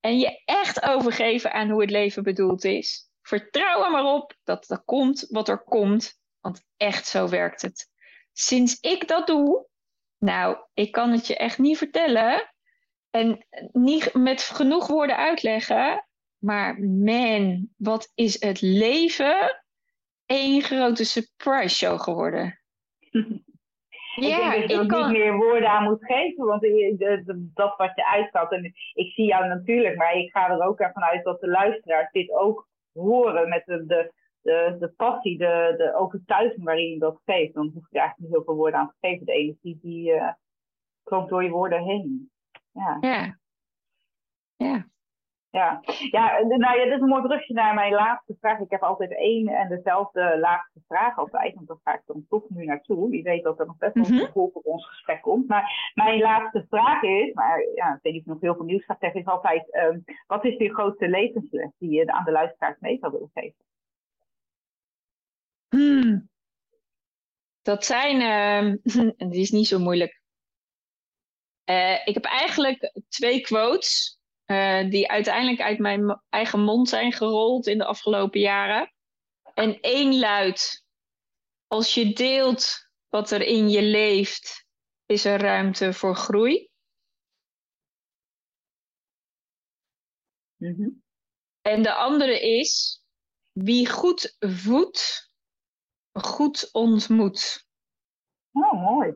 En 0.00 0.18
je 0.18 0.42
echt 0.44 0.82
overgeven 0.82 1.52
aan 1.52 1.70
hoe 1.70 1.80
het 1.80 1.90
leven 1.90 2.22
bedoeld 2.22 2.64
is. 2.64 3.10
Vertrouw 3.22 3.84
er 3.84 3.90
maar 3.90 4.14
op 4.14 4.34
dat 4.44 4.70
er 4.70 4.82
komt 4.84 5.26
wat 5.28 5.48
er 5.48 5.62
komt. 5.62 6.20
Want 6.40 6.62
echt 6.76 7.06
zo 7.06 7.28
werkt 7.28 7.62
het. 7.62 7.88
sinds 8.32 8.80
ik 8.80 9.08
dat 9.08 9.26
doe, 9.26 9.66
nou, 10.18 10.56
ik 10.74 10.92
kan 10.92 11.10
het 11.10 11.26
je 11.26 11.36
echt 11.36 11.58
niet 11.58 11.78
vertellen. 11.78 12.52
En 13.10 13.46
niet 13.72 14.14
met 14.14 14.42
genoeg 14.42 14.86
woorden 14.86 15.16
uitleggen. 15.16 16.06
Maar 16.38 16.80
man, 16.80 17.68
wat 17.76 18.12
is 18.14 18.40
het 18.40 18.60
leven 18.60 19.62
één 20.26 20.62
grote 20.62 21.04
surprise 21.04 21.76
show 21.76 22.00
geworden. 22.00 22.60
ja, 24.14 24.52
ik 24.62 24.68
denk 24.68 24.90
dat 24.90 24.98
je 24.98 25.04
er 25.04 25.10
niet 25.10 25.18
meer 25.18 25.36
woorden 25.36 25.70
aan 25.70 25.84
moet 25.84 26.04
geven, 26.04 26.44
want 26.44 26.62
dat 27.54 27.76
wat 27.76 27.92
je 27.94 28.06
uitstaat. 28.06 28.52
En 28.52 28.64
ik 28.92 29.12
zie 29.12 29.26
jou 29.26 29.48
natuurlijk, 29.48 29.96
maar 29.96 30.16
ik 30.16 30.30
ga 30.30 30.50
er 30.50 30.66
ook 30.66 30.80
ervan 30.80 31.02
uit 31.02 31.24
dat 31.24 31.40
de 31.40 31.48
luisteraars 31.48 32.10
dit 32.12 32.30
ook 32.30 32.68
horen 32.92 33.48
met 33.48 33.62
de, 33.64 33.86
de, 33.86 34.12
de, 34.42 34.76
de 34.78 34.88
passie, 34.88 35.38
de, 35.38 35.74
de 35.76 35.94
overtuiging 35.94 36.64
waarin 36.64 36.90
je 36.90 36.98
dat 36.98 37.20
geeft. 37.24 37.54
Dan 37.54 37.70
hoef 37.74 37.86
je 37.90 37.98
eigenlijk 37.98 38.18
niet 38.18 38.30
heel 38.30 38.44
veel 38.44 38.54
woorden 38.54 38.80
aan 38.80 38.88
te 38.88 39.08
geven. 39.08 39.26
De 39.26 39.32
energie 39.32 39.78
die 39.82 40.12
uh, 40.12 40.32
door 41.26 41.42
je 41.42 41.50
woorden 41.50 41.82
heen. 41.82 42.30
Ja. 42.72 42.98
ja. 43.00 43.38
Ja. 44.56 44.86
Ja. 45.50 45.80
ja, 46.10 46.38
nou 46.46 46.78
ja, 46.78 46.84
dit 46.84 46.92
is 46.92 47.00
een 47.00 47.08
mooi 47.08 47.22
brugje 47.22 47.54
naar 47.54 47.74
mijn 47.74 47.92
laatste 47.92 48.36
vraag. 48.40 48.58
Ik 48.58 48.70
heb 48.70 48.82
altijd 48.82 49.16
één 49.16 49.48
en 49.48 49.68
dezelfde 49.68 50.38
laatste 50.38 50.80
vraag 50.88 51.18
altijd, 51.18 51.54
want 51.54 51.68
daar 51.68 51.76
ga 51.84 51.94
ik 51.94 52.02
dan 52.06 52.26
toch 52.28 52.48
nu 52.48 52.64
naartoe. 52.64 53.10
Wie 53.10 53.22
weet 53.22 53.42
dat 53.42 53.60
er 53.60 53.66
nog 53.66 53.76
best 53.76 53.94
wel 53.94 54.04
een 54.04 54.14
mhm. 54.14 54.24
gevolg 54.24 54.52
op 54.52 54.66
ons 54.66 54.88
gesprek 54.88 55.22
komt. 55.22 55.48
Maar 55.48 55.92
mijn 55.94 56.20
laatste 56.20 56.66
vraag 56.68 57.02
is, 57.02 57.34
maar 57.34 57.60
ja, 57.74 57.94
ik 57.94 58.02
weet 58.02 58.12
niet 58.12 58.22
of 58.22 58.26
ik 58.26 58.32
nog 58.32 58.40
heel 58.40 58.54
veel 58.54 58.64
nieuws 58.64 58.84
ga 58.84 58.96
zeggen, 59.00 59.20
is 59.20 59.26
altijd, 59.26 59.74
um, 59.74 60.04
wat 60.26 60.44
is 60.44 60.56
je 60.56 60.74
grootste 60.74 61.08
levensles 61.08 61.70
die 61.78 61.90
je 61.90 62.12
aan 62.12 62.24
de 62.24 62.32
luisteraars 62.32 62.78
mee 62.78 62.98
zou 62.98 63.12
willen 63.12 63.30
geven? 63.34 63.64
Hmm. 65.68 66.28
Dat 67.62 67.84
zijn, 67.84 68.20
uh, 68.84 69.30
die 69.30 69.40
is 69.40 69.50
niet 69.50 69.66
zo 69.66 69.78
moeilijk. 69.78 70.20
Uh, 71.64 72.06
ik 72.06 72.14
heb 72.14 72.24
eigenlijk 72.24 72.92
twee 73.08 73.40
quotes 73.40 74.18
uh, 74.46 74.90
die 74.90 75.10
uiteindelijk 75.10 75.60
uit 75.60 75.78
mijn 75.78 76.22
eigen 76.28 76.60
mond 76.60 76.88
zijn 76.88 77.12
gerold 77.12 77.66
in 77.66 77.78
de 77.78 77.84
afgelopen 77.84 78.40
jaren. 78.40 78.92
En 79.54 79.80
één 79.80 80.18
luidt: 80.18 80.84
als 81.66 81.94
je 81.94 82.12
deelt 82.12 82.88
wat 83.08 83.30
er 83.30 83.42
in 83.42 83.68
je 83.68 83.82
leeft, 83.82 84.66
is 85.06 85.24
er 85.24 85.40
ruimte 85.40 85.92
voor 85.92 86.16
groei. 86.16 86.70
Mm 90.56 91.02
En 91.60 91.82
de 91.82 91.94
andere 91.94 92.40
is: 92.40 93.02
wie 93.52 93.88
goed 93.88 94.36
voedt, 94.38 95.27
goed 96.24 96.68
ontmoet. 96.72 97.66
Oh, 98.52 98.72
mooi. 98.72 99.14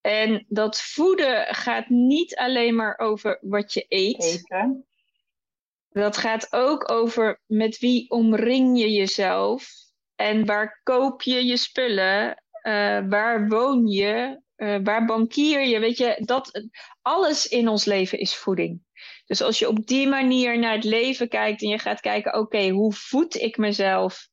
En 0.00 0.44
dat 0.48 0.80
voeden 0.80 1.54
gaat 1.54 1.88
niet 1.88 2.36
alleen 2.36 2.74
maar 2.74 2.98
over 2.98 3.38
wat 3.40 3.72
je 3.72 3.84
eet. 3.88 4.22
Eten. 4.22 4.86
Dat 5.88 6.16
gaat 6.16 6.52
ook 6.52 6.90
over 6.90 7.40
met 7.46 7.78
wie 7.78 8.10
omring 8.10 8.78
je 8.78 8.92
jezelf. 8.92 9.70
En 10.14 10.46
waar 10.46 10.80
koop 10.82 11.22
je 11.22 11.44
je 11.44 11.56
spullen? 11.56 12.42
Uh, 12.62 13.08
waar 13.08 13.48
woon 13.48 13.86
je? 13.86 14.42
Uh, 14.58 14.78
waar 14.82 15.04
bankier 15.04 15.66
je? 15.66 15.78
Weet 15.78 15.96
je, 15.96 16.22
dat, 16.24 16.68
alles 17.02 17.46
in 17.46 17.68
ons 17.68 17.84
leven 17.84 18.18
is 18.18 18.34
voeding. 18.34 18.80
Dus 19.26 19.42
als 19.42 19.58
je 19.58 19.68
op 19.68 19.86
die 19.86 20.08
manier 20.08 20.58
naar 20.58 20.74
het 20.74 20.84
leven 20.84 21.28
kijkt 21.28 21.62
en 21.62 21.68
je 21.68 21.78
gaat 21.78 22.00
kijken, 22.00 22.38
oké, 22.38 22.68
hoe 22.68 22.92
voed 22.92 23.34
ik 23.34 23.56
mezelf? 23.56 24.28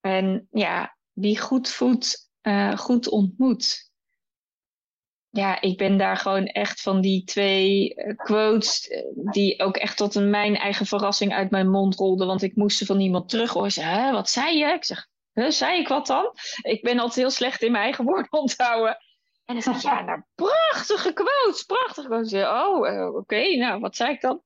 En 0.00 0.48
ja, 0.50 0.96
wie 1.12 1.40
goed 1.40 1.68
voedt, 1.68 2.30
uh, 2.42 2.76
goed 2.76 3.08
ontmoet 3.08 3.92
ja, 5.34 5.60
ik 5.60 5.76
ben 5.76 5.96
daar 5.96 6.16
gewoon 6.16 6.46
echt 6.46 6.80
van 6.80 7.00
die 7.00 7.24
twee 7.24 7.94
eh, 7.94 8.16
quotes, 8.16 8.88
eh, 8.88 9.02
die 9.14 9.62
ook 9.62 9.76
echt 9.76 9.96
tot 9.96 10.14
een, 10.14 10.30
mijn 10.30 10.56
eigen 10.56 10.86
verrassing 10.86 11.34
uit 11.34 11.50
mijn 11.50 11.70
mond 11.70 11.94
rolden. 11.94 12.26
Want 12.26 12.42
ik 12.42 12.56
moest 12.56 12.78
ze 12.78 12.86
van 12.86 13.00
iemand 13.00 13.28
terug 13.28 13.52
horen. 13.52 14.12
Wat 14.12 14.30
zei 14.30 14.58
je? 14.58 14.64
Ik 14.64 14.84
zeg, 14.84 15.06
zei 15.32 15.80
ik 15.80 15.88
wat 15.88 16.06
dan? 16.06 16.32
Ik 16.62 16.82
ben 16.82 16.98
altijd 16.98 17.16
heel 17.16 17.30
slecht 17.30 17.62
in 17.62 17.72
mijn 17.72 17.84
eigen 17.84 18.04
woorden 18.04 18.32
onthouden. 18.42 18.96
En 19.44 19.54
dan 19.54 19.62
zeg 19.62 19.76
ik, 19.76 19.82
ja, 19.82 20.02
nou, 20.02 20.22
prachtige 20.34 21.12
quotes, 21.12 21.62
prachtige 21.62 22.06
quotes. 22.06 22.32
Oh, 22.32 22.88
uh, 22.88 23.14
oké, 23.14 23.56
nou, 23.56 23.80
wat 23.80 23.96
zei 23.96 24.12
ik 24.12 24.20
dan? 24.20 24.42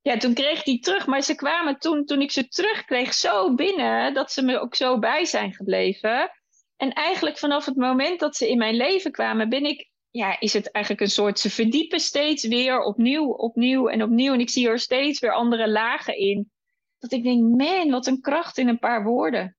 Ja, 0.00 0.16
toen 0.16 0.34
kreeg 0.34 0.58
ik 0.58 0.64
die 0.64 0.80
terug, 0.80 1.06
maar 1.06 1.22
ze 1.22 1.34
kwamen 1.34 1.78
toen, 1.78 2.04
toen 2.04 2.20
ik 2.20 2.30
ze 2.30 2.48
terugkreeg, 2.48 3.14
zo 3.14 3.54
binnen 3.54 4.14
dat 4.14 4.32
ze 4.32 4.42
me 4.42 4.60
ook 4.60 4.74
zo 4.74 4.98
bij 4.98 5.24
zijn 5.24 5.54
gebleven. 5.54 6.30
En 6.76 6.92
eigenlijk 6.92 7.38
vanaf 7.38 7.64
het 7.64 7.76
moment 7.76 8.20
dat 8.20 8.36
ze 8.36 8.50
in 8.50 8.58
mijn 8.58 8.74
leven 8.74 9.12
kwamen, 9.12 9.48
ben 9.48 9.64
ik 9.64 9.90
ja, 10.10 10.40
is 10.40 10.52
het 10.52 10.70
eigenlijk 10.70 11.04
een 11.04 11.10
soort, 11.10 11.38
ze 11.38 11.50
verdiepen 11.50 12.00
steeds 12.00 12.46
weer 12.46 12.82
opnieuw, 12.82 13.26
opnieuw 13.26 13.88
en 13.88 14.02
opnieuw. 14.02 14.32
En 14.32 14.40
ik 14.40 14.50
zie 14.50 14.68
er 14.68 14.78
steeds 14.78 15.20
weer 15.20 15.32
andere 15.32 15.68
lagen 15.68 16.16
in. 16.16 16.50
Dat 16.98 17.12
ik 17.12 17.22
denk, 17.22 17.56
man, 17.56 17.90
wat 17.90 18.06
een 18.06 18.20
kracht 18.20 18.58
in 18.58 18.68
een 18.68 18.78
paar 18.78 19.04
woorden. 19.04 19.56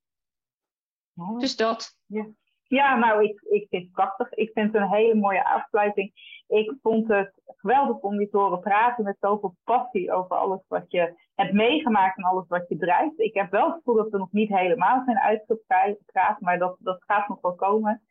Dus 1.38 1.56
dat. 1.56 1.96
Ja. 2.06 2.28
Ja, 2.72 2.96
nou, 2.96 3.24
ik, 3.24 3.40
ik 3.40 3.66
vind 3.68 3.82
het 3.82 3.92
prachtig. 3.92 4.32
Ik 4.32 4.50
vind 4.52 4.72
het 4.72 4.82
een 4.82 4.88
hele 4.88 5.14
mooie 5.14 5.44
afsluiting. 5.44 6.12
Ik 6.46 6.74
vond 6.82 7.08
het 7.08 7.32
geweldig 7.46 7.96
om 7.96 8.20
je 8.20 8.28
te 8.28 8.36
horen 8.36 8.60
praten 8.60 9.04
met 9.04 9.16
zoveel 9.20 9.56
passie 9.64 10.12
over 10.12 10.36
alles 10.36 10.60
wat 10.68 10.84
je 10.88 11.14
hebt 11.34 11.52
meegemaakt 11.52 12.16
en 12.16 12.24
alles 12.24 12.48
wat 12.48 12.68
je 12.68 12.76
drijft. 12.76 13.18
Ik 13.18 13.34
heb 13.34 13.50
wel 13.50 13.66
het 13.66 13.74
gevoel 13.74 13.94
dat 13.94 14.10
we 14.10 14.18
nog 14.18 14.32
niet 14.32 14.48
helemaal 14.48 15.02
zijn 15.04 15.18
uitgepraat, 15.18 16.40
maar 16.40 16.58
dat, 16.58 16.76
dat 16.78 17.04
gaat 17.06 17.28
nog 17.28 17.40
wel 17.40 17.54
komen. 17.54 18.02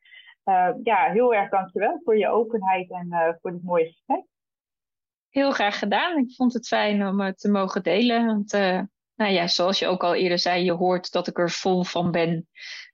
Uh, 0.45 0.69
ja, 0.83 1.11
heel 1.11 1.33
erg 1.33 1.49
dankjewel 1.49 2.01
voor 2.03 2.17
je 2.17 2.29
openheid 2.29 2.91
en 2.91 3.07
uh, 3.09 3.29
voor 3.41 3.51
dit 3.51 3.63
mooie 3.63 3.85
gesprek. 3.85 4.23
Heel 5.29 5.51
graag 5.51 5.79
gedaan. 5.79 6.17
Ik 6.17 6.35
vond 6.35 6.53
het 6.53 6.67
fijn 6.67 7.07
om 7.07 7.21
het 7.21 7.39
te 7.39 7.51
mogen 7.51 7.83
delen. 7.83 8.25
Want 8.25 8.53
uh, 8.53 8.81
nou 9.15 9.33
ja, 9.33 9.47
zoals 9.47 9.79
je 9.79 9.87
ook 9.87 10.03
al 10.03 10.15
eerder 10.15 10.39
zei, 10.39 10.63
je 10.63 10.71
hoort 10.71 11.11
dat 11.11 11.27
ik 11.27 11.37
er 11.37 11.49
vol 11.49 11.83
van 11.83 12.11
ben. 12.11 12.47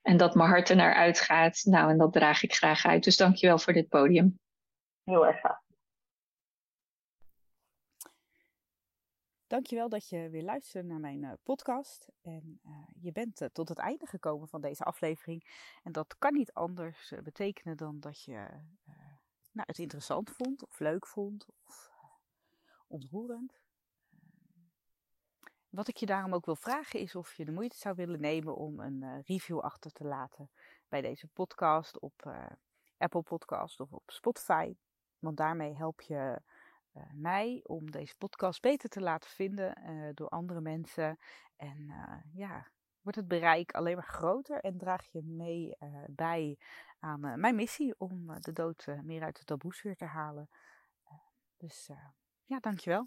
En 0.08 0.18
dat 0.18 0.36
mijn 0.36 0.49
hart 0.49 0.70
er 0.70 0.76
naar 0.76 0.93
uitgaat. 0.93 1.64
Nou, 1.64 1.89
en 1.89 1.97
dat 1.97 2.14
draag 2.14 2.43
ik 2.43 2.53
graag 2.53 2.86
uit. 2.86 3.03
Dus 3.03 3.18
dankjewel 3.18 3.60
voor 3.60 3.74
dit 3.74 3.88
podium. 3.88 4.39
Heel 5.03 5.26
erg 5.28 5.39
graag. 5.39 5.62
Dankjewel 9.47 9.89
dat 9.89 10.10
je 10.10 10.30
weer 10.30 10.43
luistert 10.43 10.86
naar 10.86 10.99
mijn 10.99 11.24
uh, 11.24 11.32
podcast. 11.43 12.10
En 12.22 12.60
uh, 12.66 12.72
je 13.01 13.12
bent 13.12 13.41
uh, 13.41 13.47
tot 13.47 13.70
het 13.70 13.78
einde 13.78 14.05
gekomen 14.05 14.47
van 14.47 14.62
deze 14.62 14.84
aflevering. 14.84 15.43
En 15.84 15.91
dat 15.91 16.16
kan 16.18 16.34
niet 16.34 16.53
anders 16.53 17.14
betekenen 17.24 17.78
dan 17.78 17.99
dat 17.99 18.24
je 18.24 18.34
nou, 19.51 19.68
het 19.68 19.80
interessant 19.80 20.32
vond, 20.32 20.64
of 20.68 20.80
leuk 20.80 21.08
vond, 21.08 21.45
of 21.64 21.91
ontroerend. 22.88 23.66
Wat 25.78 25.88
ik 25.88 25.97
je 25.97 26.05
daarom 26.05 26.34
ook 26.34 26.45
wil 26.45 26.55
vragen 26.55 26.99
is 26.99 27.15
of 27.15 27.34
je 27.34 27.45
de 27.45 27.51
moeite 27.51 27.78
zou 27.78 27.95
willen 27.95 28.21
nemen 28.21 28.55
om 28.55 28.80
een 28.80 29.21
review 29.25 29.59
achter 29.59 29.91
te 29.91 30.03
laten 30.03 30.49
bij 30.88 31.01
deze 31.01 31.28
podcast 31.28 31.99
op 31.99 32.34
Apple 32.97 33.21
Podcast 33.21 33.80
of 33.80 33.93
op 33.93 34.11
Spotify. 34.11 34.75
Want 35.19 35.38
daarmee 35.38 35.75
help 35.75 36.01
je 36.01 36.41
uh, 36.93 37.03
mij 37.13 37.59
om 37.63 37.91
deze 37.91 38.15
podcast 38.17 38.61
beter 38.61 38.89
te 38.89 39.01
laten 39.01 39.30
vinden 39.30 39.75
door 40.15 40.30
andere 40.30 40.61
mensen. 40.61 41.19
En 41.55 41.93
ja, 42.34 42.67
wordt 43.01 43.17
het 43.17 43.28
bereik 43.28 43.71
alleen 43.71 43.95
maar 43.95 44.07
groter 44.07 44.59
en 44.59 44.78
draag 44.78 45.05
je 45.11 45.23
mee 45.23 45.78
bij 46.07 46.57
aan 46.99 47.39
mijn 47.39 47.55
missie 47.55 47.95
om 47.97 48.41
de 48.41 48.53
dood 48.53 48.88
meer 49.03 49.23
uit 49.23 49.38
de 49.38 49.43
taboesfeer 49.43 49.95
te 49.95 50.05
halen. 50.05 50.49
dus 51.57 51.89
ja, 52.45 52.59
dankjewel. 52.59 53.05